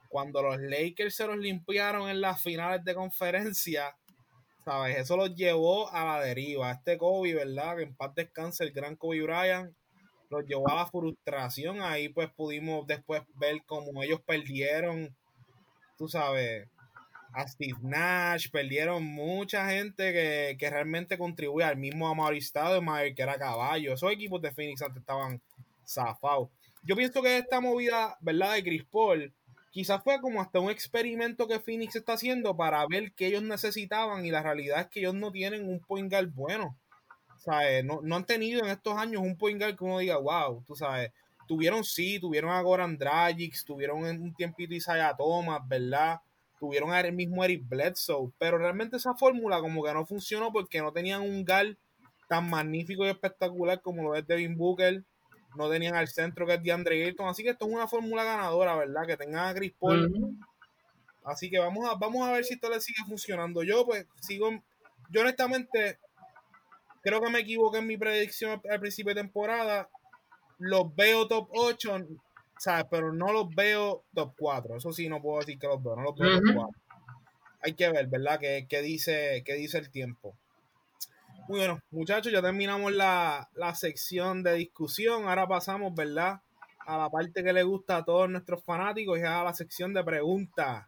cuando 0.10 0.41
los 0.41 0.58
Lakers 0.60 1.16
se 1.16 1.28
los 1.28 1.38
limpiaron 1.38 2.10
en 2.10 2.20
las 2.20 2.41
finales 2.41 2.84
de 2.84 2.95
conferencia, 2.95 3.95
¿sabes? 4.66 4.98
Eso 4.98 5.18
los 5.18 5.36
llevó 5.36 5.89
a 5.91 6.04
la 6.04 6.22
deriva. 6.24 6.72
Este 6.72 6.98
Kobe, 6.98 7.36
¿verdad? 7.36 7.78
Que 7.78 7.84
en 7.84 7.95
paz 7.95 8.16
descanse 8.16 8.64
el 8.64 8.72
gran 8.72 8.95
Kobe 8.95 9.22
Bryant, 9.22 9.72
los 10.32 10.45
llevó 10.45 10.70
a 10.70 10.76
la 10.76 10.88
frustración. 10.88 11.82
Ahí 11.82 12.10
pues 12.10 12.30
pudimos 12.32 12.88
después 12.88 13.22
ver 13.36 13.62
cómo 13.68 14.02
ellos 14.02 14.22
perdieron, 14.26 15.16
tú 15.98 16.08
sabes, 16.08 16.68
a 17.34 17.47
Steve 17.47 17.78
Nash, 17.82 18.49
perdieron 18.49 19.03
mucha 19.03 19.69
gente 19.69 20.11
que, 20.57 20.69
realmente 20.69 21.17
contribuye 21.17 21.65
al 21.65 21.78
mismo 21.78 22.07
Amaury 22.07 22.41
Stoudemire, 22.41 23.13
que 23.13 23.21
era 23.21 23.38
caballo. 23.38 23.93
Esos 23.93 24.11
equipos 24.11 24.41
de 24.41 24.51
Phoenix 24.51 24.82
antes 24.82 25.01
estaban 25.01 25.41
zafados. 25.86 26.49
Yo 26.84 26.95
pienso 26.95 27.21
que 27.21 27.38
esta 27.38 27.59
movida, 27.59 28.17
¿verdad? 28.21 28.55
De 28.55 28.63
Chris 28.63 28.86
Paul, 28.86 29.34
quizás 29.71 30.01
fue 30.03 30.19
como 30.21 30.41
hasta 30.41 30.59
un 30.59 30.71
experimento 30.71 31.47
que 31.47 31.59
Phoenix 31.59 31.95
está 31.95 32.13
haciendo 32.13 32.55
para 32.55 32.86
ver 32.88 33.13
qué 33.13 33.28
ellos 33.28 33.43
necesitaban 33.43 34.25
y 34.25 34.32
la 34.32 34.41
realidad 34.41 34.82
es 34.82 34.88
que 34.88 35.01
ellos 35.01 35.13
no 35.13 35.32
tienen 35.32 35.67
un 35.67 35.80
point 35.80 36.11
guard 36.11 36.30
bueno. 36.30 36.78
¿Sabes? 37.38 37.86
No, 37.86 38.01
no 38.01 38.15
han 38.15 38.25
tenido 38.25 38.63
en 38.63 38.71
estos 38.71 38.97
años 38.97 39.21
un 39.21 39.38
point 39.38 39.61
guard 39.61 39.78
que 39.78 39.84
uno 39.84 39.99
diga, 39.99 40.17
wow, 40.17 40.63
tú 40.65 40.75
sabes. 40.75 41.11
Tuvieron 41.47 41.84
sí, 41.84 42.19
tuvieron 42.19 42.51
a 42.51 42.61
Goran 42.61 42.97
Dragic, 42.97 43.63
tuvieron 43.63 44.03
un 44.03 44.34
tiempito 44.34 44.73
Isaiah 44.73 45.15
Thomas, 45.15 45.61
¿verdad? 45.65 46.19
Tuvieron 46.60 46.93
el 46.93 47.14
mismo 47.14 47.43
Eric 47.43 47.68
Bledsoe, 47.68 48.32
pero 48.38 48.58
realmente 48.58 48.97
esa 48.97 49.14
fórmula 49.16 49.60
como 49.60 49.84
que 49.84 49.93
no 49.93 50.05
funcionó 50.05 50.51
porque 50.51 50.82
no 50.82 50.91
tenían 50.91 51.22
un 51.22 51.43
gal 51.43 51.78
tan 52.28 52.49
magnífico 52.49 53.05
y 53.05 53.10
espectacular 53.10 53.82
como 53.82 54.03
lo 54.03 54.16
es 54.16 54.26
Devin 54.28 54.58
Booker, 54.58 55.03
no 55.55 55.70
tenían 55.70 55.95
al 55.95 56.08
centro 56.08 56.45
que 56.45 56.55
es 56.55 56.64
DeAndre 56.64 57.05
Ayton, 57.05 57.28
así 57.28 57.43
que 57.43 57.49
esto 57.49 57.66
es 57.66 57.74
una 57.74 57.88
fórmula 57.88 58.24
ganadora, 58.24 58.76
¿verdad? 58.76 59.05
Que 59.08 59.18
tengan 59.18 59.47
a 59.47 59.53
Chris 59.53 59.74
Paul. 59.80 60.38
Así 61.24 61.49
que 61.49 61.60
vamos 61.60 61.89
a, 61.89 61.95
vamos 61.95 62.28
a 62.28 62.32
ver 62.32 62.45
si 62.45 62.53
esto 62.53 62.70
le 62.70 62.80
sigue 62.80 63.03
funcionando. 63.05 63.64
Yo 63.64 63.86
pues 63.86 64.05
sigo, 64.22 64.49
yo 65.10 65.22
honestamente 65.22 65.99
creo 67.01 67.22
que 67.22 67.30
me 67.30 67.39
equivoqué 67.39 67.80
en 67.80 67.88
mi 67.88 67.97
predicción 67.97 68.62
al 68.70 68.80
principio 68.80 69.14
de 69.14 69.22
temporada. 69.22 69.89
Los 70.58 70.95
veo 70.95 71.28
top 71.28 71.49
8, 71.51 72.08
pero 72.89 73.14
no 73.14 73.32
los 73.32 73.53
veo 73.53 74.03
top 74.14 74.34
4. 74.38 74.78
Eso 74.78 74.91
sí, 74.91 75.10
no 75.10 75.22
puedo 75.22 75.39
decir 75.39 75.60
que 75.60 75.68
los 75.68 75.82
veo, 75.82 75.95
no 75.95 76.03
los 76.03 76.16
veo 76.16 76.39
top 76.39 76.55
4. 76.55 76.70
Hay 77.62 77.74
que 77.74 77.89
ver, 77.89 78.08
¿verdad? 78.08 78.39
¿Qué, 78.39 78.82
dice, 78.82 79.43
qué 79.45 79.55
dice 79.55 79.78
el 79.78 79.89
tiempo? 79.89 80.36
Muy 81.47 81.60
bueno, 81.60 81.80
muchachos, 81.91 82.32
ya 82.32 82.41
terminamos 82.41 82.93
la, 82.93 83.49
sección 83.76 84.43
de 84.43 84.53
discusión. 84.53 85.28
Ahora 85.28 85.47
pasamos, 85.47 85.93
¿verdad? 85.95 86.41
A 86.86 86.97
la 86.97 87.10
parte 87.10 87.43
que 87.43 87.53
le 87.53 87.64
gusta 87.64 87.97
a 87.97 88.05
todos 88.05 88.30
nuestros 88.30 88.64
fanáticos 88.64 89.20
y 89.20 89.24
a 89.24 89.43
la 89.43 89.53
sección 89.53 89.93
de 89.93 90.03
preguntas. 90.03 90.86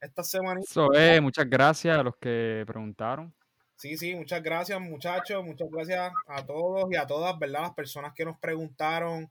Esta, 0.00 0.22
semana. 0.22 0.60
Eso 0.60 0.92
es, 0.92 1.20
muchas 1.20 1.48
gracias 1.48 1.98
a 1.98 2.02
los 2.02 2.16
que 2.16 2.64
preguntaron. 2.66 3.34
Sí, 3.76 3.98
sí, 3.98 4.14
muchas 4.14 4.42
gracias, 4.42 4.80
muchachos. 4.80 5.44
Muchas 5.44 5.68
gracias 5.70 6.12
a 6.26 6.46
todos 6.46 6.90
y 6.90 6.96
a 6.96 7.06
todas, 7.06 7.38
¿verdad? 7.38 7.62
Las 7.62 7.74
personas 7.74 8.14
que 8.14 8.24
nos 8.24 8.38
preguntaron 8.38 9.30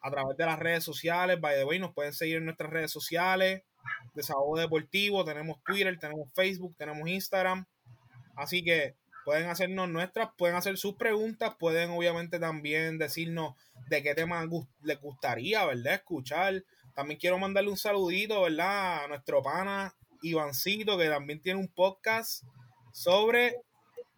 a 0.00 0.10
través 0.10 0.36
de 0.36 0.46
las 0.46 0.58
redes 0.58 0.84
sociales. 0.84 1.40
By 1.40 1.56
the 1.56 1.64
way, 1.64 1.78
nos 1.78 1.94
pueden 1.94 2.12
seguir 2.12 2.36
en 2.36 2.44
nuestras 2.44 2.70
redes 2.70 2.90
sociales. 2.90 3.62
Desahogo 4.14 4.58
Deportivo, 4.58 5.24
tenemos 5.24 5.62
Twitter, 5.64 5.98
tenemos 5.98 6.28
Facebook, 6.34 6.74
tenemos 6.76 7.08
Instagram. 7.08 7.66
Así 8.34 8.62
que 8.62 8.94
pueden 9.24 9.48
hacernos 9.48 9.88
nuestras, 9.88 10.30
pueden 10.36 10.56
hacer 10.56 10.76
sus 10.78 10.94
preguntas, 10.94 11.54
pueden 11.58 11.90
obviamente 11.90 12.38
también 12.38 12.98
decirnos 12.98 13.54
de 13.88 14.02
qué 14.02 14.14
tema 14.14 14.46
les 14.82 15.00
gustaría, 15.00 15.64
¿verdad? 15.64 15.94
Escuchar. 15.94 16.62
También 16.94 17.18
quiero 17.20 17.38
mandarle 17.38 17.70
un 17.70 17.76
saludito, 17.76 18.42
¿verdad? 18.42 19.04
A 19.04 19.08
nuestro 19.08 19.42
pana 19.42 19.94
Ivancito, 20.22 20.96
que 20.96 21.08
también 21.08 21.40
tiene 21.40 21.60
un 21.60 21.68
podcast 21.68 22.44
sobre 22.92 23.56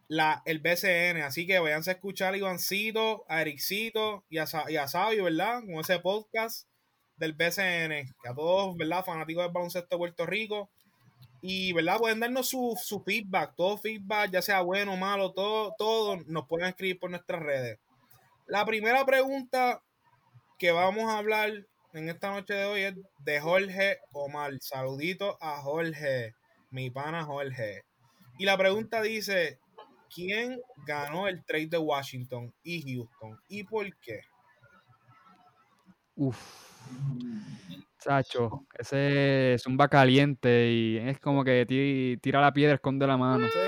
la, 0.09 0.43
el 0.47 0.59
BCN. 0.59 1.23
Así 1.23 1.47
que 1.47 1.59
váyanse 1.61 1.91
a 1.91 1.95
escuchar 1.95 2.35
a 2.35 2.37
Ivancito, 2.37 3.25
a 3.29 3.43
Ericito 3.43 4.25
y 4.29 4.39
a, 4.39 4.47
y 4.69 4.77
a 4.77 4.89
Sabio, 4.89 5.25
¿verdad? 5.25 5.61
Con 5.61 5.75
ese 5.75 6.01
podcast 6.01 6.67
del 7.17 7.35
BCN. 7.35 8.15
Que 8.23 8.29
a 8.29 8.35
todos, 8.35 8.77
¿verdad? 8.77 9.05
Fanáticos 9.05 9.45
del 9.45 9.53
baloncesto 9.53 9.95
de 9.95 9.99
Puerto 9.99 10.27
Rico. 10.27 10.71
Y, 11.41 11.73
¿verdad? 11.73 11.99
Pueden 11.99 12.21
darnos 12.21 12.49
su, 12.49 12.77
su 12.83 13.03
feedback. 13.03 13.55
Todo 13.55 13.79
feedback, 13.79 14.31
ya 14.33 14.43
sea 14.43 14.63
bueno 14.63 14.95
o 14.95 14.97
malo, 14.97 15.33
todo, 15.33 15.75
todo 15.79 16.17
nos 16.27 16.49
pueden 16.49 16.69
escribir 16.69 16.99
por 16.99 17.11
nuestras 17.11 17.41
redes. 17.41 17.79
La 18.47 18.65
primera 18.65 19.05
pregunta 19.05 19.83
que 20.59 20.73
vamos 20.73 21.05
a 21.05 21.19
hablar 21.19 21.67
en 21.93 22.09
esta 22.09 22.31
noche 22.31 22.55
de 22.55 22.65
hoy 22.65 22.83
es 22.83 22.95
de 23.19 23.41
Jorge 23.41 23.99
Omar. 24.13 24.53
Saludito 24.61 25.39
a 25.41 25.59
Jorge, 25.59 26.35
mi 26.71 26.91
pana 26.91 27.25
Jorge. 27.25 27.85
Y 28.39 28.45
la 28.45 28.57
pregunta 28.57 29.03
dice, 29.03 29.59
¿quién 30.15 30.61
ganó 30.87 31.29
el 31.29 31.45
trade 31.45 31.69
de 31.69 31.79
Washington 31.79 32.53
y 32.63 32.83
Houston 32.83 33.39
y 33.49 33.65
por 33.65 33.87
qué? 33.99 34.21
Uf. 36.15 36.39
Sacho, 37.99 38.67
ese 38.79 39.55
es 39.55 39.67
un 39.67 39.77
va 39.77 39.89
caliente 39.89 40.71
y 40.71 40.97
es 40.99 41.19
como 41.19 41.45
que 41.45 42.19
tira 42.21 42.41
la 42.41 42.53
piedra, 42.53 42.75
esconde 42.75 43.07
la 43.07 43.17
mano. 43.17 43.47
Sí, 43.49 43.59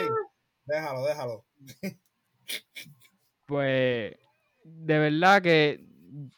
déjalo, 0.64 1.04
déjalo. 1.04 1.44
Pues, 3.46 4.14
de 4.62 4.98
verdad 5.00 5.42
que 5.42 5.84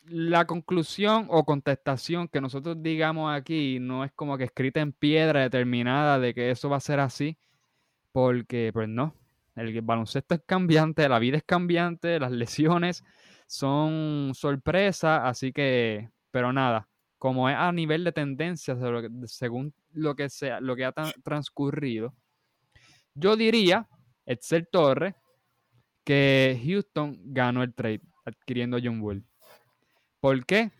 la 0.06 0.46
conclusión 0.46 1.26
o 1.28 1.44
contestación 1.44 2.26
que 2.26 2.40
nosotros 2.40 2.82
digamos 2.82 3.34
aquí 3.34 3.78
no 3.80 4.02
es 4.02 4.12
como 4.12 4.38
que 4.38 4.44
escrita 4.44 4.80
en 4.80 4.92
piedra 4.92 5.42
determinada 5.42 6.18
de 6.18 6.32
que 6.32 6.50
eso 6.50 6.70
va 6.70 6.78
a 6.78 6.80
ser 6.80 7.00
así, 7.00 7.36
porque 8.12 8.70
pues 8.72 8.88
no, 8.88 9.14
el 9.54 9.80
baloncesto 9.82 10.34
es 10.34 10.42
cambiante, 10.46 11.08
la 11.08 11.18
vida 11.18 11.36
es 11.36 11.44
cambiante, 11.44 12.18
las 12.18 12.32
lesiones 12.32 13.04
son 13.46 14.32
sorpresa, 14.34 15.28
así 15.28 15.52
que, 15.52 16.10
pero 16.30 16.52
nada, 16.52 16.88
como 17.18 17.48
es 17.48 17.56
a 17.56 17.70
nivel 17.72 18.04
de 18.04 18.12
tendencias, 18.12 18.78
según 19.26 19.74
lo 19.92 20.16
que 20.16 20.28
sea, 20.28 20.60
lo 20.60 20.74
que 20.74 20.84
ha 20.84 20.92
transcurrido, 21.22 22.14
yo 23.14 23.36
diría 23.36 23.88
Excel 24.24 24.68
Torres, 24.70 25.14
que 26.04 26.60
Houston 26.64 27.18
ganó 27.26 27.62
el 27.62 27.74
trade 27.74 28.00
adquiriendo 28.24 28.76
a 28.76 28.80
John 28.82 29.00
Wall. 29.00 29.24
¿Por 30.20 30.44
qué? 30.46 30.72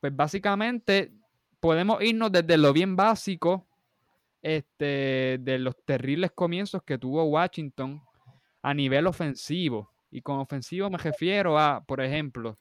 Pues 0.00 0.14
básicamente 0.14 1.12
podemos 1.60 2.02
irnos 2.02 2.30
desde 2.30 2.56
lo 2.56 2.72
bien 2.72 2.94
básico 2.96 3.66
este, 4.46 5.38
de 5.40 5.58
los 5.58 5.74
terribles 5.84 6.30
comienzos 6.30 6.80
que 6.84 6.98
tuvo 6.98 7.24
Washington 7.24 8.00
a 8.62 8.72
nivel 8.72 9.08
ofensivo. 9.08 9.90
Y 10.08 10.22
con 10.22 10.38
ofensivo 10.38 10.88
me 10.88 10.98
refiero 10.98 11.58
a, 11.58 11.84
por 11.84 12.00
ejemplo, 12.00 12.56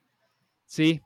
sí, 0.66 1.00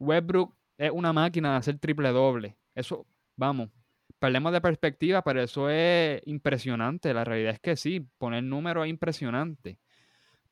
Westbrook 0.00 0.52
es 0.76 0.90
una 0.90 1.12
máquina 1.12 1.52
de 1.52 1.58
hacer 1.58 1.78
triple 1.78 2.08
doble. 2.10 2.56
Eso, 2.74 3.06
vamos, 3.36 3.70
perdemos 4.18 4.52
de 4.52 4.60
perspectiva, 4.60 5.22
pero 5.22 5.40
eso 5.40 5.70
es 5.70 6.20
impresionante. 6.26 7.14
La 7.14 7.22
realidad 7.22 7.52
es 7.52 7.60
que 7.60 7.76
sí, 7.76 8.04
poner 8.18 8.42
números 8.42 8.86
es 8.86 8.90
impresionante. 8.90 9.78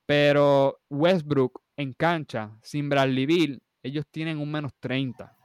Pero 0.07 0.79
Westbrook 0.91 1.61
en 1.77 1.93
cancha, 1.95 2.57
sin 2.63 2.89
Bradley 2.89 3.27
Bill, 3.27 3.63
ellos 3.83 4.07
tienen 4.13 4.39
un 4.39 4.53
menos 4.53 4.73
30. 4.79 5.37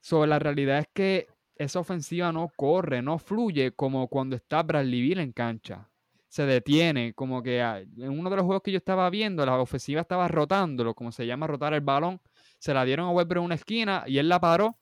So, 0.00 0.24
la 0.24 0.38
realidad 0.38 0.78
es 0.78 0.88
que 0.94 1.26
esa 1.60 1.78
ofensiva 1.78 2.32
no 2.32 2.50
corre, 2.56 3.02
no 3.02 3.18
fluye 3.18 3.72
como 3.72 4.08
cuando 4.08 4.34
está 4.34 4.62
Bradley 4.62 5.02
Bill 5.02 5.18
en 5.18 5.32
cancha. 5.32 5.90
Se 6.26 6.46
detiene, 6.46 7.12
como 7.12 7.42
que 7.42 7.60
ah, 7.60 7.80
en 7.80 8.08
uno 8.08 8.30
de 8.30 8.36
los 8.36 8.46
juegos 8.46 8.62
que 8.62 8.72
yo 8.72 8.78
estaba 8.78 9.10
viendo, 9.10 9.44
la 9.44 9.60
ofensiva 9.60 10.00
estaba 10.00 10.26
rotándolo, 10.26 10.94
como 10.94 11.12
se 11.12 11.26
llama 11.26 11.46
rotar 11.46 11.74
el 11.74 11.82
balón. 11.82 12.18
Se 12.58 12.72
la 12.72 12.82
dieron 12.86 13.06
a 13.06 13.10
Westbrook 13.10 13.42
en 13.42 13.44
una 13.44 13.54
esquina 13.56 14.04
y 14.06 14.16
él 14.16 14.30
la 14.30 14.40
paró, 14.40 14.78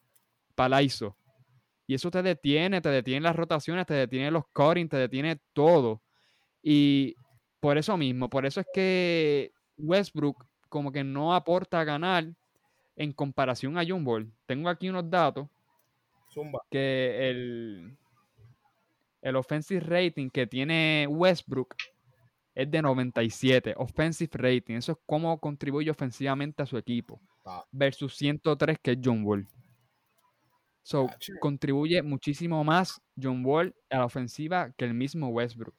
para 0.55 0.69
la 0.69 0.81
hizo. 0.81 1.17
Y 1.85 1.95
eso 1.95 2.09
te 2.11 2.23
detiene, 2.23 2.79
te 2.79 2.89
detiene 2.89 3.21
las 3.21 3.35
rotaciones, 3.35 3.85
te 3.85 3.95
detiene 3.95 4.31
los 4.31 4.45
cutting, 4.53 4.87
te 4.87 4.95
detiene 4.95 5.41
todo. 5.51 6.01
Y 6.63 7.15
por 7.59 7.77
eso 7.77 7.97
mismo, 7.97 8.29
por 8.29 8.45
eso 8.45 8.61
es 8.61 8.67
que 8.73 9.51
Westbrook 9.77 10.45
como 10.69 10.93
que 10.93 11.03
no 11.03 11.35
aporta 11.35 11.81
a 11.81 11.83
ganar 11.83 12.25
en 12.95 13.11
comparación 13.11 13.77
a 13.77 13.83
John 13.85 14.05
Ball. 14.05 14.31
Tengo 14.45 14.69
aquí 14.69 14.87
unos 14.87 15.09
datos 15.09 15.49
que 16.69 17.29
el, 17.29 17.97
el 19.21 19.35
offensive 19.35 19.81
rating 19.81 20.29
que 20.29 20.47
tiene 20.47 21.07
Westbrook 21.09 21.75
es 22.55 22.69
de 22.69 22.81
97, 22.81 23.73
offensive 23.77 24.31
rating. 24.33 24.75
Eso 24.75 24.93
es 24.93 24.97
cómo 25.05 25.39
contribuye 25.39 25.89
ofensivamente 25.89 26.63
a 26.63 26.65
su 26.65 26.77
equipo. 26.77 27.21
Ah. 27.45 27.63
Versus 27.71 28.15
103 28.15 28.77
que 28.81 28.91
es 28.91 28.97
John 29.03 29.23
Wall. 29.23 29.47
So, 30.83 31.07
ah, 31.09 31.17
contribuye 31.39 32.01
muchísimo 32.01 32.63
más 32.63 33.01
John 33.21 33.45
Wall 33.45 33.75
a 33.89 33.99
la 33.99 34.05
ofensiva 34.05 34.71
que 34.77 34.85
el 34.85 34.93
mismo 34.93 35.29
Westbrook. 35.29 35.75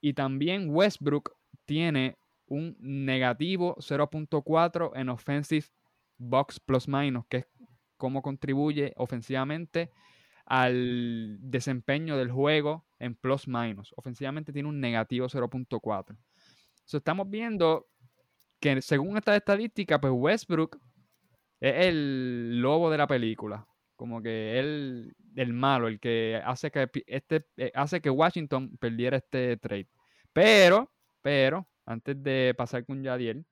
Y 0.00 0.12
también 0.12 0.70
Westbrook 0.70 1.34
tiene 1.64 2.16
un 2.46 2.76
negativo 2.78 3.76
0.4 3.78 4.92
en 4.94 5.08
offensive 5.08 5.66
box 6.18 6.60
plus 6.60 6.86
minus, 6.86 7.26
que 7.26 7.38
es 7.38 7.46
cómo 7.96 8.22
contribuye 8.22 8.92
ofensivamente 8.96 9.90
al 10.44 11.38
desempeño 11.40 12.16
del 12.16 12.30
juego 12.30 12.86
en 12.98 13.14
plus 13.14 13.48
minus. 13.48 13.92
Ofensivamente 13.96 14.52
tiene 14.52 14.68
un 14.68 14.80
negativo 14.80 15.26
0.4. 15.28 16.16
estamos 16.92 17.28
viendo 17.28 17.88
que 18.60 18.80
según 18.80 19.16
esta 19.16 19.36
estadística, 19.36 20.00
pues 20.00 20.12
Westbrook 20.14 20.78
es 21.60 21.86
el 21.86 22.60
lobo 22.60 22.90
de 22.90 22.98
la 22.98 23.06
película. 23.06 23.66
Como 23.96 24.22
que 24.22 24.58
él, 24.58 25.16
el 25.36 25.52
malo, 25.52 25.88
el 25.88 25.98
que 25.98 26.40
hace 26.44 26.70
que, 26.70 26.88
este, 27.06 27.46
eh, 27.56 27.72
hace 27.74 28.00
que 28.00 28.10
Washington 28.10 28.76
perdiera 28.78 29.16
este 29.16 29.56
trade. 29.56 29.88
Pero, 30.32 30.92
pero, 31.22 31.66
antes 31.86 32.22
de 32.22 32.54
pasar 32.56 32.84
con 32.84 33.02
Yadiel, 33.02 33.46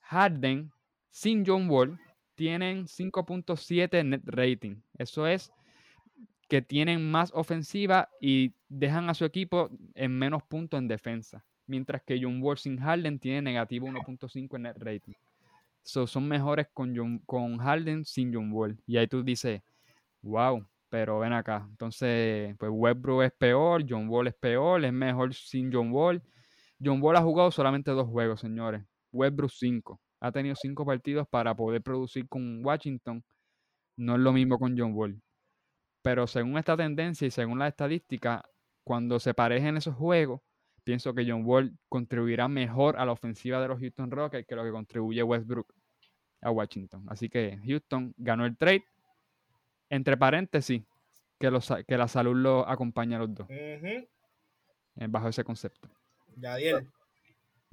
Harden 0.00 0.70
sin 1.10 1.44
John 1.46 1.70
Wall 1.70 1.98
tienen 2.34 2.86
5.7 2.86 4.04
net 4.04 4.22
rating. 4.26 4.76
Eso 4.98 5.26
es 5.26 5.52
que 6.48 6.62
tienen 6.62 7.10
más 7.10 7.32
ofensiva 7.34 8.08
y 8.20 8.52
dejan 8.68 9.08
a 9.08 9.14
su 9.14 9.24
equipo 9.24 9.70
en 9.94 10.18
menos 10.18 10.42
puntos 10.42 10.78
en 10.78 10.88
defensa. 10.88 11.44
Mientras 11.66 12.02
que 12.02 12.18
John 12.20 12.42
Wall 12.42 12.58
sin 12.58 12.78
Harden 12.78 13.18
tiene 13.18 13.42
negativo 13.42 13.88
1.5 13.88 14.56
en 14.56 14.62
net 14.62 14.76
rating. 14.78 15.14
So, 15.82 16.06
son 16.06 16.28
mejores 16.28 16.68
con, 16.72 17.18
con 17.26 17.58
Harden 17.58 18.04
sin 18.04 18.32
John 18.32 18.52
Wall. 18.52 18.78
Y 18.86 18.96
ahí 18.96 19.06
tú 19.06 19.22
dices, 19.22 19.62
wow, 20.22 20.66
pero 20.88 21.18
ven 21.18 21.32
acá. 21.32 21.66
Entonces, 21.68 22.54
pues 22.58 22.70
Westbrook 22.72 23.22
es 23.24 23.32
peor, 23.32 23.84
John 23.88 24.08
Wall 24.08 24.28
es 24.28 24.34
peor, 24.34 24.84
es 24.84 24.92
mejor 24.92 25.34
sin 25.34 25.72
John 25.72 25.90
Wall. 25.92 26.22
John 26.82 27.02
Wall 27.02 27.16
ha 27.16 27.22
jugado 27.22 27.50
solamente 27.50 27.90
dos 27.90 28.08
juegos, 28.08 28.40
señores. 28.40 28.82
Westbrook 29.12 29.50
cinco. 29.50 30.00
Ha 30.24 30.32
tenido 30.32 30.56
cinco 30.56 30.86
partidos 30.86 31.28
para 31.28 31.54
poder 31.54 31.82
producir 31.82 32.26
con 32.30 32.64
Washington. 32.64 33.22
No 33.98 34.14
es 34.14 34.20
lo 34.20 34.32
mismo 34.32 34.58
con 34.58 34.74
John 34.76 34.94
Wall. 34.94 35.20
Pero 36.00 36.26
según 36.26 36.56
esta 36.56 36.78
tendencia 36.78 37.26
y 37.26 37.30
según 37.30 37.58
la 37.58 37.68
estadística, 37.68 38.42
cuando 38.84 39.20
se 39.20 39.34
parejen 39.34 39.76
esos 39.76 39.94
juegos, 39.94 40.40
pienso 40.82 41.12
que 41.12 41.26
John 41.28 41.42
Wall 41.44 41.76
contribuirá 41.90 42.48
mejor 42.48 42.96
a 42.96 43.04
la 43.04 43.12
ofensiva 43.12 43.60
de 43.60 43.68
los 43.68 43.78
Houston 43.78 44.10
Rockets 44.10 44.46
que 44.46 44.56
lo 44.56 44.64
que 44.64 44.70
contribuye 44.70 45.22
Westbrook 45.22 45.74
a 46.40 46.50
Washington. 46.50 47.04
Así 47.10 47.28
que 47.28 47.60
Houston 47.62 48.14
ganó 48.16 48.46
el 48.46 48.56
trade. 48.56 48.84
Entre 49.90 50.16
paréntesis, 50.16 50.82
que, 51.38 51.50
los, 51.50 51.70
que 51.86 51.98
la 51.98 52.08
salud 52.08 52.34
lo 52.34 52.66
acompaña 52.66 53.18
a 53.18 53.20
los 53.20 53.34
dos. 53.34 53.46
Eh, 53.50 54.08
bajo 55.06 55.28
ese 55.28 55.44
concepto. 55.44 55.90
Yadiel. 56.36 56.90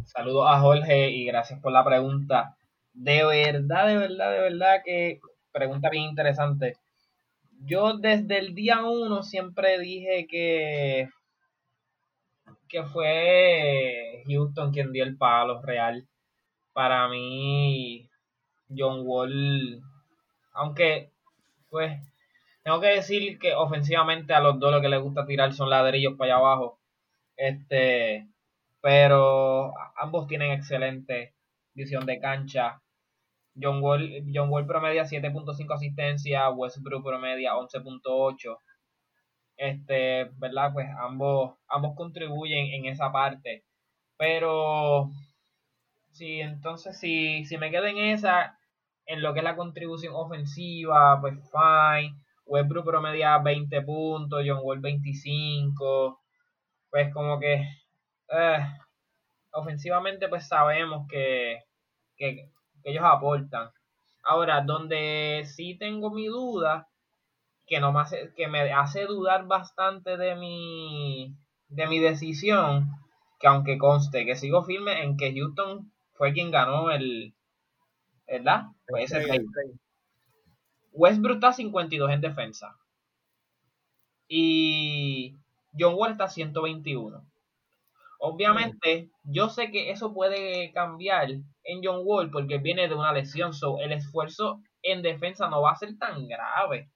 Saludos 0.05 0.45
a 0.47 0.59
Jorge 0.59 1.11
y 1.11 1.25
gracias 1.25 1.59
por 1.59 1.71
la 1.71 1.83
pregunta. 1.83 2.55
De 2.93 3.23
verdad, 3.23 3.87
de 3.87 3.97
verdad, 3.97 4.31
de 4.31 4.39
verdad 4.39 4.81
que 4.83 5.19
pregunta 5.51 5.89
bien 5.89 6.05
interesante. 6.05 6.77
Yo 7.63 7.97
desde 7.97 8.39
el 8.39 8.55
día 8.55 8.83
uno 8.83 9.23
siempre 9.23 9.79
dije 9.79 10.27
que, 10.27 11.09
que 12.67 12.83
fue 12.83 14.23
Houston 14.27 14.71
quien 14.71 14.91
dio 14.91 15.03
el 15.03 15.17
palo 15.17 15.61
real. 15.61 16.07
Para 16.73 17.07
mí, 17.09 18.09
John 18.75 19.01
Wall, 19.05 19.81
aunque 20.53 21.11
pues 21.69 22.01
tengo 22.63 22.79
que 22.79 22.87
decir 22.87 23.39
que 23.39 23.53
ofensivamente 23.55 24.33
a 24.33 24.39
los 24.39 24.59
dos 24.59 24.71
lo 24.71 24.81
que 24.81 24.89
les 24.89 25.01
gusta 25.01 25.25
tirar 25.25 25.53
son 25.53 25.69
ladrillos 25.69 26.15
para 26.17 26.35
allá 26.35 26.39
abajo. 26.39 26.79
Este, 27.35 28.30
pero 28.81 29.73
ambos 29.97 30.27
tienen 30.27 30.51
excelente 30.51 31.35
visión 31.73 32.05
de 32.05 32.19
cancha. 32.19 32.81
John 33.59 33.81
Wall, 33.81 34.23
John 34.33 34.49
Wall 34.49 34.65
promedia 34.65 35.03
7.5 35.03 35.73
asistencia, 35.73 36.49
Westbrook 36.49 37.03
promedia 37.03 37.53
11.8. 37.55 38.57
Este, 39.57 40.25
¿verdad? 40.37 40.73
Pues 40.73 40.87
ambos, 40.99 41.55
ambos 41.67 41.95
contribuyen 41.95 42.67
en 42.73 42.85
esa 42.85 43.11
parte. 43.11 43.63
Pero 44.17 45.11
sí, 46.11 46.41
entonces 46.41 46.99
si, 46.99 47.45
si 47.45 47.57
me 47.57 47.71
quedo 47.71 47.85
en 47.85 47.97
esa, 47.97 48.57
en 49.05 49.21
lo 49.21 49.33
que 49.33 49.39
es 49.39 49.43
la 49.43 49.55
contribución 49.55 50.13
ofensiva, 50.15 51.19
pues 51.21 51.35
fine. 51.51 52.15
Westbrook 52.45 52.85
promedia 52.85 53.37
20 53.37 53.81
puntos, 53.83 54.43
John 54.45 54.59
Wall 54.63 54.79
25. 54.79 56.19
Pues 56.89 57.13
como 57.13 57.39
que 57.39 57.65
eh, 58.31 58.59
ofensivamente 59.51 60.27
pues 60.29 60.47
sabemos 60.47 61.07
que, 61.07 61.59
ellos 62.83 63.03
aportan. 63.03 63.69
Ahora, 64.23 64.61
donde 64.61 65.43
sí 65.45 65.75
tengo 65.77 66.11
mi 66.11 66.27
duda, 66.27 66.87
que, 67.65 67.79
no 67.79 67.91
me 67.91 68.01
hace, 68.01 68.33
que 68.35 68.47
me 68.47 68.71
hace 68.71 69.05
dudar 69.05 69.47
bastante 69.47 70.17
de 70.17 70.35
mi, 70.35 71.35
de 71.69 71.87
mi 71.87 71.99
decisión, 71.99 72.91
que 73.39 73.47
aunque 73.47 73.77
conste 73.77 74.25
que 74.25 74.35
sigo 74.35 74.63
firme 74.63 75.03
en 75.03 75.17
que 75.17 75.33
Houston 75.33 75.91
fue 76.13 76.33
quien 76.33 76.51
ganó 76.51 76.91
el, 76.91 77.33
¿verdad? 78.27 78.65
Pues 78.87 79.11
ese 79.11 79.43
Westbrook 80.93 81.35
está 81.35 81.53
52 81.53 82.11
en 82.11 82.21
defensa. 82.21 82.77
Y 84.27 85.35
John 85.77 85.95
Wall 85.95 86.11
está 86.11 86.27
121. 86.27 87.30
Obviamente, 88.23 89.09
yo 89.23 89.49
sé 89.49 89.71
que 89.71 89.89
eso 89.89 90.13
puede 90.13 90.71
cambiar 90.73 91.31
en 91.31 91.81
John 91.83 92.01
Wall 92.03 92.29
porque 92.29 92.59
viene 92.59 92.87
de 92.87 92.93
una 92.93 93.11
lesión. 93.11 93.51
So, 93.51 93.79
el 93.79 93.91
esfuerzo 93.93 94.61
en 94.83 95.01
defensa 95.01 95.49
no 95.49 95.63
va 95.63 95.71
a 95.71 95.75
ser 95.75 95.97
tan 95.97 96.27
grave. 96.27 96.91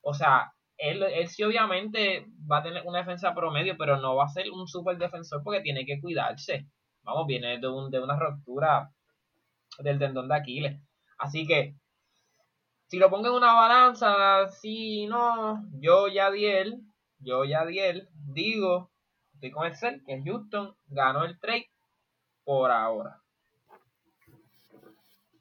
O 0.00 0.14
sea, 0.14 0.52
él, 0.76 1.00
él 1.04 1.28
sí 1.28 1.44
obviamente 1.44 2.26
va 2.50 2.58
a 2.58 2.62
tener 2.64 2.82
una 2.86 2.98
defensa 2.98 3.32
promedio, 3.36 3.76
pero 3.78 4.00
no 4.00 4.16
va 4.16 4.24
a 4.24 4.28
ser 4.28 4.50
un 4.50 4.66
super 4.66 4.98
defensor 4.98 5.42
porque 5.44 5.60
tiene 5.60 5.86
que 5.86 6.00
cuidarse. 6.00 6.66
Vamos, 7.04 7.28
viene 7.28 7.60
de, 7.60 7.68
un, 7.68 7.88
de 7.92 8.00
una 8.00 8.18
ruptura 8.18 8.90
del 9.78 10.00
tendón 10.00 10.26
de 10.26 10.34
Aquiles. 10.34 10.80
Así 11.18 11.46
que, 11.46 11.76
si 12.88 12.98
lo 12.98 13.10
pongo 13.10 13.28
en 13.28 13.34
una 13.34 13.52
balanza, 13.54 14.48
sí, 14.48 15.06
no, 15.06 15.62
yo 15.80 16.08
ya 16.08 16.32
di 16.32 16.46
él, 16.46 16.80
yo 17.20 17.44
ya 17.44 17.64
di 17.64 17.78
él, 17.78 18.08
digo 18.12 18.90
estoy 19.44 19.50
con 19.50 19.66
Excel, 19.66 20.02
que 20.06 20.22
Houston 20.22 20.74
ganó 20.86 21.24
el 21.24 21.38
trade 21.38 21.68
por 22.44 22.70
ahora. 22.70 23.20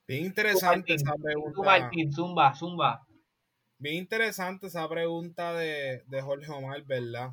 Bien 0.05 0.25
interesante 0.25 0.95
esa 0.95 1.13
pregunta. 1.13 1.89
zumba, 2.11 2.53
zumba. 2.53 3.07
Bien 3.77 3.95
interesante 3.95 4.67
esa 4.67 4.87
pregunta 4.89 5.53
de, 5.53 6.03
Jorge 6.21 6.51
Omar, 6.51 6.83
¿verdad? 6.83 7.31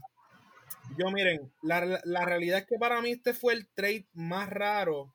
Yo 0.96 1.10
miren, 1.10 1.52
la, 1.62 2.00
la 2.04 2.24
realidad 2.24 2.60
es 2.60 2.66
que 2.66 2.78
para 2.78 3.00
mí 3.00 3.10
este 3.10 3.34
fue 3.34 3.54
el 3.54 3.68
trade 3.74 4.06
más 4.12 4.48
raro 4.48 5.12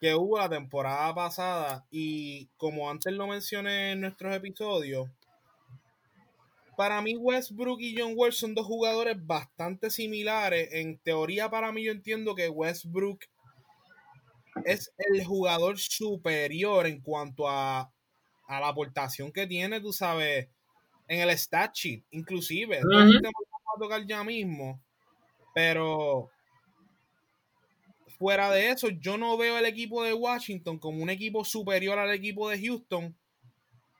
que 0.00 0.14
hubo 0.14 0.38
la 0.38 0.48
temporada 0.48 1.14
pasada 1.14 1.86
y 1.90 2.46
como 2.56 2.90
antes 2.90 3.12
lo 3.12 3.26
mencioné 3.26 3.92
en 3.92 4.00
nuestros 4.00 4.34
episodios, 4.34 5.08
para 6.80 7.02
mí 7.02 7.14
Westbrook 7.14 7.78
y 7.82 7.94
John 7.94 8.14
Wall 8.16 8.32
son 8.32 8.54
dos 8.54 8.64
jugadores 8.64 9.14
bastante 9.20 9.90
similares. 9.90 10.70
En 10.72 10.98
teoría 11.00 11.50
para 11.50 11.70
mí 11.72 11.84
yo 11.84 11.92
entiendo 11.92 12.34
que 12.34 12.48
Westbrook 12.48 13.20
es 14.64 14.90
el 14.96 15.22
jugador 15.22 15.78
superior 15.78 16.86
en 16.86 17.02
cuanto 17.02 17.46
a, 17.46 17.92
la 18.48 18.66
aportación 18.66 19.30
que 19.30 19.46
tiene, 19.46 19.82
tú 19.82 19.92
sabes, 19.92 20.48
en 21.06 21.20
el 21.20 21.36
stat 21.36 21.74
sheet, 21.74 22.02
inclusive. 22.12 22.80
No 22.82 22.98
a 22.98 23.78
tocar 23.78 24.06
ya 24.06 24.24
mismo, 24.24 24.82
pero 25.54 26.30
fuera 28.18 28.50
de 28.50 28.70
eso, 28.70 28.88
yo 28.88 29.18
no 29.18 29.36
veo 29.36 29.58
el 29.58 29.66
equipo 29.66 30.02
de 30.02 30.14
Washington 30.14 30.78
como 30.78 31.02
un 31.02 31.10
equipo 31.10 31.44
superior 31.44 31.98
al 31.98 32.14
equipo 32.14 32.48
de 32.48 32.58
Houston 32.58 33.14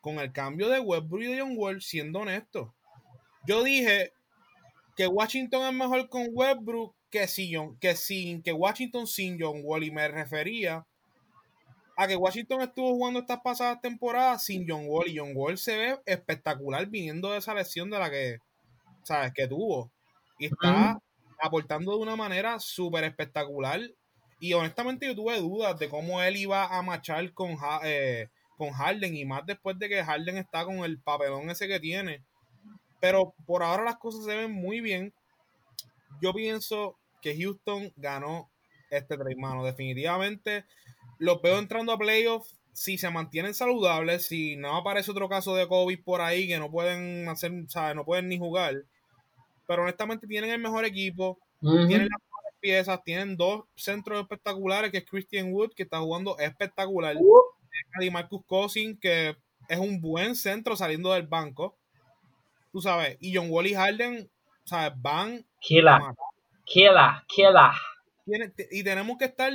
con 0.00 0.18
el 0.18 0.32
cambio 0.32 0.68
de 0.68 0.80
Westbrook 0.80 1.22
y 1.22 1.26
de 1.26 1.40
John 1.40 1.54
Wall, 1.56 1.82
siendo 1.82 2.20
honesto. 2.20 2.74
Yo 3.46 3.62
dije 3.62 4.12
que 4.96 5.06
Washington 5.06 5.66
es 5.66 5.72
mejor 5.72 6.08
con 6.08 6.28
Westbrook 6.32 6.94
que, 7.10 7.26
sin, 7.26 7.76
que, 7.78 7.96
sin, 7.96 8.42
que 8.42 8.52
Washington 8.52 9.06
sin 9.06 9.38
John 9.40 9.60
Wall 9.62 9.84
y 9.84 9.90
me 9.90 10.08
refería 10.08 10.86
a 11.96 12.06
que 12.06 12.16
Washington 12.16 12.62
estuvo 12.62 12.94
jugando 12.94 13.20
estas 13.20 13.40
pasadas 13.40 13.80
temporadas 13.80 14.44
sin 14.44 14.66
John 14.66 14.84
Wall 14.86 15.08
y 15.08 15.18
John 15.18 15.32
Wall 15.34 15.58
se 15.58 15.76
ve 15.76 15.98
espectacular 16.06 16.86
viniendo 16.86 17.32
de 17.32 17.38
esa 17.38 17.54
lesión 17.54 17.90
de 17.90 17.98
la 17.98 18.10
que, 18.10 18.38
¿sabes? 19.02 19.32
Que 19.34 19.46
tuvo. 19.46 19.90
Y 20.38 20.46
está 20.46 20.98
aportando 21.38 21.92
de 21.92 21.98
una 21.98 22.16
manera 22.16 22.58
súper 22.58 23.04
espectacular 23.04 23.80
y 24.38 24.54
honestamente 24.54 25.06
yo 25.06 25.14
tuve 25.14 25.38
dudas 25.38 25.78
de 25.78 25.90
cómo 25.90 26.22
él 26.22 26.38
iba 26.38 26.66
a 26.66 26.80
marchar 26.80 27.32
con, 27.34 27.58
eh, 27.84 28.28
con 28.60 28.72
Harden 28.72 29.16
y 29.16 29.24
más 29.24 29.46
después 29.46 29.78
de 29.78 29.88
que 29.88 30.04
Harden 30.04 30.36
está 30.36 30.66
con 30.66 30.80
el 30.80 31.00
papelón 31.00 31.48
ese 31.48 31.66
que 31.66 31.80
tiene. 31.80 32.22
Pero 33.00 33.32
por 33.46 33.62
ahora 33.62 33.84
las 33.84 33.96
cosas 33.96 34.26
se 34.26 34.36
ven 34.36 34.52
muy 34.52 34.82
bien. 34.82 35.14
Yo 36.20 36.34
pienso 36.34 36.98
que 37.22 37.34
Houston 37.40 37.90
ganó 37.96 38.50
este 38.90 39.16
mano. 39.38 39.64
Definitivamente 39.64 40.66
los 41.18 41.40
veo 41.40 41.58
entrando 41.58 41.90
a 41.92 41.96
playoffs 41.96 42.54
si 42.74 42.98
se 42.98 43.08
mantienen 43.08 43.54
saludables, 43.54 44.26
si 44.26 44.56
no 44.56 44.76
aparece 44.76 45.10
otro 45.10 45.30
caso 45.30 45.54
de 45.54 45.66
COVID 45.66 46.04
por 46.04 46.20
ahí 46.20 46.46
que 46.46 46.58
no 46.58 46.70
pueden 46.70 47.26
hacer, 47.30 47.52
¿sabes? 47.68 47.96
No 47.96 48.04
pueden 48.04 48.28
ni 48.28 48.38
jugar. 48.38 48.74
Pero 49.66 49.84
honestamente 49.84 50.26
tienen 50.26 50.50
el 50.50 50.60
mejor 50.60 50.84
equipo, 50.84 51.38
tienen 51.62 52.08
la 52.10 52.18
piezas, 52.60 53.02
tienen 53.04 53.38
dos 53.38 53.64
centros 53.74 54.20
espectaculares, 54.20 54.90
que 54.90 54.98
es 54.98 55.06
Christian 55.06 55.50
Wood, 55.50 55.70
que 55.74 55.84
está 55.84 55.98
jugando 55.98 56.38
espectacular, 56.38 57.16
y 58.00 58.10
Marcus 58.10 58.44
Cousin, 58.46 58.98
que 58.98 59.36
es 59.68 59.78
un 59.78 60.00
buen 60.00 60.34
centro 60.34 60.76
saliendo 60.76 61.12
del 61.12 61.26
banco, 61.26 61.76
tú 62.72 62.80
sabes, 62.80 63.16
y 63.20 63.34
John 63.34 63.48
Wall 63.50 63.68
y 63.68 63.74
Harden, 63.74 64.30
¿sabes? 64.64 64.92
Van 65.00 65.44
Kila, 65.60 66.14
Kila, 66.64 67.24
Kila. 67.28 67.74
Y 68.70 68.84
tenemos 68.84 69.18
que 69.18 69.24
estar 69.24 69.52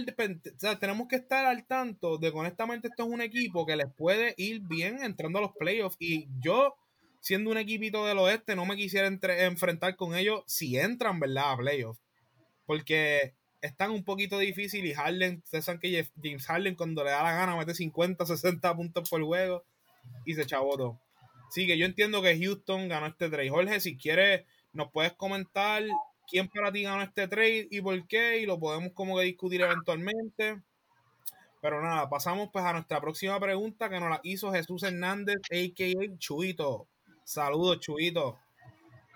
tenemos 0.79 1.07
que 1.07 1.15
estar 1.15 1.45
al 1.45 1.65
tanto 1.65 2.17
de 2.17 2.31
que 2.31 2.37
honestamente 2.37 2.89
esto 2.89 3.03
es 3.03 3.09
un 3.09 3.21
equipo 3.21 3.65
que 3.65 3.77
les 3.77 3.87
puede 3.93 4.33
ir 4.37 4.61
bien 4.61 5.01
entrando 5.01 5.39
a 5.39 5.43
los 5.43 5.53
playoffs. 5.53 5.95
Y 5.99 6.27
yo, 6.41 6.75
siendo 7.21 7.51
un 7.51 7.57
equipito 7.57 8.05
del 8.05 8.17
oeste, 8.17 8.55
no 8.55 8.65
me 8.65 8.75
quisiera 8.75 9.07
enfrentar 9.07 9.95
con 9.95 10.13
ellos 10.13 10.43
si 10.45 10.77
entran, 10.77 11.19
¿verdad? 11.21 11.53
A 11.53 11.57
playoffs 11.57 12.05
porque 12.65 13.33
están 13.65 13.91
un 13.91 14.03
poquito 14.03 14.39
difícil 14.39 14.85
y 14.85 14.93
Harden, 14.93 15.41
ustedes 15.43 15.65
saben 15.65 15.79
que 15.79 16.07
James 16.21 16.45
Harden 16.45 16.75
cuando 16.75 17.03
le 17.03 17.11
da 17.11 17.23
la 17.23 17.33
gana 17.33 17.55
mete 17.55 17.73
50, 17.73 18.25
60 18.25 18.75
puntos 18.75 19.09
por 19.09 19.23
juego 19.23 19.63
y 20.25 20.33
se 20.33 20.45
todo. 20.45 20.99
Así 21.47 21.67
que 21.67 21.77
yo 21.77 21.85
entiendo 21.85 22.21
que 22.21 22.37
Houston 22.37 22.87
ganó 22.87 23.07
este 23.07 23.29
trade. 23.29 23.49
Jorge, 23.49 23.79
si 23.79 23.97
quieres, 23.97 24.45
nos 24.73 24.91
puedes 24.91 25.13
comentar 25.13 25.83
quién 26.27 26.49
para 26.49 26.71
ti 26.71 26.83
ganó 26.83 27.01
este 27.03 27.27
trade 27.27 27.67
y 27.71 27.81
por 27.81 28.07
qué, 28.07 28.39
y 28.39 28.45
lo 28.45 28.59
podemos 28.59 28.91
como 28.93 29.17
que 29.17 29.23
discutir 29.23 29.61
eventualmente. 29.61 30.61
Pero 31.61 31.81
nada, 31.81 32.09
pasamos 32.09 32.49
pues 32.51 32.63
a 32.65 32.73
nuestra 32.73 33.01
próxima 33.01 33.39
pregunta 33.39 33.89
que 33.89 33.99
nos 33.99 34.09
la 34.09 34.19
hizo 34.23 34.51
Jesús 34.51 34.83
Hernández, 34.83 35.37
a.k.a. 35.51 36.17
Chuito. 36.17 36.87
Saludos, 37.23 37.79
Chuito. 37.79 38.37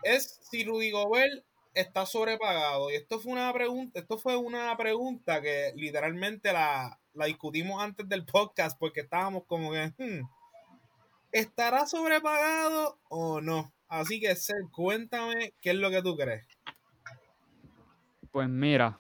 ¿Es 0.04 0.40
si 0.50 0.64
Rudy 0.64 0.92
Gobert 0.92 1.44
está 1.82 2.06
sobrepagado. 2.06 2.92
Y 2.92 2.96
esto 2.96 3.20
fue 3.20 3.34
una 3.34 3.52
pregunta, 3.54 4.00
esto 4.00 4.18
fue 4.18 4.36
una 4.38 4.76
pregunta 4.78 5.42
que 5.42 5.74
literalmente 5.76 6.52
la, 6.54 7.00
discutimos 7.26 7.82
antes 7.82 8.08
del 8.08 8.26
podcast 8.26 8.78
porque 8.80 9.02
estábamos 9.02 9.44
como 9.46 9.72
que 9.72 9.94
hmm, 9.98 10.28
¿estará 11.32 11.86
sobrepagado 11.86 13.00
o 13.10 13.42
no? 13.42 13.74
Así 13.88 14.20
que 14.20 14.36
Ser, 14.36 14.56
cuéntame 14.72 15.54
qué 15.62 15.72
es 15.72 15.76
lo 15.76 15.90
que 15.90 16.02
tú 16.02 16.16
crees. 16.16 16.46
Pues 18.32 18.48
mira, 18.48 19.00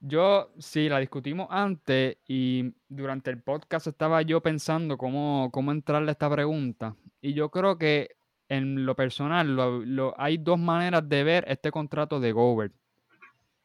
yo 0.00 0.52
sí 0.58 0.88
la 0.88 0.98
discutimos 0.98 1.48
antes 1.50 2.16
y 2.26 2.72
durante 2.88 3.30
el 3.30 3.42
podcast 3.42 3.88
estaba 3.88 4.22
yo 4.22 4.40
pensando 4.40 4.96
cómo, 4.96 5.50
cómo 5.52 5.72
entrarle 5.72 6.10
a 6.10 6.12
esta 6.12 6.30
pregunta. 6.30 6.96
Y 7.20 7.34
yo 7.34 7.50
creo 7.50 7.78
que 7.78 8.16
en 8.52 8.84
lo 8.84 8.94
personal, 8.94 9.56
lo, 9.56 10.14
hay 10.20 10.36
dos 10.36 10.58
maneras 10.58 11.08
de 11.08 11.24
ver 11.24 11.44
este 11.48 11.70
contrato 11.70 12.20
de 12.20 12.32
Gobert. 12.32 12.74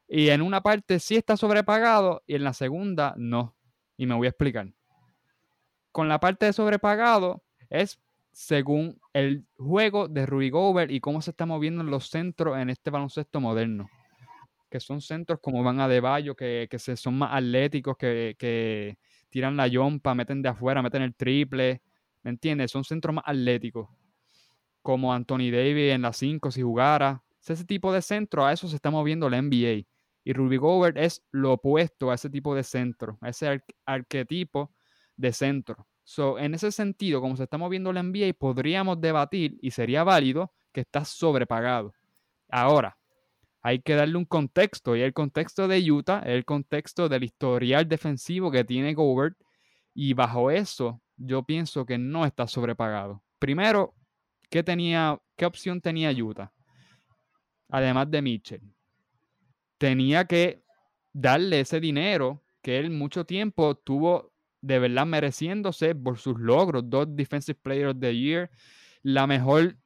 Y 0.07 0.29
en 0.29 0.41
una 0.41 0.61
parte 0.61 0.99
sí 0.99 1.17
está 1.17 1.35
sobrepagado 1.35 2.23
y 2.25 2.35
en 2.35 2.45
la 2.45 2.53
segunda 2.53 3.13
no. 3.17 3.57
Y 3.97 4.05
me 4.05 4.15
voy 4.15 4.27
a 4.27 4.29
explicar. 4.29 4.71
Con 5.91 6.07
la 6.07 6.21
parte 6.21 6.45
de 6.45 6.53
sobrepagado 6.53 7.43
es 7.69 7.99
según 8.31 8.97
el 9.11 9.45
juego 9.57 10.07
de 10.07 10.25
Rudy 10.25 10.51
Gobert 10.51 10.89
y 10.89 11.01
cómo 11.01 11.21
se 11.21 11.31
está 11.31 11.45
moviendo 11.45 11.81
en 11.81 11.91
los 11.91 12.07
centros 12.09 12.57
en 12.57 12.69
este 12.69 12.89
baloncesto 12.89 13.41
moderno. 13.41 13.89
Que 14.69 14.79
son 14.79 15.01
centros 15.01 15.39
como 15.41 15.63
Van 15.63 15.81
a 15.81 15.89
que, 16.37 16.67
que 16.71 16.79
se, 16.79 16.95
son 16.95 17.17
más 17.17 17.31
atléticos, 17.33 17.97
que, 17.97 18.37
que 18.39 18.97
tiran 19.29 19.57
la 19.57 19.67
yompa, 19.67 20.15
meten 20.15 20.41
de 20.41 20.47
afuera, 20.47 20.81
meten 20.81 21.01
el 21.01 21.13
triple. 21.13 21.81
¿Me 22.23 22.29
entiendes? 22.31 22.71
Son 22.71 22.85
centros 22.85 23.13
más 23.13 23.25
atléticos 23.27 23.89
como 24.87 25.11
Anthony 25.11 25.51
Davis 25.51 25.91
en 25.91 26.03
la 26.03 26.13
5 26.13 26.49
si 26.49 26.61
jugara. 26.61 27.21
ese 27.45 27.65
tipo 27.65 27.91
de 27.91 28.01
centro, 28.01 28.45
a 28.45 28.53
eso 28.53 28.69
se 28.69 28.77
está 28.77 28.89
moviendo 28.89 29.29
la 29.29 29.41
NBA. 29.41 29.85
Y 30.23 30.31
Ruby 30.31 30.55
Gobert 30.55 30.95
es 30.95 31.25
lo 31.29 31.51
opuesto 31.51 32.09
a 32.09 32.15
ese 32.15 32.29
tipo 32.29 32.55
de 32.55 32.63
centro, 32.63 33.17
a 33.19 33.27
ese 33.27 33.61
arquetipo 33.85 34.73
de 35.17 35.33
centro. 35.33 35.89
So, 36.05 36.39
en 36.39 36.53
ese 36.53 36.71
sentido, 36.71 37.19
como 37.19 37.35
se 37.35 37.43
está 37.43 37.57
moviendo 37.57 37.91
la 37.91 38.01
NBA, 38.01 38.31
podríamos 38.39 39.01
debatir 39.01 39.57
y 39.61 39.71
sería 39.71 40.05
válido 40.05 40.53
que 40.71 40.79
está 40.79 41.03
sobrepagado. 41.03 41.93
Ahora, 42.47 42.97
hay 43.61 43.79
que 43.79 43.93
darle 43.93 44.15
un 44.15 44.23
contexto 44.23 44.95
y 44.95 45.01
el 45.01 45.11
contexto 45.11 45.67
de 45.67 45.91
Utah 45.91 46.19
es 46.19 46.29
el 46.29 46.45
contexto 46.45 47.09
del 47.09 47.25
historial 47.25 47.89
defensivo 47.89 48.51
que 48.51 48.63
tiene 48.63 48.93
Gobert 48.93 49.37
y 49.93 50.13
bajo 50.13 50.49
eso 50.49 51.01
yo 51.17 51.43
pienso 51.43 51.85
que 51.85 51.97
no 51.97 52.25
está 52.25 52.47
sobrepagado. 52.47 53.21
Primero, 53.37 53.96
¿qué, 54.49 54.63
tenía, 54.63 55.19
qué 55.35 55.45
opción 55.45 55.81
tenía 55.81 56.11
Utah? 56.11 56.51
Además 57.69 58.09
de 58.09 58.21
Mitchell. 58.21 58.61
Tenía 59.77 60.25
que 60.25 60.63
darle 61.13 61.61
ese 61.61 61.79
dinero 61.79 62.43
que 62.61 62.79
él 62.79 62.91
mucho 62.91 63.25
tiempo 63.25 63.75
tuvo 63.75 64.33
de 64.61 64.79
verdad 64.79 65.05
mereciéndose 65.05 65.95
por 65.95 66.17
sus 66.17 66.39
logros. 66.39 66.89
Dos 66.89 67.07
Defensive 67.09 67.59
Players 67.61 67.93
of 67.93 67.99
the 67.99 68.15
Year, 68.15 68.49
la 69.03 69.27
mejor 69.27 69.77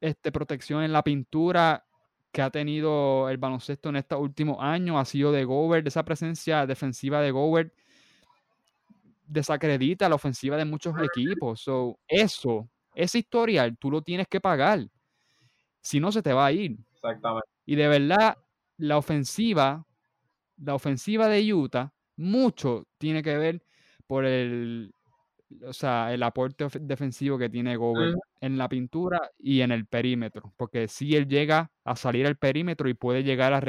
este, 0.00 0.32
protección 0.32 0.82
en 0.82 0.92
la 0.92 1.02
pintura 1.02 1.86
que 2.32 2.42
ha 2.42 2.50
tenido 2.50 3.28
el 3.28 3.38
baloncesto 3.38 3.90
en 3.90 3.96
estos 3.96 4.20
últimos 4.20 4.58
años 4.60 4.96
ha 4.96 5.04
sido 5.04 5.30
de 5.30 5.44
Gobert. 5.44 5.86
Esa 5.86 6.04
presencia 6.04 6.66
defensiva 6.66 7.20
de 7.20 7.30
Gobert 7.30 7.72
desacredita 9.26 10.08
la 10.08 10.16
ofensiva 10.16 10.56
de 10.56 10.64
muchos 10.64 10.94
equipos. 11.00 11.60
So, 11.60 11.98
eso 12.08 12.68
ese 12.94 13.18
historial 13.18 13.76
tú 13.78 13.90
lo 13.90 14.02
tienes 14.02 14.28
que 14.28 14.40
pagar. 14.40 14.86
Si 15.80 16.00
no, 16.00 16.12
se 16.12 16.22
te 16.22 16.32
va 16.32 16.46
a 16.46 16.52
ir. 16.52 16.78
Exactamente. 16.94 17.48
Y 17.66 17.76
de 17.76 17.88
verdad, 17.88 18.36
la 18.78 18.98
ofensiva, 18.98 19.86
la 20.56 20.74
ofensiva 20.74 21.28
de 21.28 21.52
Utah, 21.52 21.92
mucho 22.16 22.86
tiene 22.98 23.22
que 23.22 23.36
ver 23.36 23.62
por 24.06 24.24
el, 24.24 24.92
o 25.66 25.72
sea, 25.72 26.12
el 26.12 26.22
aporte 26.22 26.66
defensivo 26.80 27.38
que 27.38 27.48
tiene 27.48 27.76
Gobert 27.76 28.16
en 28.40 28.58
la 28.58 28.68
pintura 28.68 29.30
y 29.38 29.60
en 29.60 29.72
el 29.72 29.86
perímetro, 29.86 30.52
porque 30.56 30.88
si 30.88 31.16
él 31.16 31.26
llega 31.26 31.70
a 31.84 31.96
salir 31.96 32.26
al 32.26 32.36
perímetro 32.36 32.88
y 32.88 32.94
puede 32.94 33.22
llegar 33.22 33.52
a, 33.52 33.60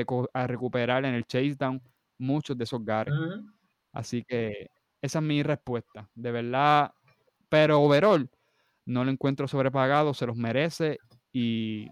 recuperar 0.47 1.05
en 1.05 1.13
el 1.15 1.25
chase 1.25 1.55
down 1.55 1.81
muchos 2.17 2.57
de 2.57 2.63
esos 2.63 2.83
gares. 2.83 3.13
Así 3.91 4.23
que 4.23 4.69
esa 5.01 5.19
es 5.19 5.25
mi 5.25 5.43
respuesta, 5.43 6.09
de 6.15 6.31
verdad. 6.31 6.91
Pero 7.47 7.81
overall, 7.81 8.29
no 8.85 9.03
lo 9.03 9.11
encuentro 9.11 9.47
sobrepagado, 9.47 10.13
se 10.13 10.27
los 10.27 10.35
merece 10.35 10.99
y 11.31 11.87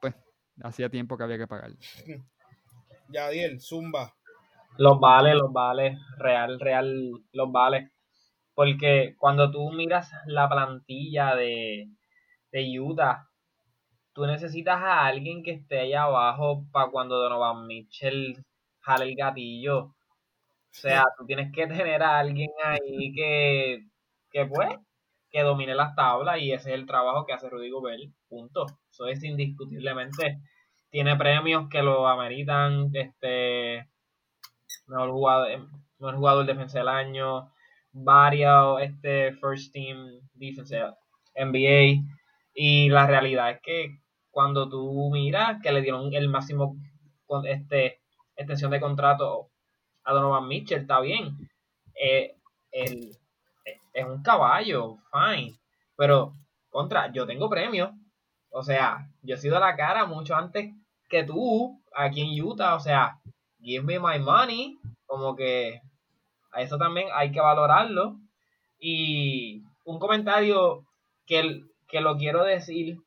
pues 0.00 0.14
hacía 0.62 0.88
tiempo 0.88 1.16
que 1.16 1.24
había 1.24 1.38
que 1.38 1.46
pagar. 1.46 1.72
Yadiel, 3.08 3.60
Zumba. 3.60 4.14
Los 4.76 5.00
vale, 5.00 5.34
los 5.34 5.52
vale, 5.52 5.98
real, 6.18 6.60
real, 6.60 7.10
los 7.32 7.50
vale. 7.50 7.90
Porque 8.54 9.14
cuando 9.18 9.50
tú 9.50 9.70
miras 9.72 10.10
la 10.26 10.48
plantilla 10.48 11.34
de, 11.34 11.88
de 12.52 12.80
Utah, 12.80 13.28
tú 14.12 14.26
necesitas 14.26 14.80
a 14.80 15.06
alguien 15.06 15.42
que 15.42 15.52
esté 15.52 15.80
allá 15.80 16.04
abajo 16.04 16.64
para 16.70 16.90
cuando 16.90 17.18
Donovan 17.18 17.66
Mitchell 17.66 18.44
jale 18.80 19.04
el 19.04 19.16
gatillo. 19.16 19.78
O 19.78 19.94
sea, 20.70 21.04
tú 21.16 21.26
tienes 21.26 21.52
que 21.52 21.66
tener 21.66 22.02
a 22.02 22.18
alguien 22.18 22.50
ahí 22.64 23.12
que, 23.12 23.86
que 24.30 24.46
pues, 24.46 24.70
que 25.30 25.42
domine 25.42 25.74
las 25.74 25.94
tablas 25.94 26.40
y 26.40 26.52
ese 26.52 26.70
es 26.70 26.74
el 26.74 26.86
trabajo 26.86 27.26
que 27.26 27.32
hace 27.32 27.48
Rudy 27.48 27.70
Gobert, 27.70 28.00
punto. 28.28 28.66
Eso 28.90 29.06
es 29.06 29.22
indiscutiblemente. 29.22 30.40
Tiene 30.90 31.16
premios 31.16 31.68
que 31.68 31.82
lo 31.82 32.08
ameritan, 32.08 32.90
este, 32.94 33.88
mejor 34.86 35.10
jugador, 35.10 35.68
mejor 35.98 36.16
jugador 36.16 36.46
defensa 36.46 36.78
del 36.78 36.88
año, 36.88 37.52
varios 37.92 38.80
este, 38.80 39.32
first 39.34 39.72
team 39.72 40.20
defense 40.34 40.78
NBA. 41.34 42.02
Y 42.54 42.88
la 42.88 43.06
realidad 43.06 43.50
es 43.50 43.60
que 43.62 43.98
cuando 44.30 44.68
tú 44.68 45.10
miras 45.12 45.60
que 45.62 45.72
le 45.72 45.82
dieron 45.82 46.12
el 46.14 46.28
máximo 46.28 46.76
este, 47.44 48.00
extensión 48.36 48.70
de 48.70 48.80
contrato 48.80 49.50
a 50.04 50.12
Donovan 50.12 50.48
Mitchell, 50.48 50.80
está 50.80 51.00
bien. 51.00 51.36
Eh, 52.00 52.34
es 53.92 54.04
un 54.04 54.22
caballo, 54.22 54.98
fine. 55.12 55.58
Pero, 55.96 56.34
contra, 56.70 57.10
yo 57.12 57.26
tengo 57.26 57.50
premio 57.50 57.92
O 58.50 58.62
sea, 58.62 59.08
yo 59.22 59.34
he 59.34 59.38
sido 59.38 59.58
la 59.58 59.76
cara 59.76 60.06
mucho 60.06 60.36
antes 60.36 60.72
que 61.08 61.24
tú 61.24 61.82
aquí 61.94 62.20
en 62.20 62.44
Utah. 62.44 62.74
O 62.74 62.80
sea, 62.80 63.18
give 63.60 63.84
me 63.84 63.98
my 63.98 64.18
money. 64.18 64.78
Como 65.06 65.34
que 65.34 65.80
a 66.52 66.62
eso 66.62 66.78
también 66.78 67.08
hay 67.14 67.32
que 67.32 67.40
valorarlo. 67.40 68.16
Y 68.78 69.62
un 69.84 69.98
comentario 69.98 70.84
que, 71.26 71.62
que 71.88 72.00
lo 72.00 72.16
quiero 72.16 72.44
decir, 72.44 72.98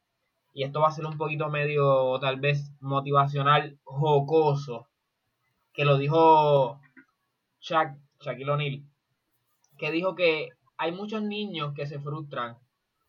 y 0.53 0.63
esto 0.63 0.81
va 0.81 0.89
a 0.89 0.91
ser 0.91 1.05
un 1.05 1.17
poquito 1.17 1.49
medio 1.49 2.19
tal 2.19 2.39
vez 2.39 2.71
motivacional, 2.81 3.79
jocoso, 3.83 4.87
que 5.73 5.85
lo 5.85 5.97
dijo 5.97 6.79
Shaq, 7.61 7.97
Shaquille 8.19 8.51
O'Neal, 8.51 8.83
que 9.77 9.91
dijo 9.91 10.15
que 10.15 10.49
hay 10.81 10.91
muchos 10.91 11.21
niños 11.21 11.75
que 11.75 11.85
se 11.85 11.99
frustran 11.99 12.57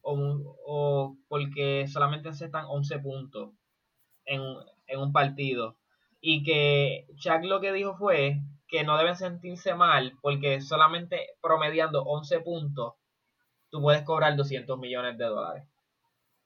o, 0.03 1.17
porque 1.27 1.89
solamente 1.89 2.29
aceptan 2.29 2.67
11 2.69 2.99
puntos 2.99 3.55
en, 4.27 4.43
en 4.87 5.01
un 5.01 5.11
partido. 5.11 5.79
Y 6.21 6.43
que 6.43 7.07
Shaq 7.17 7.45
lo 7.45 7.63
que 7.63 7.73
dijo 7.73 7.97
fue 7.97 8.43
que 8.69 8.85
no 8.85 8.99
deben 8.99 9.17
sentirse 9.17 9.75
mal 9.75 10.13
porque 10.21 10.61
solamente 10.61 11.29
promediando 11.41 12.03
11 12.03 12.41
puntos 12.41 12.93
tú 13.71 13.81
puedes 13.81 14.03
cobrar 14.03 14.37
200 14.37 14.79
millones 14.79 15.17
de 15.17 15.25
dólares 15.25 15.65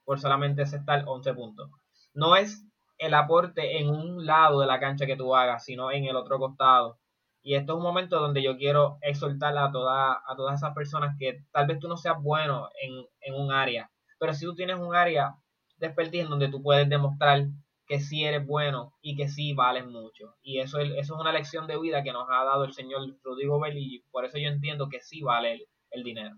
por 0.04 0.20
solamente 0.20 0.62
aceptar 0.62 1.02
11 1.08 1.34
puntos. 1.34 1.70
No 2.14 2.36
es 2.36 2.64
el 2.98 3.14
aporte 3.14 3.78
en 3.80 3.90
un 3.90 4.24
lado 4.24 4.60
de 4.60 4.68
la 4.68 4.78
cancha 4.78 5.06
que 5.06 5.16
tú 5.16 5.34
hagas, 5.34 5.64
sino 5.64 5.90
en 5.90 6.04
el 6.04 6.14
otro 6.14 6.38
costado. 6.38 7.00
Y 7.46 7.54
esto 7.54 7.74
es 7.74 7.76
un 7.76 7.84
momento 7.84 8.18
donde 8.18 8.42
yo 8.42 8.56
quiero 8.56 8.98
exhortar 9.02 9.56
a, 9.56 9.70
toda, 9.70 10.20
a 10.26 10.34
todas 10.34 10.56
esas 10.56 10.74
personas 10.74 11.16
que 11.16 11.44
tal 11.52 11.68
vez 11.68 11.78
tú 11.78 11.86
no 11.86 11.96
seas 11.96 12.20
bueno 12.20 12.70
en, 12.82 13.06
en 13.20 13.34
un 13.34 13.52
área, 13.52 13.88
pero 14.18 14.34
si 14.34 14.44
tú 14.44 14.56
tienes 14.56 14.80
un 14.80 14.96
área 14.96 15.36
de 15.76 15.86
expertise 15.86 16.24
en 16.24 16.30
donde 16.30 16.48
tú 16.48 16.60
puedes 16.60 16.88
demostrar 16.88 17.46
que 17.86 18.00
sí 18.00 18.24
eres 18.24 18.44
bueno 18.44 18.94
y 19.00 19.14
que 19.14 19.28
sí 19.28 19.52
vales 19.52 19.86
mucho. 19.86 20.34
Y 20.42 20.58
eso, 20.58 20.80
eso 20.80 20.98
es 20.98 21.10
una 21.20 21.30
lección 21.30 21.68
de 21.68 21.78
vida 21.78 22.02
que 22.02 22.12
nos 22.12 22.28
ha 22.28 22.42
dado 22.42 22.64
el 22.64 22.72
señor 22.72 23.16
Rodrigo 23.22 23.60
Bell 23.60 23.78
y 23.78 24.00
por 24.10 24.24
eso 24.24 24.38
yo 24.38 24.48
entiendo 24.48 24.88
que 24.88 25.00
sí 25.00 25.22
vale 25.22 25.68
el, 25.92 26.02
dinero. 26.02 26.34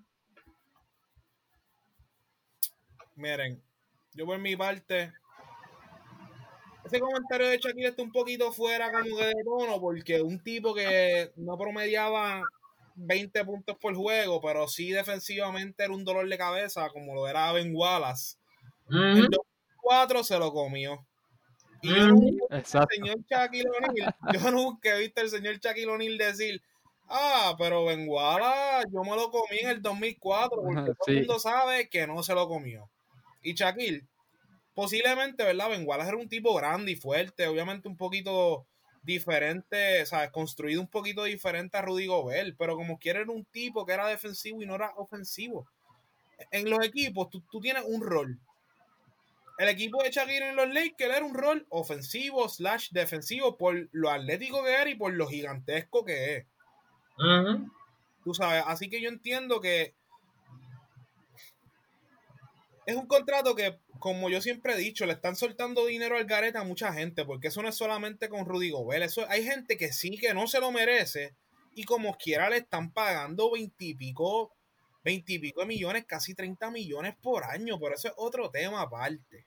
Miren, 3.14 3.62
yo 4.12 4.26
por 4.26 4.38
mi 4.38 4.56
parte, 4.56 5.14
ese 6.88 7.00
comentario 7.00 7.48
de 7.48 7.58
Shaquille 7.58 7.88
está 7.88 8.02
un 8.02 8.12
poquito 8.12 8.52
fuera 8.52 8.90
como 8.90 9.16
que 9.16 9.26
de 9.26 9.44
tono, 9.44 9.80
porque 9.80 10.20
un 10.20 10.42
tipo 10.42 10.74
que 10.74 11.32
no 11.36 11.56
promediaba 11.56 12.42
20 12.96 13.44
puntos 13.44 13.76
por 13.76 13.94
juego, 13.94 14.40
pero 14.40 14.66
sí 14.66 14.90
defensivamente 14.90 15.84
era 15.84 15.92
un 15.92 16.04
dolor 16.04 16.28
de 16.28 16.38
cabeza, 16.38 16.88
como 16.90 17.14
lo 17.14 17.28
era 17.28 17.52
Ben 17.52 17.72
Wallace. 17.74 18.36
El 18.90 19.28
2004 19.28 20.24
se 20.24 20.38
lo 20.38 20.52
comió. 20.52 21.06
Y 21.82 21.94
yo 21.94 22.08
nunca, 22.08 22.56
el 22.56 22.64
señor 22.64 23.18
Shaquille 23.30 23.68
O'Neal, 23.68 24.14
yo 24.32 24.50
nunca 24.50 24.96
he 24.96 25.00
visto 25.00 25.20
al 25.20 25.30
señor 25.30 25.58
Shaquille 25.58 25.90
O'Neal 25.90 26.18
decir, 26.18 26.60
ah, 27.08 27.54
pero 27.56 27.84
Benguala 27.84 28.82
yo 28.92 29.04
me 29.04 29.14
lo 29.14 29.30
comí 29.30 29.58
en 29.60 29.68
el 29.68 29.82
2004, 29.82 30.62
porque 30.62 30.92
todo 30.92 31.06
el 31.06 31.18
mundo 31.18 31.38
sabe 31.38 31.88
que 31.88 32.06
no 32.06 32.22
se 32.22 32.34
lo 32.34 32.48
comió. 32.48 32.90
Y 33.42 33.54
Shaquille, 33.54 34.08
posiblemente, 34.78 35.42
¿verdad? 35.42 35.70
Benguala 35.70 36.06
era 36.06 36.16
un 36.16 36.28
tipo 36.28 36.54
grande 36.54 36.92
y 36.92 36.94
fuerte, 36.94 37.48
obviamente 37.48 37.88
un 37.88 37.96
poquito 37.96 38.64
diferente, 39.02 40.06
¿sabes? 40.06 40.30
Construido 40.30 40.80
un 40.80 40.86
poquito 40.86 41.24
diferente 41.24 41.76
a 41.76 41.82
Rudy 41.82 42.06
Gobert, 42.06 42.54
pero 42.56 42.76
como 42.76 42.96
quiere 42.96 43.22
era 43.22 43.32
un 43.32 43.44
tipo 43.46 43.84
que 43.84 43.94
era 43.94 44.06
defensivo 44.06 44.62
y 44.62 44.66
no 44.66 44.76
era 44.76 44.92
ofensivo. 44.94 45.68
En 46.52 46.70
los 46.70 46.78
equipos 46.86 47.28
tú, 47.28 47.42
tú 47.50 47.60
tienes 47.60 47.82
un 47.84 48.02
rol 48.02 48.38
el 49.58 49.68
equipo 49.68 50.00
de 50.00 50.12
Shakira 50.12 50.50
en 50.50 50.54
los 50.54 50.68
Lakers 50.68 51.16
era 51.16 51.26
un 51.26 51.34
rol 51.34 51.66
ofensivo 51.70 52.48
slash 52.48 52.90
defensivo 52.92 53.56
por 53.56 53.88
lo 53.90 54.08
atlético 54.08 54.62
que 54.62 54.72
era 54.72 54.88
y 54.88 54.94
por 54.94 55.12
lo 55.12 55.26
gigantesco 55.26 56.04
que 56.04 56.36
es. 56.36 56.46
Tú 58.22 58.32
sabes, 58.32 58.62
así 58.68 58.88
que 58.88 59.00
yo 59.00 59.08
entiendo 59.08 59.60
que 59.60 59.96
es 62.86 62.96
un 62.96 63.06
contrato 63.06 63.54
que, 63.54 63.78
como 63.98 64.30
yo 64.30 64.40
siempre 64.40 64.74
he 64.74 64.78
dicho, 64.78 65.06
le 65.06 65.12
están 65.12 65.36
soltando 65.36 65.86
dinero 65.86 66.16
al 66.16 66.24
gareta 66.24 66.60
a 66.60 66.64
mucha 66.64 66.92
gente, 66.92 67.24
porque 67.24 67.48
eso 67.48 67.62
no 67.62 67.68
es 67.68 67.76
solamente 67.76 68.28
con 68.28 68.46
Rudy 68.46 68.70
Gobert, 68.70 69.04
eso 69.04 69.26
hay 69.28 69.44
gente 69.44 69.76
que 69.76 69.92
sí 69.92 70.18
que 70.18 70.34
no 70.34 70.46
se 70.46 70.60
lo 70.60 70.72
merece 70.72 71.34
y 71.74 71.84
como 71.84 72.16
quiera 72.16 72.50
le 72.50 72.58
están 72.58 72.92
pagando 72.92 73.52
veintipico, 73.52 74.52
veintipico 75.04 75.64
millones, 75.64 76.04
casi 76.06 76.34
30 76.34 76.70
millones 76.70 77.14
por 77.22 77.44
año, 77.44 77.78
pero 77.78 77.94
eso 77.94 78.08
es 78.08 78.14
otro 78.16 78.50
tema 78.50 78.82
aparte. 78.82 79.46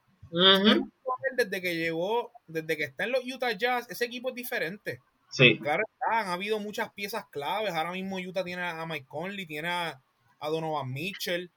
Desde 1.35 1.61
que 1.61 1.75
llegó, 1.75 2.31
desde 2.47 2.77
que 2.77 2.85
está 2.85 3.03
en 3.03 3.11
los 3.11 3.25
Utah 3.25 3.51
Jazz, 3.51 3.89
ese 3.89 4.05
equipo 4.05 4.29
es 4.29 4.35
diferente. 4.35 4.99
Sí. 5.29 5.59
Claro, 5.59 5.83
han 6.09 6.27
habido 6.27 6.59
muchas 6.59 6.91
piezas 6.93 7.25
claves. 7.29 7.73
Ahora 7.73 7.91
mismo 7.91 8.17
Utah 8.17 8.43
tiene 8.43 8.63
a 8.63 8.85
Mike 8.85 9.07
Conley, 9.07 9.45
tiene 9.45 9.69
a, 9.69 10.01
Donovan 10.41 10.91
Mitchell. 10.91 11.51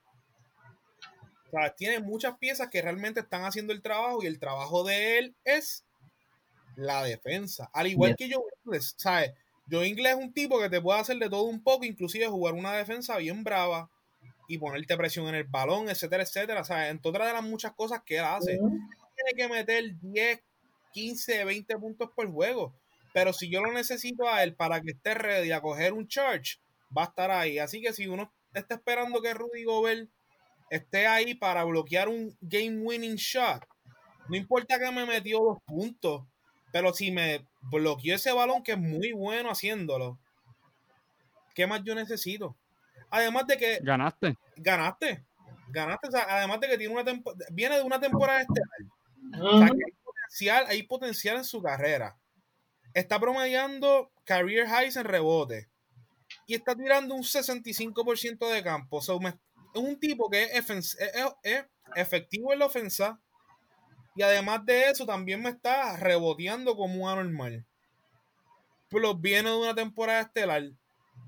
O 1.55 1.61
sea, 1.61 1.75
tiene 1.75 2.01
muchas 2.01 2.37
piezas 2.39 2.69
que 2.69 2.83
realmente 2.83 3.21
están 3.21 3.45
haciendo 3.45 3.73
el 3.73 3.81
trabajo 3.81 4.23
y 4.23 4.27
el 4.27 4.41
trabajo 4.41 4.83
de 4.83 5.19
él 5.19 5.37
es 5.45 5.85
la 6.75 7.05
defensa. 7.05 7.71
Al 7.73 7.87
igual 7.87 8.17
que 8.17 8.29
yo, 8.29 8.45
¿sabes? 8.97 9.33
Yo 9.67 9.85
inglés 9.85 10.17
es 10.17 10.19
un 10.19 10.33
tipo 10.33 10.61
que 10.61 10.69
te 10.69 10.81
puede 10.81 11.01
hacer 11.01 11.17
de 11.19 11.31
todo 11.31 11.45
un 11.45 11.63
poco, 11.63 11.85
inclusive 11.85 12.27
jugar 12.27 12.55
una 12.55 12.73
defensa 12.73 13.17
bien 13.19 13.45
brava 13.45 13.89
y 14.49 14.59
ponerte 14.59 14.97
presión 14.97 15.29
en 15.29 15.37
el 15.37 15.45
balón, 15.45 15.89
etcétera, 15.89 16.25
etcétera. 16.25 16.61
O 16.61 16.65
sea, 16.65 16.89
en 16.89 17.01
todas 17.01 17.27
de 17.27 17.33
las 17.33 17.45
muchas 17.45 17.73
cosas 17.75 18.03
que 18.05 18.17
él 18.17 18.25
hace, 18.25 18.59
tiene 18.59 19.35
que 19.37 19.49
meter 19.49 19.85
10, 20.01 20.41
15, 20.93 21.45
20 21.45 21.79
puntos 21.79 22.11
por 22.17 22.31
juego. 22.33 22.75
Pero 23.13 23.33
si 23.33 23.49
yo 23.49 23.63
lo 23.63 23.73
necesito 23.73 24.29
a 24.29 24.43
él 24.43 24.57
para 24.57 24.81
que 24.81 24.91
esté 24.91 25.15
ready 25.15 25.53
a 25.53 25.61
coger 25.61 25.93
un 25.93 26.09
charge, 26.09 26.57
va 26.97 27.03
a 27.05 27.07
estar 27.07 27.31
ahí. 27.31 27.61
Así 27.61 27.81
que 27.81 27.93
si 27.93 28.09
uno 28.09 28.35
está 28.53 28.75
esperando 28.75 29.23
que 29.23 29.33
Rudy 29.33 29.63
Gobert 29.63 30.11
esté 30.71 31.07
ahí 31.07 31.35
para 31.35 31.65
bloquear 31.65 32.09
un 32.09 32.37
game 32.41 32.79
winning 32.79 33.17
shot, 33.17 33.65
no 34.29 34.37
importa 34.37 34.79
que 34.79 34.91
me 34.91 35.07
metió 35.07 35.39
dos 35.41 35.59
puntos, 35.67 36.25
pero 36.73 36.93
si 36.93 37.11
me 37.11 37.47
bloqueó 37.63 38.15
ese 38.15 38.33
balón 38.33 38.63
que 38.63 38.73
es 38.73 38.79
muy 38.79 39.13
bueno 39.13 39.51
haciéndolo, 39.51 40.19
¿qué 41.55 41.67
más 41.67 41.83
yo 41.85 41.95
necesito? 41.95 42.57
Además 43.11 43.47
de 43.47 43.57
que. 43.57 43.79
Ganaste. 43.83 44.37
Ganaste. 44.57 45.25
Ganaste. 45.69 46.09
además 46.29 46.61
de 46.61 46.69
que 46.69 46.79
tiene 46.79 46.95
una 46.95 47.23
viene 47.53 47.77
de 47.77 47.83
una 47.83 48.01
temporada 48.01 48.41
estelar. 48.41 49.41
O 49.41 49.59
sea, 49.59 49.69
que 49.69 49.85
hay 49.85 49.93
potencial, 50.05 50.65
hay 50.69 50.83
potencial 50.85 51.37
en 51.37 51.45
su 51.45 51.63
carrera. 51.63 52.17
Está 52.93 53.19
promediando 53.19 54.11
career 54.25 54.67
highs 54.67 54.97
en 54.97 55.05
rebote. 55.05 55.69
y 56.47 56.55
está 56.55 56.75
tirando 56.75 57.15
un 57.15 57.23
65% 57.23 58.51
de 58.51 58.63
campo. 58.63 59.01
Es 59.75 59.83
un 59.83 59.99
tipo 59.99 60.31
que 60.31 60.45
es, 60.45 61.67
efectivo 61.97 62.53
en 62.53 62.59
la 62.61 62.67
ofensa 62.67 63.21
y 64.17 64.23
además 64.23 64.65
de 64.65 64.91
eso 64.91 65.05
también 65.05 65.43
me 65.43 65.51
está 65.51 65.97
reboteando 65.97 66.77
como 66.77 67.03
un 67.03 67.11
anormal. 67.11 67.65
Plus 68.89 69.21
viene 69.21 69.51
de 69.51 69.57
una 69.57 69.75
temporada 69.75 70.21
estelar. 70.21 70.63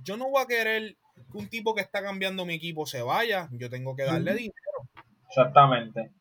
Yo 0.04 0.16
no 0.16 0.30
voy 0.30 0.42
a 0.42 0.46
querer 0.46 0.96
que 1.32 1.38
un 1.38 1.48
tipo 1.48 1.74
que 1.74 1.80
está 1.80 2.02
cambiando 2.02 2.46
mi 2.46 2.54
equipo 2.54 2.86
se 2.86 3.02
vaya. 3.02 3.48
Yo 3.52 3.68
tengo 3.68 3.96
que 3.96 4.04
darle 4.04 4.34
dinero. 4.34 4.54
Exactamente. 5.28 6.12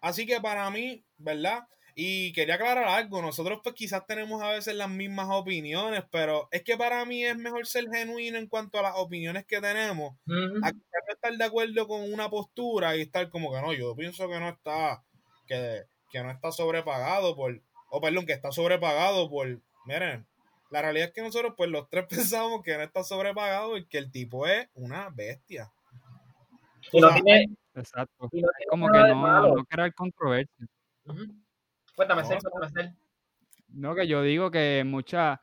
Así 0.00 0.24
que 0.24 0.40
para 0.40 0.70
mí, 0.70 1.04
¿verdad? 1.18 1.66
Y 1.98 2.32
quería 2.34 2.56
aclarar 2.56 2.88
algo, 2.88 3.22
nosotros 3.22 3.60
pues 3.64 3.74
quizás 3.74 4.06
tenemos 4.06 4.42
a 4.42 4.50
veces 4.50 4.74
las 4.74 4.90
mismas 4.90 5.28
opiniones, 5.30 6.04
pero 6.10 6.46
es 6.50 6.62
que 6.62 6.76
para 6.76 7.02
mí 7.06 7.24
es 7.24 7.38
mejor 7.38 7.66
ser 7.66 7.86
genuino 7.90 8.36
en 8.36 8.48
cuanto 8.48 8.78
a 8.78 8.82
las 8.82 8.92
opiniones 8.96 9.46
que 9.46 9.62
tenemos, 9.62 10.14
a 10.62 10.72
estar 11.16 11.32
de 11.36 11.44
acuerdo 11.44 11.86
con 11.88 12.12
una 12.12 12.30
postura 12.30 12.96
y 12.96 13.02
estar 13.02 13.28
como 13.30 13.52
que 13.52 13.60
no, 13.60 13.72
yo 13.72 13.94
pienso 13.96 14.28
que 14.28 14.38
no 14.38 14.48
está, 14.48 15.02
que, 15.46 15.84
que 16.10 16.22
no 16.22 16.30
está 16.30 16.52
sobrepagado 16.52 17.34
por, 17.34 17.60
o 17.90 18.00
perdón, 18.00 18.26
que 18.26 18.32
está 18.32 18.52
sobrepagado 18.52 19.28
por, 19.28 19.60
miren, 19.86 20.26
la 20.70 20.82
realidad 20.82 21.08
es 21.08 21.14
que 21.14 21.22
nosotros 21.22 21.54
pues 21.56 21.70
los 21.70 21.88
tres 21.88 22.06
pensamos 22.08 22.62
que 22.62 22.76
no 22.76 22.82
está 22.82 23.02
sobrepagado 23.02 23.76
y 23.76 23.86
que 23.86 23.98
el 23.98 24.10
tipo 24.10 24.46
es 24.46 24.68
una 24.74 25.08
bestia. 25.10 25.72
Y 26.92 27.00
no 27.00 27.12
tiene, 27.14 27.56
Exacto. 27.74 28.30
como 28.68 28.88
que 28.88 28.98
no, 28.98 29.56
no 29.56 29.64
crear 29.64 29.92
controversia. 29.94 30.66
Cuéntame, 31.96 32.22
cuéntame, 32.22 32.94
No, 33.68 33.94
que 33.94 34.06
yo 34.06 34.22
digo 34.22 34.50
que 34.50 34.84
muchas, 34.86 35.40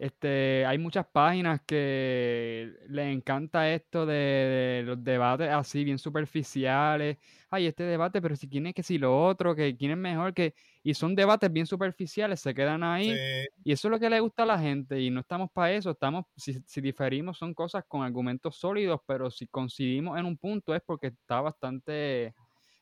este, 0.00 0.64
hay 0.64 0.78
muchas 0.78 1.06
páginas 1.06 1.60
que 1.66 2.72
les 2.88 3.14
encanta 3.14 3.70
esto 3.70 4.06
de, 4.06 4.82
los 4.86 5.04
debates 5.04 5.50
así, 5.50 5.84
bien 5.84 5.98
superficiales. 5.98 7.18
Ay, 7.50 7.66
este 7.66 7.82
debate, 7.82 8.22
pero 8.22 8.34
si 8.34 8.48
quién 8.48 8.66
es 8.66 8.72
que 8.72 8.82
si 8.82 8.96
lo 8.96 9.26
otro, 9.26 9.54
que 9.54 9.76
quién 9.76 9.90
es 9.90 9.98
mejor, 9.98 10.32
que. 10.32 10.54
Y 10.82 10.94
son 10.94 11.14
debates 11.14 11.52
bien 11.52 11.66
superficiales, 11.66 12.40
se 12.40 12.54
quedan 12.54 12.82
ahí. 12.82 13.14
Y 13.62 13.72
eso 13.72 13.88
es 13.88 13.92
lo 13.92 14.00
que 14.00 14.08
le 14.08 14.20
gusta 14.20 14.44
a 14.44 14.46
la 14.46 14.58
gente. 14.58 14.98
Y 14.98 15.10
no 15.10 15.20
estamos 15.20 15.50
para 15.52 15.72
eso. 15.72 15.90
Estamos, 15.90 16.24
si, 16.34 16.54
si 16.64 16.80
diferimos, 16.80 17.36
son 17.36 17.52
cosas 17.52 17.84
con 17.86 18.02
argumentos 18.02 18.56
sólidos, 18.56 19.02
pero 19.06 19.30
si 19.30 19.48
coincidimos 19.48 20.18
en 20.18 20.24
un 20.24 20.38
punto 20.38 20.74
es 20.74 20.80
porque 20.80 21.08
está 21.08 21.42
bastante 21.42 22.34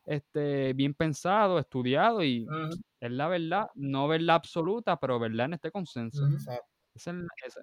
este, 0.05 0.71
bien 0.71 0.93
pensado, 0.93 1.59
estudiado 1.59 2.23
y 2.23 2.47
es 3.01 3.11
la 3.11 3.27
verdad, 3.27 3.67
no 3.75 4.07
verdad 4.07 4.37
absoluta, 4.37 4.97
pero 4.97 5.19
verdad 5.19 5.47
en 5.47 5.55
este 5.55 5.69
consenso. 5.69 6.25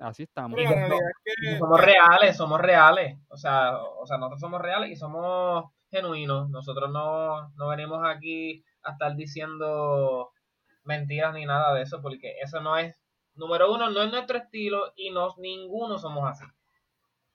Así 0.00 0.22
estamos. 0.22 0.58
somos 1.58 1.80
reales, 1.80 2.36
somos 2.36 2.60
reales. 2.60 3.18
O 3.28 3.36
sea, 3.36 3.78
o 3.78 4.06
sea, 4.06 4.18
nosotros 4.18 4.40
somos 4.40 4.60
reales 4.60 4.90
y 4.90 4.96
somos 4.96 5.64
genuinos. 5.90 6.48
Nosotros 6.50 6.90
no, 6.90 7.50
no 7.50 7.68
venimos 7.68 8.00
aquí 8.04 8.64
a 8.82 8.92
estar 8.92 9.14
diciendo 9.16 10.30
mentiras 10.84 11.34
ni 11.34 11.44
nada 11.44 11.74
de 11.74 11.82
eso, 11.82 12.00
porque 12.00 12.36
eso 12.40 12.60
no 12.60 12.78
es, 12.78 13.02
número 13.34 13.72
uno, 13.72 13.90
no 13.90 14.02
es 14.02 14.10
nuestro 14.10 14.38
estilo 14.38 14.92
y 14.96 15.10
no, 15.10 15.34
ninguno 15.38 15.98
somos 15.98 16.28
así. 16.28 16.44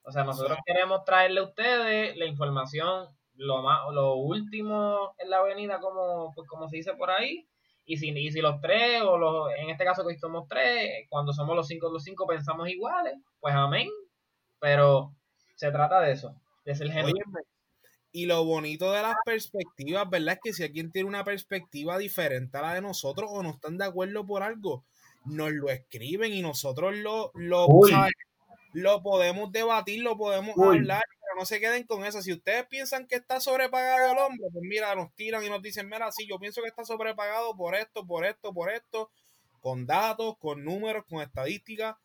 O 0.04 0.10
sea, 0.10 0.24
nosotros 0.24 0.58
queremos 0.66 1.04
traerle 1.04 1.40
a 1.40 1.44
ustedes 1.44 2.16
la 2.16 2.24
información 2.26 3.08
lo 3.34 3.62
más, 3.62 3.80
lo 3.92 4.14
último 4.16 5.14
en 5.18 5.30
la 5.30 5.38
avenida, 5.38 5.80
como, 5.80 6.32
pues, 6.34 6.48
como 6.48 6.68
se 6.68 6.76
dice 6.76 6.94
por 6.94 7.10
ahí. 7.10 7.46
Y 7.84 7.96
si, 7.96 8.10
y 8.10 8.30
si 8.30 8.40
los 8.40 8.60
tres, 8.60 9.02
o 9.02 9.18
los, 9.18 9.48
en 9.58 9.70
este 9.70 9.84
caso 9.84 10.06
que 10.06 10.16
somos 10.16 10.46
tres, 10.48 11.06
cuando 11.08 11.32
somos 11.32 11.56
los 11.56 11.66
cinco, 11.66 11.90
los 11.90 12.04
cinco 12.04 12.26
pensamos 12.26 12.68
iguales, 12.68 13.14
pues 13.40 13.54
amén. 13.54 13.88
Pero 14.60 15.14
se 15.56 15.70
trata 15.70 16.00
de 16.00 16.12
eso, 16.12 16.34
de 16.64 16.74
ser 16.74 16.90
genuino. 16.90 17.24
Y 18.12 18.26
lo 18.26 18.44
bonito 18.44 18.92
de 18.92 19.02
las 19.02 19.16
perspectivas, 19.24 20.08
¿verdad? 20.08 20.34
Es 20.34 20.40
que 20.42 20.52
si 20.52 20.62
alguien 20.62 20.92
tiene 20.92 21.08
una 21.08 21.24
perspectiva 21.24 21.98
diferente 21.98 22.58
a 22.58 22.62
la 22.62 22.74
de 22.74 22.82
nosotros 22.82 23.30
o 23.32 23.42
no 23.42 23.50
están 23.50 23.78
de 23.78 23.86
acuerdo 23.86 24.26
por 24.26 24.42
algo, 24.42 24.84
nos 25.24 25.50
lo 25.50 25.70
escriben 25.70 26.32
y 26.32 26.42
nosotros 26.42 26.94
lo, 26.96 27.30
lo, 27.34 27.66
lo 28.72 29.02
podemos 29.02 29.50
debatir, 29.50 30.02
lo 30.02 30.16
podemos 30.16 30.56
hablar 30.58 31.02
no 31.36 31.44
se 31.44 31.60
queden 31.60 31.84
con 31.84 32.04
eso. 32.04 32.22
Si 32.22 32.32
ustedes 32.32 32.66
piensan 32.66 33.06
que 33.06 33.16
está 33.16 33.40
sobrepagado 33.40 34.12
el 34.12 34.18
hombre, 34.18 34.46
pues 34.52 34.64
mira, 34.64 34.94
nos 34.94 35.14
tiran 35.14 35.44
y 35.44 35.48
nos 35.48 35.62
dicen, 35.62 35.88
mira, 35.88 36.10
sí, 36.12 36.26
yo 36.28 36.38
pienso 36.38 36.62
que 36.62 36.68
está 36.68 36.84
sobrepagado 36.84 37.56
por 37.56 37.74
esto, 37.74 38.06
por 38.06 38.24
esto, 38.24 38.52
por 38.52 38.70
esto, 38.70 39.10
con 39.60 39.86
datos, 39.86 40.36
con 40.38 40.64
números, 40.64 41.04
con 41.08 41.20
estadísticas. 41.20 41.96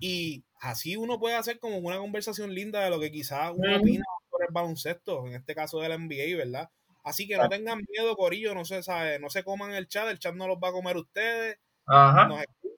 Y 0.00 0.44
así 0.60 0.96
uno 0.96 1.18
puede 1.18 1.36
hacer 1.36 1.58
como 1.58 1.78
una 1.78 1.98
conversación 1.98 2.54
linda 2.54 2.82
de 2.82 2.90
lo 2.90 2.98
que 2.98 3.12
quizás 3.12 3.52
uno 3.54 3.76
opina 3.76 4.04
sobre 4.30 4.46
el 4.46 4.52
baloncesto, 4.52 5.26
en 5.26 5.34
este 5.34 5.54
caso 5.54 5.80
del 5.80 5.92
NBA, 5.92 6.36
¿verdad? 6.36 6.70
Así 7.04 7.26
que 7.26 7.36
no 7.36 7.48
tengan 7.48 7.80
miedo, 7.88 8.16
Corillo, 8.16 8.54
no 8.54 8.64
se 8.64 8.82
sabe, 8.82 9.18
no 9.18 9.30
se 9.30 9.44
coman 9.44 9.72
el 9.72 9.88
chat, 9.88 10.08
el 10.08 10.18
chat 10.18 10.34
no 10.34 10.46
los 10.46 10.58
va 10.58 10.68
a 10.68 10.72
comer 10.72 10.96
ustedes. 10.96 11.58
Nos 11.86 12.40
escuchen 12.40 12.72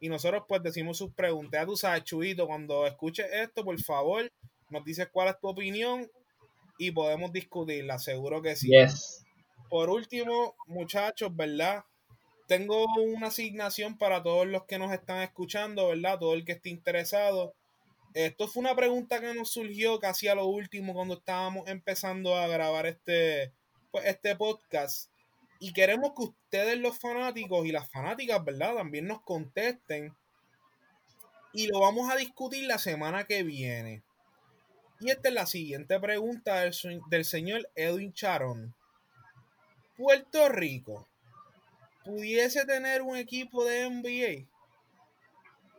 y 0.00 0.08
nosotros 0.08 0.44
pues 0.48 0.62
decimos 0.62 0.96
sus 0.98 1.12
preguntas. 1.12 1.66
Tú 1.66 1.76
sabes, 1.76 2.04
Chubito, 2.04 2.46
cuando 2.46 2.86
escuches 2.86 3.26
esto, 3.32 3.64
por 3.64 3.80
favor, 3.80 4.30
nos 4.70 4.84
dices 4.84 5.08
cuál 5.12 5.28
es 5.28 5.40
tu 5.40 5.48
opinión 5.48 6.10
y 6.78 6.92
podemos 6.92 7.32
discutirla, 7.32 7.98
seguro 7.98 8.40
que 8.40 8.56
sí. 8.56 8.70
Por 9.68 9.90
último, 9.90 10.54
muchachos, 10.66 11.34
¿verdad? 11.34 11.84
Tengo 12.46 12.86
una 12.96 13.26
asignación 13.26 13.98
para 13.98 14.22
todos 14.22 14.46
los 14.46 14.64
que 14.64 14.78
nos 14.78 14.92
están 14.92 15.20
escuchando, 15.22 15.88
¿verdad? 15.88 16.18
Todo 16.18 16.34
el 16.34 16.44
que 16.44 16.52
esté 16.52 16.70
interesado. 16.70 17.54
Esto 18.14 18.48
fue 18.48 18.60
una 18.60 18.74
pregunta 18.74 19.20
que 19.20 19.34
nos 19.34 19.50
surgió 19.50 19.98
casi 20.00 20.28
a 20.28 20.34
lo 20.34 20.46
último 20.46 20.94
cuando 20.94 21.14
estábamos 21.14 21.68
empezando 21.68 22.36
a 22.36 22.48
grabar 22.48 22.86
este, 22.86 23.52
pues, 23.90 24.06
este 24.06 24.34
podcast. 24.34 25.10
Y 25.60 25.72
queremos 25.72 26.12
que 26.16 26.22
ustedes, 26.22 26.78
los 26.78 26.98
fanáticos 26.98 27.66
y 27.66 27.72
las 27.72 27.90
fanáticas, 27.90 28.42
¿verdad? 28.44 28.76
También 28.76 29.06
nos 29.06 29.20
contesten. 29.22 30.14
Y 31.52 31.66
lo 31.66 31.80
vamos 31.80 32.10
a 32.10 32.16
discutir 32.16 32.64
la 32.64 32.78
semana 32.78 33.24
que 33.24 33.42
viene. 33.42 34.02
Y 35.00 35.10
esta 35.10 35.28
es 35.28 35.34
la 35.34 35.46
siguiente 35.46 35.98
pregunta 36.00 36.60
del, 36.60 37.24
señor 37.24 37.68
Edwin 37.74 38.12
Charon. 38.12 38.74
Puerto 39.96 40.48
Rico, 40.48 41.06
¿pudiese 42.04 42.64
tener 42.64 43.02
un 43.02 43.16
equipo 43.16 43.64
de 43.64 43.90
NBA? 43.90 44.46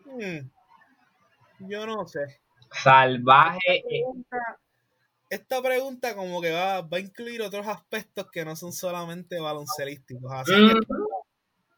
Hmm, 0.06 0.50
yo 1.70 1.86
no 1.86 2.08
sé. 2.08 2.40
Salvaje. 2.84 3.84
Esta 5.30 5.62
pregunta, 5.62 6.16
como 6.16 6.42
que 6.42 6.52
va, 6.52 6.78
a 6.78 7.00
incluir 7.00 7.42
otros 7.42 7.68
aspectos 7.68 8.30
que 8.32 8.44
no 8.44 8.56
son 8.56 8.74
solamente 8.74 9.40
baloncelísticos. 9.40 10.32
Así 10.32 10.52
que 10.54 10.80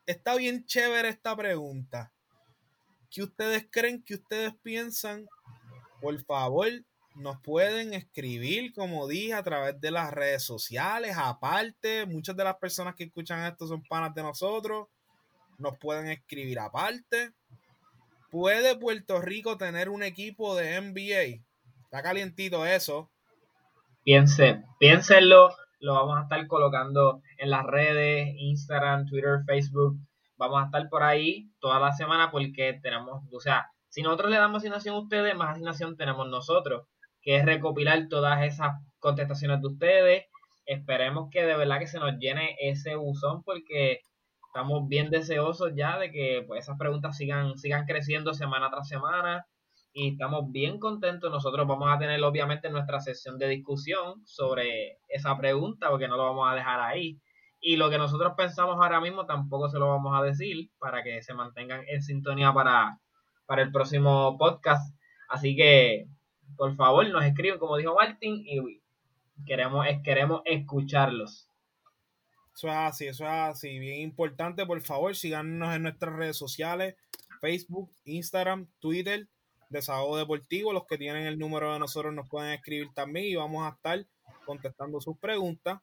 está 0.05 0.35
bien 0.35 0.65
chévere 0.65 1.09
esta 1.09 1.35
pregunta. 1.35 2.11
¿Qué 3.09 3.23
ustedes 3.23 3.67
creen? 3.69 4.01
¿Qué 4.03 4.15
ustedes 4.15 4.53
piensan? 4.63 5.27
Por 5.99 6.19
favor, 6.23 6.69
nos 7.15 7.41
pueden 7.41 7.93
escribir, 7.93 8.73
como 8.73 9.07
dije, 9.07 9.33
a 9.33 9.43
través 9.43 9.79
de 9.79 9.91
las 9.91 10.11
redes 10.11 10.43
sociales. 10.43 11.15
Aparte, 11.17 12.05
muchas 12.05 12.35
de 12.35 12.43
las 12.43 12.55
personas 12.55 12.95
que 12.95 13.05
escuchan 13.05 13.45
esto 13.45 13.67
son 13.67 13.83
panas 13.83 14.13
de 14.13 14.23
nosotros. 14.23 14.87
Nos 15.57 15.77
pueden 15.77 16.07
escribir 16.07 16.59
aparte. 16.59 17.33
¿Puede 18.29 18.77
Puerto 18.77 19.21
Rico 19.21 19.57
tener 19.57 19.89
un 19.89 20.03
equipo 20.03 20.55
de 20.55 20.79
NBA? 20.79 21.43
Está 21.83 22.01
calientito 22.01 22.65
eso. 22.65 23.11
Piensen, 24.03 24.65
piénsenlo. 24.79 25.53
Lo 25.79 25.95
vamos 25.95 26.17
a 26.17 26.23
estar 26.23 26.47
colocando 26.47 27.21
en 27.37 27.49
las 27.49 27.65
redes, 27.65 28.33
Instagram, 28.37 29.05
Twitter, 29.05 29.41
Facebook. 29.45 29.97
Vamos 30.37 30.61
a 30.61 30.65
estar 30.65 30.87
por 30.89 31.03
ahí 31.03 31.51
toda 31.59 31.79
la 31.79 31.91
semana 31.91 32.31
porque 32.31 32.79
tenemos, 32.81 33.21
o 33.31 33.39
sea, 33.39 33.67
si 33.89 34.01
nosotros 34.01 34.31
le 34.31 34.37
damos 34.37 34.59
asignación 34.59 34.95
a 34.95 34.99
ustedes, 34.99 35.35
más 35.35 35.49
asignación 35.51 35.97
tenemos 35.97 36.27
nosotros 36.29 36.87
que 37.21 37.37
es 37.37 37.45
recopilar 37.45 38.07
todas 38.09 38.43
esas 38.43 38.71
contestaciones 38.99 39.61
de 39.61 39.67
ustedes. 39.67 40.25
Esperemos 40.65 41.29
que 41.31 41.43
de 41.43 41.55
verdad 41.55 41.79
que 41.79 41.87
se 41.87 41.99
nos 41.99 42.17
llene 42.17 42.55
ese 42.59 42.95
buzón 42.95 43.43
porque 43.43 44.01
estamos 44.47 44.87
bien 44.87 45.09
deseosos 45.09 45.71
ya 45.75 45.97
de 45.97 46.11
que 46.11 46.43
pues, 46.47 46.63
esas 46.63 46.77
preguntas 46.77 47.15
sigan, 47.17 47.57
sigan 47.57 47.85
creciendo 47.85 48.33
semana 48.33 48.69
tras 48.69 48.87
semana 48.87 49.45
y 49.93 50.13
estamos 50.13 50.51
bien 50.51 50.79
contentos. 50.79 51.31
Nosotros 51.31 51.67
vamos 51.67 51.89
a 51.89 51.99
tener 51.99 52.23
obviamente 52.23 52.69
nuestra 52.69 52.99
sesión 52.99 53.37
de 53.37 53.47
discusión 53.47 54.25
sobre 54.25 54.99
esa 55.07 55.37
pregunta 55.37 55.89
porque 55.89 56.07
no 56.07 56.17
lo 56.17 56.25
vamos 56.25 56.51
a 56.51 56.55
dejar 56.55 56.79
ahí. 56.79 57.19
Y 57.59 57.75
lo 57.77 57.89
que 57.89 57.97
nosotros 57.97 58.33
pensamos 58.35 58.75
ahora 58.75 58.99
mismo 58.99 59.25
tampoco 59.25 59.69
se 59.69 59.77
lo 59.77 59.87
vamos 59.87 60.19
a 60.19 60.23
decir 60.23 60.69
para 60.79 61.03
que 61.03 61.21
se 61.21 61.33
mantengan 61.33 61.83
en 61.87 62.01
sintonía 62.01 62.51
para, 62.53 62.99
para 63.45 63.61
el 63.61 63.71
próximo 63.71 64.37
podcast. 64.37 64.95
Así 65.29 65.55
que 65.55 66.07
por 66.57 66.75
favor, 66.75 67.07
nos 67.09 67.23
escriben, 67.25 67.59
como 67.59 67.77
dijo 67.77 67.95
Martín, 67.95 68.43
y 68.45 68.81
queremos, 69.45 69.85
queremos 70.03 70.41
escucharlos. 70.45 71.47
Eso 72.55 72.67
es 72.67 72.75
así, 72.75 73.07
eso 73.07 73.23
es 73.23 73.29
así. 73.29 73.79
Bien 73.79 74.01
importante, 74.01 74.65
por 74.65 74.81
favor, 74.81 75.15
síganos 75.15 75.75
en 75.75 75.83
nuestras 75.83 76.15
redes 76.15 76.37
sociales, 76.37 76.95
Facebook, 77.39 77.91
Instagram, 78.05 78.67
Twitter. 78.79 79.27
Desahogo 79.71 80.17
Deportivo. 80.17 80.73
Los 80.73 80.85
que 80.85 80.97
tienen 80.97 81.25
el 81.25 81.39
número 81.39 81.73
de 81.73 81.79
nosotros 81.79 82.13
nos 82.13 82.29
pueden 82.29 82.51
escribir 82.51 82.93
también 82.93 83.25
y 83.25 83.35
vamos 83.35 83.65
a 83.65 83.75
estar 83.75 84.05
contestando 84.45 84.99
sus 85.01 85.17
preguntas. 85.17 85.79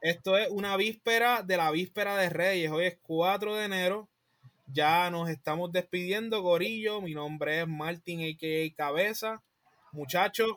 Esto 0.00 0.38
es 0.38 0.48
una 0.48 0.76
víspera 0.76 1.42
de 1.42 1.56
la 1.56 1.70
víspera 1.70 2.16
de 2.16 2.30
Reyes. 2.30 2.70
Hoy 2.70 2.86
es 2.86 2.98
4 3.02 3.56
de 3.56 3.64
enero. 3.64 4.08
Ya 4.66 5.10
nos 5.10 5.28
estamos 5.28 5.72
despidiendo, 5.72 6.40
Gorillo. 6.40 7.02
Mi 7.02 7.12
nombre 7.12 7.60
es 7.60 7.68
Martín, 7.68 8.20
a.k.a. 8.20 8.74
Cabeza. 8.76 9.42
Muchachos, 9.92 10.48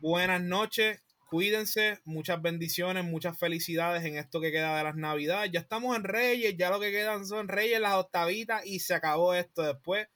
buenas 0.00 0.40
noches. 0.40 1.02
Cuídense, 1.28 1.98
muchas 2.04 2.40
bendiciones, 2.40 3.04
muchas 3.04 3.36
felicidades 3.36 4.04
en 4.04 4.16
esto 4.16 4.40
que 4.40 4.52
queda 4.52 4.76
de 4.78 4.84
las 4.84 4.94
Navidades. 4.94 5.50
Ya 5.50 5.58
estamos 5.60 5.96
en 5.96 6.04
Reyes, 6.04 6.56
ya 6.56 6.70
lo 6.70 6.78
que 6.78 6.92
quedan 6.92 7.26
son 7.26 7.48
Reyes, 7.48 7.80
las 7.80 7.94
octavitas 7.94 8.64
y 8.64 8.78
se 8.78 8.94
acabó 8.94 9.34
esto 9.34 9.62
después. 9.62 10.06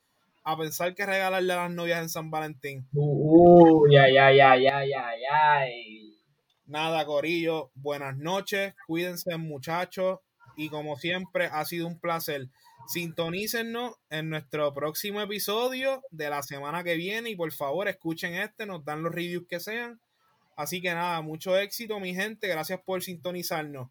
A 0.45 0.57
pensar 0.57 0.95
que 0.95 1.05
regalarle 1.05 1.53
a 1.55 1.57
las 1.57 1.71
novias 1.73 2.01
en 2.01 2.09
San 2.09 2.31
Valentín. 2.31 2.87
Uh, 2.93 3.91
ya, 3.91 4.09
ya, 4.09 4.31
ya, 4.31 4.57
ya, 4.57 4.85
ya, 4.85 5.11
ya. 5.21 5.67
Nada, 6.67 7.05
Corillo, 7.05 7.73
buenas 7.75 8.17
noches, 8.17 8.75
cuídense 8.87 9.37
muchachos 9.39 10.21
y 10.57 10.69
como 10.69 10.97
siempre 10.97 11.47
ha 11.47 11.65
sido 11.65 11.89
un 11.89 11.99
placer. 11.99 12.49
Sintonícennos 12.87 13.95
en 14.11 14.31
nuestro 14.31 14.73
próximo 14.73 15.21
episodio 15.21 16.03
de 16.11 16.31
la 16.31 16.43
semana 16.43 16.85
que 16.85 16.95
viene 16.95 17.31
y 17.31 17.37
por 17.37 17.53
favor 17.53 17.89
escuchen 17.89 18.35
este, 18.35 18.67
nos 18.67 18.85
dan 18.85 19.03
los 19.03 19.13
reviews 19.13 19.47
que 19.49 19.61
sean. 19.61 20.01
Así 20.57 20.81
que 20.81 20.95
nada, 20.95 21.21
mucho 21.21 21.57
éxito 21.59 22.01
mi 22.01 22.15
gente, 22.15 22.49
gracias 22.49 22.81
por 22.81 23.03
sintonizarnos. 23.03 23.91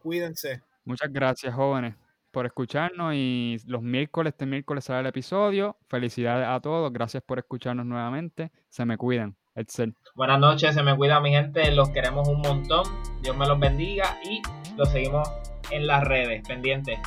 Cuídense. 0.00 0.62
Muchas 0.84 1.10
gracias 1.12 1.54
jóvenes 1.54 1.94
por 2.30 2.44
escucharnos 2.44 3.14
y 3.14 3.56
los 3.66 3.80
miércoles, 3.80 4.32
este 4.32 4.44
miércoles 4.44 4.84
sale 4.84 5.00
el 5.00 5.06
episodio. 5.06 5.78
Felicidades 5.88 6.46
a 6.48 6.60
todos, 6.60 6.92
gracias 6.92 7.22
por 7.22 7.38
escucharnos 7.38 7.86
nuevamente. 7.86 8.50
Se 8.68 8.84
me 8.84 8.98
cuidan. 8.98 9.36
Excel. 9.54 9.94
Buenas 10.16 10.40
noches, 10.40 10.74
se 10.74 10.82
me 10.82 10.96
cuida 10.96 11.20
mi 11.20 11.30
gente, 11.30 11.70
los 11.70 11.90
queremos 11.90 12.28
un 12.28 12.40
montón, 12.40 12.82
Dios 13.22 13.36
me 13.36 13.46
los 13.46 13.58
bendiga 13.60 14.18
y 14.24 14.42
los 14.76 14.90
seguimos 14.90 15.30
en 15.70 15.86
las 15.86 16.02
redes, 16.02 16.42
pendientes. 16.46 16.98